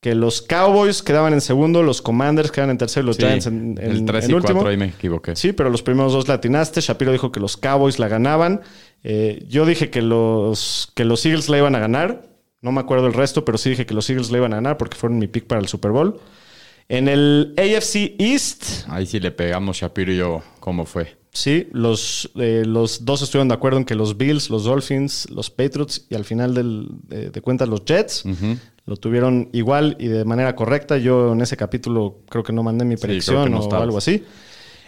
que 0.00 0.14
los 0.14 0.42
Cowboys 0.42 1.02
quedaban 1.02 1.32
en 1.32 1.40
segundo, 1.40 1.82
los 1.82 2.00
Commanders 2.02 2.50
quedaban 2.52 2.70
en 2.70 2.78
tercero 2.78 3.04
y 3.04 3.06
los 3.08 3.16
Sí, 3.16 3.22
Giants 3.22 3.46
en, 3.46 3.76
en- 3.80 3.90
el 3.90 4.04
3 4.04 4.24
en 4.26 4.30
y 4.30 4.34
último. 4.34 4.54
4 4.60 4.70
ahí 4.70 4.76
me 4.76 4.86
equivoqué. 4.86 5.34
Sí, 5.36 5.52
pero 5.52 5.70
los 5.70 5.82
primeros 5.82 6.12
dos 6.12 6.28
latinaste. 6.28 6.80
Shapiro 6.80 7.12
dijo 7.12 7.32
que 7.32 7.40
los 7.40 7.56
Cowboys 7.56 7.98
la 7.98 8.08
ganaban. 8.08 8.60
Eh, 9.02 9.44
yo 9.48 9.66
dije 9.66 9.90
que 9.90 10.00
los, 10.02 10.92
que 10.94 11.04
los 11.04 11.24
Eagles 11.26 11.48
la 11.48 11.58
iban 11.58 11.74
a 11.74 11.80
ganar. 11.80 12.22
No 12.62 12.72
me 12.72 12.80
acuerdo 12.80 13.06
el 13.08 13.12
resto, 13.14 13.44
pero 13.44 13.58
sí 13.58 13.70
dije 13.70 13.86
que 13.86 13.94
los 13.94 14.08
Eagles 14.08 14.30
la 14.30 14.38
iban 14.38 14.52
a 14.52 14.56
ganar 14.56 14.76
porque 14.78 14.96
fueron 14.96 15.18
mi 15.18 15.26
pick 15.28 15.46
para 15.46 15.60
el 15.60 15.68
Super 15.68 15.90
Bowl. 15.90 16.18
En 16.88 17.06
el 17.08 17.54
AFC 17.58 18.14
East, 18.18 18.88
Ahí 18.88 19.04
sí 19.04 19.20
le 19.20 19.30
pegamos 19.30 19.76
Shapiro 19.76 20.12
y 20.12 20.16
yo 20.16 20.42
cómo 20.60 20.86
fue. 20.86 21.16
Sí, 21.38 21.68
los, 21.72 22.30
eh, 22.36 22.62
los 22.66 23.04
dos 23.04 23.22
estuvieron 23.22 23.48
de 23.48 23.54
acuerdo 23.54 23.78
en 23.78 23.84
que 23.84 23.94
los 23.94 24.16
Bills, 24.16 24.50
los 24.50 24.64
Dolphins, 24.64 25.28
los 25.30 25.50
Patriots 25.50 26.06
y 26.10 26.14
al 26.14 26.24
final 26.24 26.54
del- 26.54 26.88
de, 27.08 27.30
de 27.30 27.40
cuentas 27.40 27.68
los 27.68 27.84
Jets 27.84 28.24
lo 28.86 28.96
tuvieron 28.96 29.48
igual 29.52 29.96
y 30.00 30.06
de 30.08 30.24
manera 30.24 30.54
correcta. 30.56 30.96
Yo 30.98 31.32
en 31.32 31.40
ese 31.42 31.56
capítulo 31.56 32.20
creo 32.28 32.42
que 32.42 32.52
no 32.52 32.62
mandé 32.62 32.84
mi 32.84 32.96
predicción 32.96 33.50
no 33.50 33.60
o 33.60 33.74
algo 33.74 33.98
así. 33.98 34.24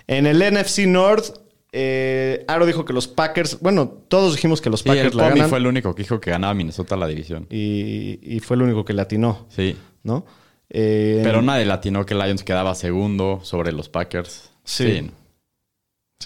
En 0.07 0.27
el 0.27 0.39
NFC 0.43 0.87
North, 0.87 1.27
eh, 1.73 2.45
Aro 2.49 2.67
dijo 2.67 2.85
que 2.85 2.93
los 2.93 3.07
Packers, 3.07 3.59
bueno, 3.61 3.89
todos 4.09 4.35
dijimos 4.35 4.61
que 4.61 4.71
los 4.71 4.81
Sí, 4.81 4.89
el 4.89 4.97
Packers 4.97 5.15
la 5.15 5.29
ganan 5.29 5.49
fue 5.49 5.59
el 5.59 5.67
único 5.67 5.95
que 5.95 6.03
dijo 6.03 6.21
que 6.21 6.31
ganaba 6.31 6.53
Minnesota 6.55 6.97
la 6.97 7.07
división. 7.07 7.47
y, 7.51 8.19
y 8.23 8.41
fue 8.41 8.57
el 8.57 8.63
único 8.63 8.85
que 8.85 8.93
latinó, 8.93 9.47
Sí. 9.51 9.77
¿no? 10.03 10.25
Eh, 10.71 11.21
Pero 11.23 11.43
nadie 11.43 11.65
latinó 11.67 12.07
que 12.07 12.15
Lions 12.15 12.43
quedaba 12.43 12.75
segundo 12.75 13.41
sobre 13.43 13.73
los 13.73 13.89
Packers. 13.89 14.51
Sí. 14.65 14.85
Sí, 14.87 15.11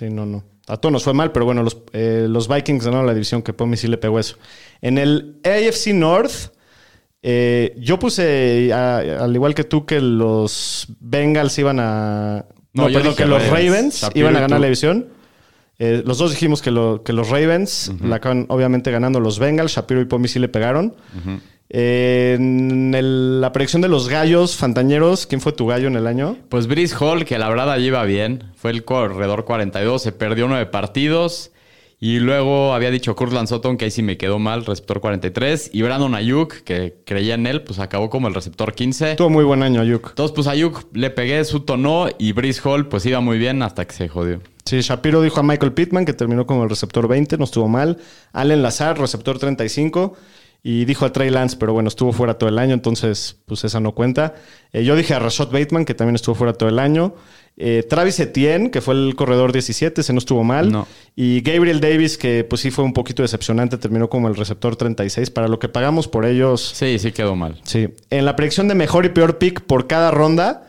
no, 0.03 0.27
no. 0.27 0.45
A 0.67 0.77
todos 0.79 0.93
nos 0.93 1.05
fue 1.05 1.13
mal, 1.15 1.31
pero 1.33 1.45
bueno, 1.45 1.63
los, 1.63 1.77
eh, 1.93 2.27
los 2.29 2.49
Vikings 2.49 2.85
ganaron 2.85 3.07
la 3.07 3.13
división 3.15 3.43
que 3.43 3.53
Pomi 3.53 3.77
sí 3.77 3.87
le 3.87 3.99
pegó 3.99 4.19
eso. 4.19 4.37
En 4.81 4.97
el 4.99 5.37
AFC 5.45 5.93
North, 5.93 6.33
eh, 7.23 7.75
yo 7.79 7.99
puse, 7.99 8.73
a- 8.73 8.99
al 8.99 9.35
igual 9.35 9.55
que 9.55 9.65
tú, 9.65 9.85
que 9.87 10.01
los 10.01 10.87
Bengals 11.01 11.59
iban 11.59 11.81
a... 11.81 12.47
No, 12.73 12.85
No, 12.85 12.89
perdón, 12.89 13.03
dije 13.13 13.17
que 13.17 13.27
los 13.27 13.43
Ravens. 13.51 14.01
Iban 14.21 14.37
a 14.37 14.41
ganar 14.41 14.61
la 14.61 14.67
división. 14.67 15.07
Eh, 15.79 16.03
los 16.07 16.19
dos 16.19 16.31
dijimos 16.31 16.61
que, 16.63 16.71
lo- 16.71 17.03
que 17.03 17.13
los 17.13 17.29
Ravens 17.29 17.93
la 18.03 18.17
acaban 18.17 18.47
obviamente 18.49 18.91
ganando 18.91 19.21
los 19.21 19.39
Bengals. 19.39 19.73
Shapiro 19.73 20.01
y 20.01 20.07
Pomi 20.07 20.29
sí 20.29 20.39
le 20.39 20.49
pegaron. 20.49 20.95
Eh, 21.27 21.41
en 21.69 22.95
el- 22.95 23.41
la 23.41 23.53
predicción 23.53 23.83
de 23.83 23.89
los 23.89 24.09
gallos 24.09 24.57
fantañeros, 24.57 25.27
¿quién 25.27 25.41
fue 25.41 25.53
tu 25.53 25.67
gallo 25.67 25.89
en 25.89 25.97
el 25.97 26.07
año? 26.07 26.37
Pues 26.49 26.67
Brice 26.67 26.95
Hall, 27.01 27.25
que 27.25 27.39
la 27.39 27.49
verdad 27.49 27.71
allí 27.71 27.87
iba 27.87 28.05
bien, 28.05 28.45
fue 28.57 28.71
el 28.71 28.85
corredor 28.85 29.45
42, 29.45 30.03
se 30.03 30.13
perdió 30.13 30.47
nueve 30.49 30.67
partidos. 30.67 31.51
Y 32.01 32.19
luego 32.19 32.75
había 32.75 32.91
dicho 32.91 33.17
Kurtland 33.17 33.49
Sutton, 33.49 33.79
que 33.79 33.87
ahí 33.87 33.91
sí 33.91 34.03
me 34.03 34.19
quedó 34.19 34.39
mal, 34.39 34.67
receptor 34.67 35.01
43. 35.01 35.71
Y 35.73 35.81
Brandon 35.81 36.15
Ayuk, 36.15 36.53
que 36.63 36.97
creía 37.07 37.35
en 37.35 37.47
él, 37.47 37.63
pues 37.63 37.79
acabó 37.79 38.11
como 38.11 38.29
el 38.29 38.35
receptor 38.35 38.75
15. 38.75 39.15
Tuvo 39.15 39.31
muy 39.31 39.45
buen 39.45 39.63
año, 39.63 39.81
Ayuk. 39.81 40.09
Entonces, 40.11 40.35
pues 40.35 40.47
Ayuk 40.47 40.87
le 40.93 41.09
pegué, 41.09 41.43
Sutton 41.45 41.81
no. 41.81 42.09
Y 42.19 42.33
Brice 42.33 42.61
Hall, 42.69 42.89
pues 42.89 43.07
iba 43.07 43.21
muy 43.21 43.39
bien 43.39 43.63
hasta 43.63 43.87
que 43.87 43.95
se 43.95 44.09
jodió. 44.09 44.41
Sí, 44.67 44.81
Shapiro 44.83 45.23
dijo 45.23 45.41
a 45.41 45.45
Michael 45.45 45.73
Pittman, 45.73 46.05
que 46.05 46.13
terminó 46.13 46.47
como 46.47 46.65
el 46.65 46.69
receptor 46.69 47.09
20, 47.09 47.39
no 47.39 47.45
estuvo 47.45 47.69
mal. 47.69 47.97
Allen 48.35 48.61
Lazar, 48.63 48.99
receptor 48.99 49.39
35. 49.39 50.15
Y 50.67 50.87
dijo 50.87 51.05
a 51.05 51.13
Trey 51.13 51.29
Lance, 51.29 51.59
pero 51.61 51.75
bueno, 51.75 51.89
estuvo 51.89 52.11
fuera 52.13 52.39
todo 52.39 52.49
el 52.49 52.59
año, 52.59 52.73
entonces 52.73 53.39
pues 53.45 53.65
esa 53.65 53.81
no 53.81 53.93
cuenta. 53.95 54.33
Eh, 54.73 54.83
yo 54.83 54.97
dije 54.97 55.13
a 55.13 55.19
Rashad 55.19 55.51
Bateman, 55.51 55.85
que 55.85 55.93
también 55.93 56.15
estuvo 56.15 56.35
fuera 56.35 56.55
todo 56.55 56.71
el 56.71 56.79
año. 56.79 57.15
Eh, 57.59 57.85
Travis 57.89 58.19
Etienne, 58.19 58.71
que 58.71 58.81
fue 58.81 58.95
el 58.95 59.15
corredor 59.15 59.53
17, 59.53 60.01
ese 60.01 60.13
no 60.15 60.19
estuvo 60.19 60.43
mal. 60.43 60.73
No. 60.73 60.89
Y 61.15 61.43
Gabriel 61.43 61.81
Davis, 61.81 62.17
que 62.17 62.45
pues 62.45 62.63
sí 62.63 62.71
fue 62.71 62.83
un 62.83 62.95
poquito 62.95 63.21
decepcionante, 63.23 63.77
terminó 63.77 64.09
como 64.09 64.27
el 64.27 64.37
receptor 64.37 64.75
36. 64.75 65.29
Para 65.29 65.49
lo 65.49 65.59
que 65.59 65.69
pagamos 65.69 66.09
por 66.09 66.25
ellos, 66.25 66.73
Sí, 66.75 66.99
sí 66.99 67.13
quedó 67.13 67.37
mal. 67.37 67.61
sí. 67.65 67.91
En 68.09 68.25
la 68.25 68.35
predicción 68.35 68.67
de 68.67 68.75
mejor 68.75 69.05
y 69.05 69.11
peor 69.11 69.37
pick 69.37 69.61
por 69.61 69.87
cada 69.87 70.11
ronda, 70.11 70.67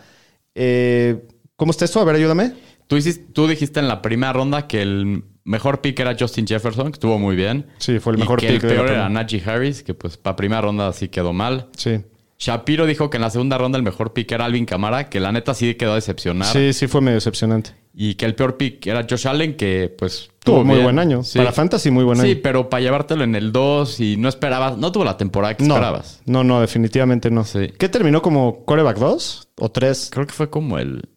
eh, 0.56 1.26
¿cómo 1.56 1.72
está 1.72 1.86
esto? 1.86 2.02
A 2.02 2.04
ver, 2.04 2.16
ayúdame. 2.18 2.52
Tú, 2.88 2.98
hiciste- 2.98 3.26
tú 3.34 3.48
dijiste 3.48 3.80
en 3.80 3.88
la 3.88 4.02
primera 4.02 4.34
ronda 4.34 4.68
que 4.68 4.82
el 4.82 5.24
mejor 5.46 5.80
pick 5.80 5.98
era 6.00 6.16
Justin 6.20 6.46
Jefferson, 6.46 6.88
que 6.88 6.96
estuvo 6.98 7.18
muy 7.18 7.36
bien. 7.38 7.68
Sí, 7.78 8.00
fue 8.00 8.14
el 8.14 8.20
Y 8.20 8.22
mejor 8.22 8.40
que 8.42 8.48
pick 8.48 8.64
el 8.64 8.70
peor 8.70 8.90
era. 8.90 9.08
Najee 9.08 9.42
Harris, 9.46 9.84
que 9.84 9.94
pues 9.94 10.18
para 10.18 10.36
primera 10.36 10.62
ronda 10.62 10.92
sí 10.92 11.08
quedó 11.08 11.32
mal. 11.32 11.68
Sí. 11.78 12.02
Shapiro 12.38 12.86
dijo 12.86 13.10
que 13.10 13.16
en 13.16 13.22
la 13.22 13.30
segunda 13.30 13.58
ronda 13.58 13.78
el 13.78 13.84
mejor 13.84 14.12
pick 14.12 14.30
era 14.34 14.44
Alvin 14.44 14.66
Camara, 14.66 15.10
que 15.10 15.22
la 15.22 15.32
neta 15.32 15.54
sí 15.54 15.76
quedó 15.76 15.94
a 15.94 15.96
decepcionar. 15.96 16.52
Sí, 16.52 16.74
sí 16.74 16.88
fue 16.88 17.00
medio 17.00 17.16
decepcionante. 17.16 17.72
Y 17.94 18.16
que 18.16 18.26
el 18.26 18.36
peor 18.36 18.58
pick 18.58 18.86
era 18.88 19.08
Josh 19.10 19.26
Allen, 19.26 19.56
que 19.56 19.94
pues 19.98 20.30
Tuvo 20.44 20.66
muy 20.66 20.76
bien. 20.76 20.84
buen 20.84 21.00
año. 21.00 21.24
Sí. 21.24 21.38
Para 21.40 21.54
Fantasy, 21.54 21.92
muy 21.92 22.04
buen 22.04 22.20
año. 22.20 22.28
Sí, 22.28 22.36
pero 22.36 22.70
para 22.70 22.82
llevártelo 22.82 23.24
en 23.24 23.36
el 23.36 23.54
2 23.54 24.00
y 24.02 24.18
no 24.18 24.28
esperabas, 24.28 24.78
no 24.78 24.92
tuvo 24.92 25.06
la 25.06 25.16
temporada 25.16 25.56
que 25.56 25.64
no, 25.64 25.76
esperabas. 25.76 26.22
no, 26.26 26.44
no, 26.44 26.60
definitivamente 26.60 27.32
no. 27.32 27.46
Sí. 27.46 27.72
¿Qué 27.80 27.88
terminó 27.88 28.22
como 28.22 28.66
coreback 28.66 28.98
2 28.98 29.48
o 29.56 29.72
3? 29.72 30.10
Creo 30.12 30.28
que 30.28 30.34
fue 30.34 30.50
como 30.50 30.78
el 30.78 31.08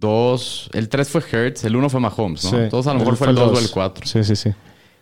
2, 0.00 0.70
el 0.74 0.88
3 0.88 1.08
fue 1.08 1.22
Hertz, 1.30 1.64
el 1.64 1.76
1 1.76 1.88
fue 1.90 2.00
Mahomes, 2.00 2.44
¿no? 2.52 2.58
Entonces 2.60 2.90
a 2.90 2.92
lo 2.94 3.00
mejor 3.00 3.16
fue 3.16 3.28
el 3.28 3.34
2 3.34 3.58
o 3.58 3.60
el 3.60 3.70
4. 3.70 4.06
Sí, 4.06 4.24
sí, 4.24 4.36
sí. 4.36 4.50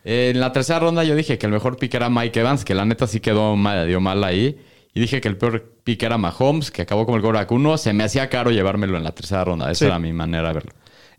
En 0.04 0.40
la 0.40 0.52
tercera 0.52 0.80
ronda 0.80 1.04
yo 1.04 1.14
dije 1.14 1.38
que 1.38 1.46
el 1.46 1.52
mejor 1.52 1.76
pick 1.76 1.94
era 1.94 2.08
Mike 2.10 2.40
Evans, 2.40 2.64
que 2.64 2.74
la 2.74 2.84
neta 2.84 3.06
sí 3.06 3.20
quedó 3.20 3.56
mal, 3.56 3.86
dio 3.86 4.00
mal 4.00 4.22
ahí. 4.24 4.58
Y 4.94 5.00
dije 5.00 5.20
que 5.20 5.28
el 5.28 5.36
peor 5.38 5.72
pick 5.84 6.02
era 6.02 6.18
Mahomes, 6.18 6.70
que 6.70 6.82
acabó 6.82 7.06
como 7.06 7.16
el 7.16 7.22
quarterback 7.22 7.50
1. 7.50 7.78
Se 7.78 7.92
me 7.94 8.04
hacía 8.04 8.28
caro 8.28 8.50
llevármelo 8.50 8.96
en 8.98 9.04
la 9.04 9.12
tercera 9.12 9.42
ronda. 9.44 9.70
Esa 9.70 9.78
Sí. 9.78 9.84
era 9.86 9.98
mi 9.98 10.12
manera 10.12 10.48
de 10.48 10.54
verlo. 10.54 10.72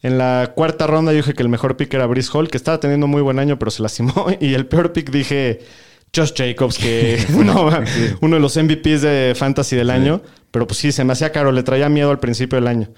En 0.04 0.18
la 0.18 0.52
cuarta 0.54 0.86
ronda 0.86 1.12
yo 1.12 1.18
dije 1.18 1.34
que 1.34 1.42
el 1.42 1.50
mejor 1.50 1.76
pick 1.78 1.94
era 1.94 2.06
Brice 2.06 2.30
Hall, 2.34 2.50
que 2.50 2.58
estaba 2.58 2.80
teniendo 2.80 3.08
muy 3.08 3.22
buen 3.22 3.40
año, 3.40 3.58
pero 3.58 3.72
se 3.72 3.82
lastimó. 3.82 4.28
Y 4.40 4.54
el 4.54 4.68
peor 4.68 4.92
pick 4.94 5.10
dije 5.10 5.62
Josh 6.16 6.34
Jacobs, 6.36 6.78
que 6.78 7.26
no, 7.30 7.70
uno 8.22 8.36
de 8.36 8.40
los 8.42 8.56
MVPs 8.58 9.02
de 9.02 9.34
Fantasy 9.36 9.76
del 9.76 9.90
año. 9.90 10.22
Pero 10.52 10.68
pues 10.68 10.78
sí, 10.78 10.92
se 10.92 11.04
me 11.04 11.14
hacía 11.14 11.32
caro, 11.32 11.52
le 11.52 11.64
traía 11.64 11.90
miedo 11.90 12.12
al 12.12 12.20
principio 12.20 12.58
del 12.58 12.68
año. 12.68 12.90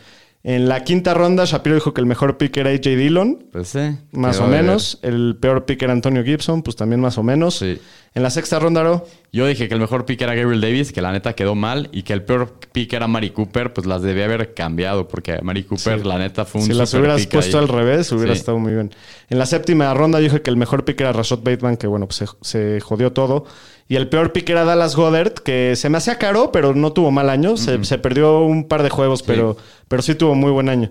En 0.48 0.70
la 0.70 0.84
quinta 0.84 1.16
ronda, 1.16 1.44
Shapiro 1.46 1.74
dijo 1.74 1.92
que 1.96 2.02
el 2.02 2.06
mejor 2.06 2.38
pick 2.38 2.56
era 2.58 2.70
AJ 2.70 2.82
Dillon, 2.96 3.46
Pues 3.52 3.70
sí. 3.70 3.80
más 4.12 4.40
o 4.40 4.46
menos. 4.46 5.00
El 5.02 5.38
peor 5.42 5.66
pick 5.66 5.82
era 5.82 5.92
Antonio 5.92 6.24
Gibson, 6.24 6.62
pues 6.62 6.76
también 6.76 7.02
más 7.02 7.18
o 7.18 7.24
menos. 7.24 7.56
Sí. 7.56 7.80
En 8.14 8.22
la 8.22 8.30
sexta 8.30 8.60
ronda, 8.60 8.84
ver. 8.84 9.02
Yo 9.34 9.48
dije 9.48 9.68
que 9.68 9.74
el 9.74 9.80
mejor 9.80 10.06
pick 10.06 10.22
era 10.22 10.36
Gabriel 10.36 10.62
Davis, 10.62 10.92
que 10.94 11.02
la 11.02 11.12
neta 11.12 11.34
quedó 11.34 11.56
mal. 11.56 11.90
Y 11.92 12.04
que 12.04 12.14
el 12.14 12.22
peor 12.24 12.54
pick 12.72 12.94
era 12.94 13.08
Mari 13.08 13.32
Cooper, 13.32 13.74
pues 13.74 13.88
las 13.88 14.04
debía 14.04 14.26
haber 14.26 14.54
cambiado. 14.54 15.08
Porque 15.08 15.42
Mari 15.42 15.64
Cooper, 15.64 16.00
Sí. 16.02 16.08
la 16.08 16.20
neta, 16.20 16.46
fue 16.46 16.62
un 16.62 16.68
si 16.68 16.74
las 16.74 16.94
hubieras 16.94 17.26
puesto 17.26 17.58
ahí. 17.58 17.64
al 17.64 17.68
revés, 17.68 18.12
hubiera 18.12 18.34
Sí. 18.36 18.40
estado 18.42 18.60
muy 18.60 18.72
bien. 18.74 18.92
En 19.32 19.40
la 19.40 19.48
séptima 19.48 19.92
ronda 19.96 20.20
dije 20.20 20.44
que 20.44 20.52
el 20.52 20.58
mejor 20.58 20.86
pick 20.86 21.02
era 21.02 21.12
Rashad 21.12 21.40
Bateman, 21.40 21.76
que 21.78 21.88
bueno, 21.88 22.06
pues 22.06 22.18
se, 22.18 22.28
se 22.42 22.80
jodió 22.82 23.12
todo. 23.14 23.46
Y 23.88 23.96
el 23.98 24.10
peor 24.10 24.32
pick 24.32 24.50
era 24.50 24.64
Dallas 24.66 24.96
Goddard, 24.96 25.34
que 25.34 25.76
se 25.76 25.90
me 25.90 25.98
hacía 26.00 26.18
caro, 26.18 26.52
pero 26.52 26.74
no 26.74 26.92
tuvo 26.92 27.12
mal 27.12 27.30
año. 27.30 27.56
Se, 27.56 27.84
se 27.86 27.98
perdió 28.00 28.40
un 28.42 28.68
par 28.68 28.82
de 28.82 28.90
juegos, 28.90 29.22
pero, 29.22 29.58
pero 29.88 30.02
sí 30.02 30.16
tuvo 30.16 30.34
muy 30.34 30.52
buen 30.52 30.70
año. 30.70 30.90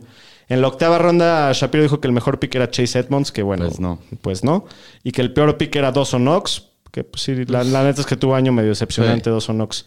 En 0.48 0.60
la 0.60 0.68
octava 0.68 0.98
ronda, 0.98 1.50
Shapiro 1.52 1.82
dijo 1.82 2.00
que 2.00 2.06
el 2.06 2.12
mejor 2.12 2.38
pick 2.38 2.54
era 2.54 2.70
Chase 2.70 2.98
Edmonds, 3.00 3.32
que 3.32 3.42
bueno, 3.42 3.64
Pues 3.66 3.80
no. 3.80 3.98
pues 4.20 4.44
no. 4.44 4.66
Y 5.02 5.10
que 5.12 5.22
el 5.22 5.32
peor 5.32 5.56
pick 5.56 5.74
era 5.74 5.90
Dawson 5.90 6.22
Knox, 6.22 6.66
que 6.92 7.02
pues 7.02 7.22
sí, 7.22 7.34
la, 7.46 7.64
la 7.64 7.82
neta 7.82 8.02
es 8.02 8.06
que 8.06 8.16
tuvo 8.16 8.34
año 8.36 8.52
medio 8.52 8.68
decepcionante 8.68 9.24
Sí. 9.24 9.30
Dawson 9.30 9.56
Knox. 9.56 9.86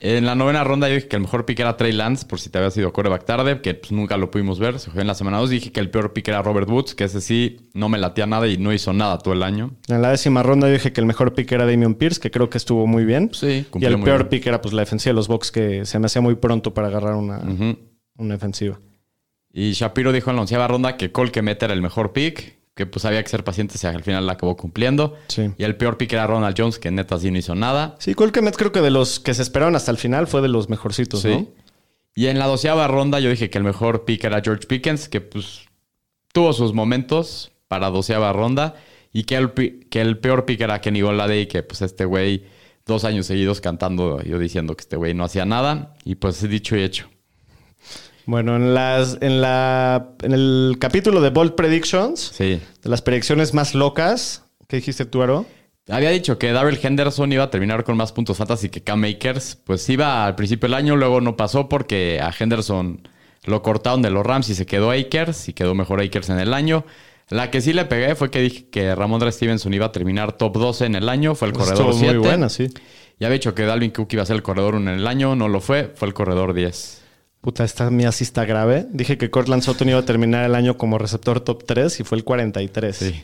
En 0.00 0.26
la 0.26 0.34
novena 0.34 0.62
ronda 0.64 0.88
yo 0.88 0.96
dije 0.96 1.08
que 1.08 1.16
el 1.16 1.22
mejor 1.22 1.46
pick 1.46 1.60
era 1.60 1.78
Trey 1.78 1.92
Lance, 1.92 2.26
por 2.26 2.38
si 2.38 2.50
te 2.50 2.58
había 2.58 2.70
sido 2.70 2.92
coreback 2.92 3.24
tarde, 3.24 3.60
que 3.62 3.72
pues, 3.74 3.90
nunca 3.90 4.18
lo 4.18 4.30
pudimos 4.30 4.58
ver. 4.58 4.78
Se 4.78 4.90
fue 4.90 5.00
en 5.00 5.06
la 5.06 5.14
semana 5.14 5.38
2. 5.38 5.48
Dije 5.48 5.72
que 5.72 5.80
el 5.80 5.88
peor 5.88 6.12
pick 6.12 6.28
era 6.28 6.42
Robert 6.42 6.68
Woods, 6.68 6.94
que 6.94 7.04
ese 7.04 7.22
sí 7.22 7.70
no 7.72 7.88
me 7.88 7.96
latía 7.98 8.26
nada 8.26 8.46
y 8.46 8.58
no 8.58 8.72
hizo 8.74 8.92
nada 8.92 9.16
todo 9.18 9.32
el 9.32 9.42
año. 9.42 9.70
En 9.88 10.02
la 10.02 10.10
décima 10.10 10.42
ronda 10.42 10.68
dije 10.68 10.92
que 10.92 11.00
el 11.00 11.06
mejor 11.06 11.32
pick 11.32 11.50
era 11.52 11.64
Damian 11.64 11.94
Pierce, 11.94 12.20
que 12.20 12.30
creo 12.30 12.50
que 12.50 12.58
estuvo 12.58 12.86
muy 12.86 13.06
bien. 13.06 13.30
Sí, 13.32 13.64
Y 13.74 13.84
el 13.86 13.96
muy 13.96 14.04
peor 14.04 14.24
bien. 14.24 14.28
pick 14.28 14.46
era 14.46 14.60
pues 14.60 14.74
la 14.74 14.82
defensiva 14.82 15.12
de 15.12 15.16
los 15.16 15.28
Bucks, 15.28 15.50
que 15.50 15.86
se 15.86 15.98
me 15.98 16.06
hacía 16.06 16.20
muy 16.20 16.34
pronto 16.34 16.74
para 16.74 16.88
agarrar 16.88 17.14
una, 17.14 17.40
una 18.18 18.34
defensiva. 18.34 18.78
Y 19.52 19.72
Shapiro 19.72 20.12
dijo 20.12 20.28
en 20.30 20.36
la 20.36 20.42
onceava 20.42 20.66
ronda 20.68 20.96
que 20.98 21.12
Cole 21.12 21.30
Kemet 21.30 21.62
era 21.62 21.72
el 21.72 21.80
mejor 21.80 22.12
pick, 22.12 22.58
que 22.74 22.86
pues 22.86 23.04
había 23.04 23.22
que 23.22 23.28
ser 23.28 23.44
paciente 23.44 23.76
y 23.80 23.86
al 23.86 24.02
final 24.02 24.26
la 24.26 24.32
acabó 24.32 24.56
cumpliendo. 24.56 25.16
Sí. 25.28 25.50
Y 25.56 25.64
el 25.64 25.76
peor 25.76 25.96
pick 25.96 26.12
era 26.12 26.26
Ronald 26.26 26.56
Jones, 26.58 26.78
que 26.78 26.90
neta 26.90 27.18
sí 27.18 27.30
no 27.30 27.38
hizo 27.38 27.54
nada. 27.54 27.94
Sí, 27.98 28.14
Cole 28.14 28.32
Kmet 28.32 28.56
creo 28.56 28.72
que 28.72 28.80
de 28.80 28.90
los 28.90 29.20
que 29.20 29.32
se 29.34 29.42
esperaron 29.42 29.76
hasta 29.76 29.90
el 29.90 29.96
final 29.96 30.26
fue 30.26 30.42
de 30.42 30.48
los 30.48 30.68
mejorcitos, 30.68 31.20
Sí. 31.20 31.28
¿no? 31.28 31.46
Y 32.16 32.26
en 32.26 32.38
la 32.38 32.46
doceava 32.46 32.86
ronda 32.86 33.18
yo 33.20 33.30
dije 33.30 33.50
que 33.50 33.58
el 33.58 33.64
mejor 33.64 34.04
pick 34.04 34.24
era 34.24 34.40
George 34.40 34.66
Pickens, 34.66 35.08
que 35.08 35.20
pues 35.20 35.62
tuvo 36.32 36.52
sus 36.52 36.72
momentos 36.72 37.50
para 37.68 37.90
doceava 37.90 38.32
ronda. 38.32 38.74
Y 39.12 39.24
que 39.24 39.36
el, 39.36 39.52
que 39.52 40.00
el 40.00 40.18
peor 40.18 40.44
pick 40.44 40.60
era 40.60 40.80
Kenny 40.80 41.00
Golladay, 41.00 41.46
que 41.46 41.62
pues 41.62 41.82
este 41.82 42.04
güey 42.04 42.44
dos 42.86 43.04
años 43.04 43.26
seguidos 43.26 43.60
cantando, 43.60 44.20
yo 44.22 44.38
diciendo 44.40 44.76
que 44.76 44.82
este 44.82 44.96
güey 44.96 45.14
no 45.14 45.24
hacía 45.24 45.44
nada. 45.44 45.94
Y 46.04 46.16
pues 46.16 46.40
dicho 46.48 46.76
y 46.76 46.82
hecho. 46.82 47.08
Bueno, 48.26 48.56
en 48.56 48.72
las 48.74 49.18
en 49.20 49.40
la 49.40 50.10
en 50.22 50.32
el 50.32 50.76
capítulo 50.78 51.20
de 51.20 51.30
Bold 51.30 51.54
Predictions, 51.54 52.20
Sí. 52.34 52.60
de 52.82 52.88
las 52.90 53.02
predicciones 53.02 53.52
más 53.52 53.74
locas, 53.74 54.44
¿qué 54.68 54.76
dijiste 54.76 55.04
tú, 55.04 55.22
Aro? 55.22 55.44
Había 55.90 56.08
dicho 56.10 56.38
que 56.38 56.50
Darrell 56.52 56.78
Henderson 56.82 57.30
iba 57.32 57.44
a 57.44 57.50
terminar 57.50 57.84
con 57.84 57.96
más 57.98 58.12
puntos 58.12 58.38
fantasy 58.38 58.70
que 58.70 58.82
Cam 58.82 59.00
Makers. 59.00 59.56
Pues 59.64 59.86
iba 59.90 60.24
al 60.24 60.34
principio 60.34 60.66
del 60.68 60.74
año, 60.74 60.96
luego 60.96 61.20
no 61.20 61.36
pasó 61.36 61.68
porque 61.68 62.20
a 62.22 62.32
Henderson 62.38 63.06
lo 63.44 63.60
cortaron 63.60 64.00
de 64.00 64.08
los 64.10 64.24
Rams 64.24 64.48
y 64.48 64.54
se 64.54 64.64
quedó 64.64 64.90
Akers 64.90 65.50
y 65.50 65.52
quedó 65.52 65.74
mejor 65.74 66.00
Akers 66.00 66.30
en 66.30 66.38
el 66.38 66.54
año. 66.54 66.86
La 67.28 67.50
que 67.50 67.60
sí 67.60 67.74
le 67.74 67.84
pegué 67.84 68.14
fue 68.14 68.30
que 68.30 68.40
dije 68.40 68.66
que 68.70 68.94
Ramondre 68.94 69.30
Stevenson 69.32 69.74
iba 69.74 69.84
a 69.86 69.92
terminar 69.92 70.32
top 70.32 70.56
12 70.56 70.86
en 70.86 70.94
el 70.94 71.10
año, 71.10 71.34
fue 71.34 71.48
el 71.48 71.54
corredor 71.54 71.90
Estuvo 71.90 71.92
7. 71.92 72.14
muy 72.18 72.26
buena, 72.26 72.48
sí. 72.48 72.68
Ya 73.20 73.26
había 73.26 73.34
dicho 73.34 73.54
que 73.54 73.64
Dalvin 73.64 73.90
Cook 73.90 74.08
iba 74.14 74.22
a 74.22 74.26
ser 74.26 74.36
el 74.36 74.42
corredor 74.42 74.76
1 74.76 74.90
en 74.92 74.98
el 75.00 75.06
año, 75.06 75.36
no 75.36 75.48
lo 75.48 75.60
fue, 75.60 75.92
fue 75.94 76.08
el 76.08 76.14
corredor 76.14 76.54
10. 76.54 77.02
Puta, 77.44 77.62
esta 77.62 77.90
mía 77.90 78.10
sí 78.10 78.24
está 78.24 78.46
grave. 78.46 78.86
Dije 78.90 79.18
que 79.18 79.28
Cortland 79.28 79.60
Sutton 79.62 79.90
iba 79.90 79.98
a 79.98 80.04
terminar 80.06 80.46
el 80.46 80.54
año 80.54 80.78
como 80.78 80.96
receptor 80.96 81.40
top 81.40 81.64
3 81.66 82.00
y 82.00 82.02
fue 82.02 82.16
el 82.16 82.24
43. 82.24 82.96
Sí. 82.96 83.22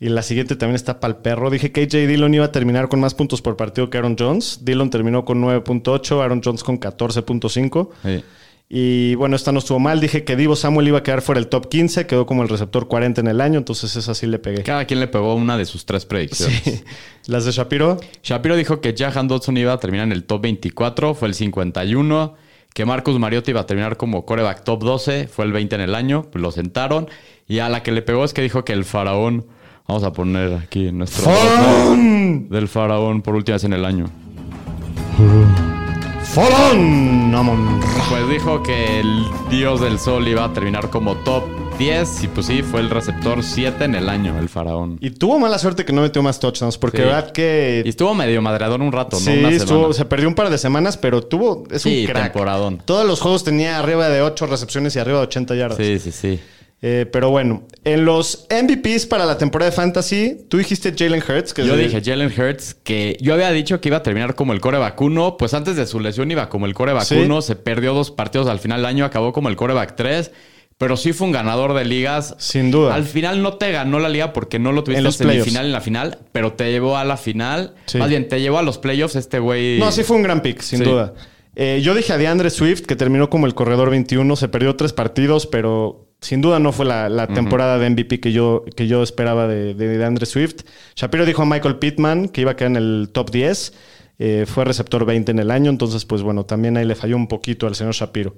Y 0.00 0.08
la 0.08 0.22
siguiente 0.22 0.56
también 0.56 0.76
está 0.76 1.00
para 1.00 1.12
el 1.12 1.20
perro. 1.20 1.50
Dije 1.50 1.70
que 1.70 1.82
AJ 1.82 2.08
Dillon 2.08 2.32
iba 2.32 2.46
a 2.46 2.50
terminar 2.50 2.88
con 2.88 3.00
más 3.00 3.12
puntos 3.12 3.42
por 3.42 3.58
partido 3.58 3.90
que 3.90 3.98
Aaron 3.98 4.16
Jones. 4.18 4.60
Dillon 4.62 4.88
terminó 4.88 5.26
con 5.26 5.42
9.8, 5.42 6.22
Aaron 6.22 6.40
Jones 6.42 6.64
con 6.64 6.80
14.5. 6.80 7.90
Sí. 8.02 8.24
Y 8.70 9.16
bueno, 9.16 9.36
esta 9.36 9.52
no 9.52 9.58
estuvo 9.58 9.78
mal. 9.78 10.00
Dije 10.00 10.24
que 10.24 10.34
Divo 10.34 10.56
Samuel 10.56 10.88
iba 10.88 11.00
a 11.00 11.02
quedar 11.02 11.20
fuera 11.20 11.38
el 11.38 11.48
top 11.48 11.68
15, 11.68 12.06
quedó 12.06 12.24
como 12.24 12.42
el 12.42 12.48
receptor 12.48 12.88
40 12.88 13.20
en 13.20 13.28
el 13.28 13.42
año, 13.42 13.58
entonces 13.58 13.94
esa 13.96 14.14
sí 14.14 14.26
le 14.26 14.38
pegué. 14.38 14.62
Cada 14.62 14.86
quien 14.86 14.98
le 14.98 15.08
pegó 15.08 15.34
una 15.34 15.58
de 15.58 15.66
sus 15.66 15.84
tres 15.84 16.06
predicciones. 16.06 16.62
Sí. 16.64 16.82
Las 17.26 17.44
de 17.44 17.52
Shapiro, 17.52 18.00
Shapiro 18.22 18.56
dijo 18.56 18.80
que 18.80 18.94
Jahan 18.96 19.28
Dodson 19.28 19.58
iba 19.58 19.74
a 19.74 19.78
terminar 19.78 20.06
en 20.06 20.12
el 20.12 20.24
top 20.24 20.40
24, 20.40 21.14
fue 21.14 21.28
el 21.28 21.34
51. 21.34 22.34
Que 22.74 22.86
Marcus 22.86 23.18
Mariota 23.18 23.50
iba 23.50 23.60
a 23.60 23.66
terminar 23.66 23.96
como 23.96 24.24
coreback 24.24 24.64
top 24.64 24.82
12, 24.82 25.28
fue 25.28 25.44
el 25.44 25.52
20 25.52 25.74
en 25.74 25.80
el 25.82 25.94
año, 25.94 26.26
lo 26.32 26.50
sentaron. 26.52 27.08
Y 27.46 27.58
a 27.58 27.68
la 27.68 27.82
que 27.82 27.92
le 27.92 28.02
pegó 28.02 28.24
es 28.24 28.32
que 28.32 28.40
dijo 28.40 28.64
que 28.64 28.72
el 28.72 28.84
faraón, 28.84 29.46
vamos 29.86 30.04
a 30.04 30.12
poner 30.12 30.54
aquí 30.54 30.90
nuestro 30.90 31.24
¡Faraón! 31.24 32.48
del 32.48 32.68
faraón 32.68 33.20
por 33.20 33.34
última 33.34 33.56
vez 33.56 33.64
en 33.64 33.74
el 33.74 33.84
año. 33.84 34.06
Amon. 37.34 37.80
Pues 38.08 38.28
dijo 38.28 38.62
que 38.62 39.00
el 39.00 39.24
dios 39.50 39.80
del 39.80 39.98
sol 39.98 40.26
iba 40.26 40.44
a 40.44 40.52
terminar 40.52 40.88
como 40.88 41.14
top 41.16 41.44
10 41.78 42.24
y 42.24 42.28
pues 42.28 42.46
sí, 42.46 42.62
fue 42.62 42.80
el 42.80 42.90
receptor 42.90 43.42
7 43.42 43.84
en 43.84 43.94
el 43.94 44.08
año, 44.08 44.38
el 44.38 44.48
faraón. 44.48 44.98
Y 45.00 45.10
tuvo 45.10 45.38
mala 45.38 45.58
suerte 45.58 45.84
que 45.84 45.92
no 45.92 46.02
metió 46.02 46.22
más 46.22 46.38
touchdowns, 46.38 46.78
porque 46.78 46.98
Sí. 46.98 47.02
verdad 47.04 47.32
que... 47.32 47.82
Y 47.84 47.88
estuvo 47.88 48.14
medio 48.14 48.40
madreador 48.42 48.80
un 48.80 48.92
rato, 48.92 49.18
¿no? 49.24 49.32
Una 49.32 49.50
estuvo- 49.50 49.92
se 49.92 50.04
perdió 50.04 50.28
un 50.28 50.34
par 50.34 50.50
de 50.50 50.58
semanas, 50.58 50.96
pero 50.96 51.22
tuvo... 51.22 51.64
Es 51.70 51.82
Sí, 51.82 52.00
un 52.02 52.06
crack. 52.12 52.24
temporadón. 52.32 52.82
Todos 52.84 53.06
los 53.06 53.20
juegos 53.20 53.42
tenía 53.44 53.78
arriba 53.78 54.08
de 54.08 54.22
8 54.22 54.46
recepciones 54.46 54.94
y 54.96 54.98
arriba 54.98 55.18
de 55.18 55.24
80 55.24 55.54
yardas. 55.54 55.78
Sí, 55.78 55.98
sí, 55.98 56.12
sí. 56.12 56.40
Eh, 56.84 57.06
pero 57.12 57.30
bueno, 57.30 57.62
en 57.84 58.04
los 58.04 58.46
MVPs 58.50 59.06
para 59.06 59.24
la 59.24 59.38
temporada 59.38 59.70
de 59.70 59.76
Fantasy, 59.76 60.46
tú 60.48 60.58
dijiste 60.58 60.92
Jalen 60.96 61.22
Hurts. 61.22 61.54
Que 61.54 61.64
Yo 61.64 61.76
dije 61.76 62.02
Jalen 62.04 62.32
Hurts, 62.36 62.74
que 62.82 63.16
yo 63.20 63.34
había 63.34 63.50
dicho 63.52 63.80
que 63.80 63.88
iba 63.88 63.98
a 63.98 64.02
terminar 64.02 64.34
como 64.34 64.52
el 64.52 64.60
core 64.60 64.78
vacuno, 64.78 65.36
pues 65.36 65.54
antes 65.54 65.76
de 65.76 65.86
su 65.86 66.00
lesión 66.00 66.28
iba 66.32 66.48
como 66.48 66.66
el 66.66 66.74
core 66.74 66.92
Sí. 67.04 67.14
vacuno, 67.14 67.40
se 67.40 67.54
perdió 67.54 67.94
dos 67.94 68.10
partidos 68.10 68.48
al 68.48 68.58
final 68.58 68.80
del 68.80 68.86
año, 68.86 69.04
acabó 69.04 69.32
como 69.32 69.48
el 69.48 69.54
coreback 69.54 69.94
3, 69.94 70.32
pero 70.82 70.96
sí 70.96 71.12
fue 71.12 71.28
un 71.28 71.32
ganador 71.32 71.74
de 71.74 71.84
ligas. 71.84 72.34
Sin 72.38 72.72
duda. 72.72 72.92
Al 72.94 73.04
final 73.04 73.40
no 73.40 73.54
te 73.54 73.70
ganó 73.70 74.00
la 74.00 74.08
liga 74.08 74.32
porque 74.32 74.58
no 74.58 74.72
lo 74.72 74.82
tuviste 74.82 74.98
En 74.98 75.02
en 75.02 75.04
los 75.04 75.16
playoffs. 75.16 75.44
semifinal 75.44 75.66
en 75.66 75.72
la 75.72 75.80
final, 75.80 76.18
pero 76.32 76.54
te 76.54 76.70
llevó 76.72 76.96
a 76.96 77.04
la 77.04 77.16
final. 77.16 77.74
Sí. 77.86 77.98
Más 77.98 78.08
bien, 78.08 78.26
te 78.28 78.40
llevó 78.40 78.58
a 78.58 78.62
los 78.62 78.78
playoffs 78.78 79.14
este 79.14 79.38
güey. 79.38 79.78
No, 79.78 79.92
sí 79.92 80.02
fue 80.02 80.16
un 80.16 80.24
gran 80.24 80.42
pick, 80.42 80.60
sin 80.60 80.80
Sí. 80.80 80.84
duda. 80.84 81.14
Eh, 81.54 81.80
yo 81.84 81.94
dije 81.94 82.12
a 82.12 82.18
DeAndre 82.18 82.50
Swift, 82.50 82.82
que 82.86 82.96
terminó 82.96 83.30
como 83.30 83.46
el 83.46 83.54
corredor 83.54 83.90
21, 83.90 84.34
se 84.36 84.48
perdió 84.48 84.74
tres 84.74 84.92
partidos, 84.92 85.46
pero 85.46 86.08
sin 86.20 86.40
duda 86.40 86.58
no 86.58 86.72
fue 86.72 86.84
la, 86.86 87.08
la 87.08 87.26
temporada 87.28 87.78
de 87.78 87.88
MVP 87.90 88.20
que 88.20 88.32
yo, 88.32 88.64
que 88.74 88.86
yo 88.88 89.02
esperaba 89.02 89.46
de, 89.46 89.74
de, 89.74 89.98
de 89.98 90.04
Andre 90.04 90.26
Swift. 90.26 90.62
Shapiro 90.96 91.24
dijo 91.26 91.42
a 91.42 91.46
Michael 91.46 91.76
Pittman 91.76 92.28
que 92.28 92.40
iba 92.40 92.52
a 92.52 92.56
quedar 92.56 92.72
en 92.72 92.76
el 92.76 93.10
top 93.12 93.30
10. 93.30 93.72
Eh, 94.18 94.44
fue 94.46 94.64
receptor 94.64 95.04
20 95.04 95.30
en 95.32 95.38
el 95.40 95.50
año, 95.50 95.70
entonces, 95.70 96.04
pues 96.04 96.22
bueno, 96.22 96.44
también 96.44 96.76
ahí 96.76 96.84
le 96.84 96.94
falló 96.94 97.16
un 97.16 97.26
poquito 97.28 97.66
al 97.66 97.74
señor 97.74 97.92
Shapiro. 97.94 98.34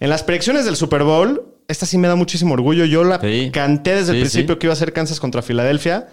En 0.00 0.10
las 0.10 0.22
predicciones 0.22 0.64
del 0.64 0.76
Super 0.76 1.02
Bowl, 1.02 1.42
esta 1.68 1.86
sí 1.86 1.98
me 1.98 2.08
da 2.08 2.16
muchísimo 2.16 2.54
orgullo. 2.54 2.84
Yo 2.86 3.04
la 3.04 3.20
Sí. 3.20 3.50
canté 3.52 3.94
desde 3.94 4.12
el 4.14 4.20
principio 4.20 4.54
sí. 4.54 4.58
que 4.58 4.66
iba 4.66 4.72
a 4.72 4.76
ser 4.76 4.92
Kansas 4.92 5.20
contra 5.20 5.42
Filadelfia. 5.42 6.08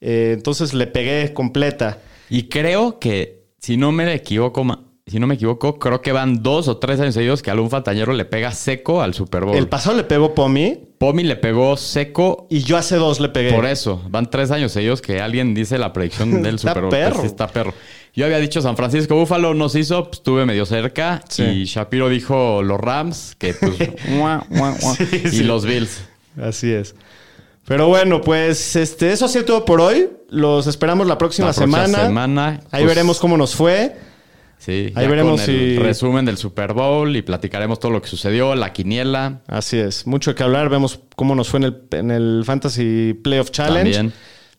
Eh, 0.00 0.32
entonces 0.34 0.74
le 0.74 0.86
pegué 0.86 1.32
completa. 1.32 1.98
Y 2.28 2.44
creo 2.48 2.98
que, 2.98 3.44
si 3.60 3.76
no 3.76 3.92
me 3.92 4.12
equivoco, 4.12 4.66
si 5.06 5.18
no 5.20 5.26
me 5.28 5.36
equivoco, 5.36 5.78
creo 5.78 6.02
que 6.02 6.10
van 6.12 6.42
dos 6.42 6.66
o 6.68 6.78
tres 6.78 6.98
años 7.00 7.14
seguidos 7.14 7.40
que 7.40 7.50
algún 7.50 7.70
fantañero 7.70 8.12
le 8.12 8.24
pega 8.24 8.50
seco 8.52 9.00
al 9.00 9.14
Super 9.14 9.44
Bowl. 9.44 9.56
El 9.56 9.68
pasado 9.68 9.96
le 9.96 10.02
pegó 10.04 10.34
Pomi 10.34 10.80
Pomi 10.98 11.22
le 11.22 11.36
pegó 11.36 11.76
seco 11.76 12.46
y 12.50 12.60
yo 12.60 12.76
hace 12.76 12.96
dos 12.96 13.20
le 13.20 13.28
pegué. 13.28 13.52
por 13.52 13.66
eso. 13.66 14.02
Van 14.10 14.28
tres 14.30 14.50
años 14.50 14.72
seguidos 14.72 15.00
que 15.02 15.20
alguien 15.20 15.54
dice 15.54 15.78
la 15.78 15.92
predicción 15.92 16.42
del 16.42 16.58
Super 16.58 16.80
Bowl. 16.82 16.90
perro. 16.90 17.10
Pues 17.16 17.20
sí, 17.22 17.26
está 17.28 17.46
perro. 17.46 17.72
Yo 18.16 18.24
había 18.24 18.38
dicho 18.38 18.60
San 18.62 18.76
Francisco 18.76 19.14
Búfalo, 19.14 19.52
nos 19.54 19.74
hizo, 19.74 20.04
pues, 20.04 20.18
estuve 20.18 20.46
medio 20.46 20.64
cerca. 20.66 21.22
Sí. 21.28 21.42
Y 21.44 21.64
Shapiro 21.66 22.08
dijo 22.08 22.62
los 22.62 22.80
Rams, 22.80 23.36
que 23.38 23.52
pues. 23.54 23.76
Sí, 24.96 25.20
y 25.24 25.28
sí. 25.28 25.44
los 25.44 25.64
Bills. 25.66 26.00
Así 26.40 26.72
es. 26.72 26.94
Pero 27.66 27.88
bueno, 27.88 28.20
pues 28.20 28.76
este, 28.76 29.12
eso 29.12 29.26
ha 29.26 29.28
sido 29.28 29.44
todo 29.44 29.64
por 29.64 29.80
hoy. 29.80 30.08
Los 30.30 30.66
esperamos 30.66 31.06
la 31.06 31.18
próxima, 31.18 31.48
La 31.48 31.52
próxima 31.54 31.86
semana. 31.86 32.06
semana, 32.06 32.48
Ahí 32.70 32.84
pues, 32.84 32.86
veremos 32.86 33.18
cómo 33.20 33.36
nos 33.36 33.54
fue. 33.54 33.96
Sí, 34.58 34.92
Ahí 34.94 35.06
veremos 35.06 35.40
con 35.42 35.50
el 35.50 35.76
si- 35.76 35.78
resumen 35.78 36.24
del 36.24 36.38
Super 36.38 36.72
Bowl 36.72 37.14
y 37.14 37.22
platicaremos 37.22 37.78
todo 37.78 37.92
lo 37.92 38.00
que 38.00 38.08
sucedió, 38.08 38.54
la 38.54 38.72
quiniela. 38.72 39.40
Así 39.46 39.76
es. 39.78 40.06
Mucho 40.06 40.34
que 40.34 40.42
hablar. 40.42 40.70
Vemos 40.70 41.00
cómo 41.16 41.34
nos 41.34 41.48
fue 41.48 41.58
en 41.58 41.64
el, 41.64 41.82
en 41.90 42.10
el 42.10 42.42
Fantasy 42.46 43.14
Playoff 43.22 43.50
Challenge. 43.50 43.92
También. 43.92 44.12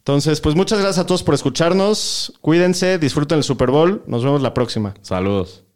Entonces, 0.07 0.39
pues 0.39 0.55
muchas 0.55 0.79
gracias 0.79 1.03
a 1.03 1.05
todos 1.05 1.21
por 1.21 1.35
escucharnos. 1.35 2.31
Cuídense, 2.39 2.97
disfruten 2.97 3.39
el 3.39 3.43
Super 3.43 3.71
Bowl. 3.71 4.03
Nos 4.07 4.23
vemos 4.23 4.41
la 4.41 4.53
próxima. 4.53 4.93
Saludos. 5.01 5.66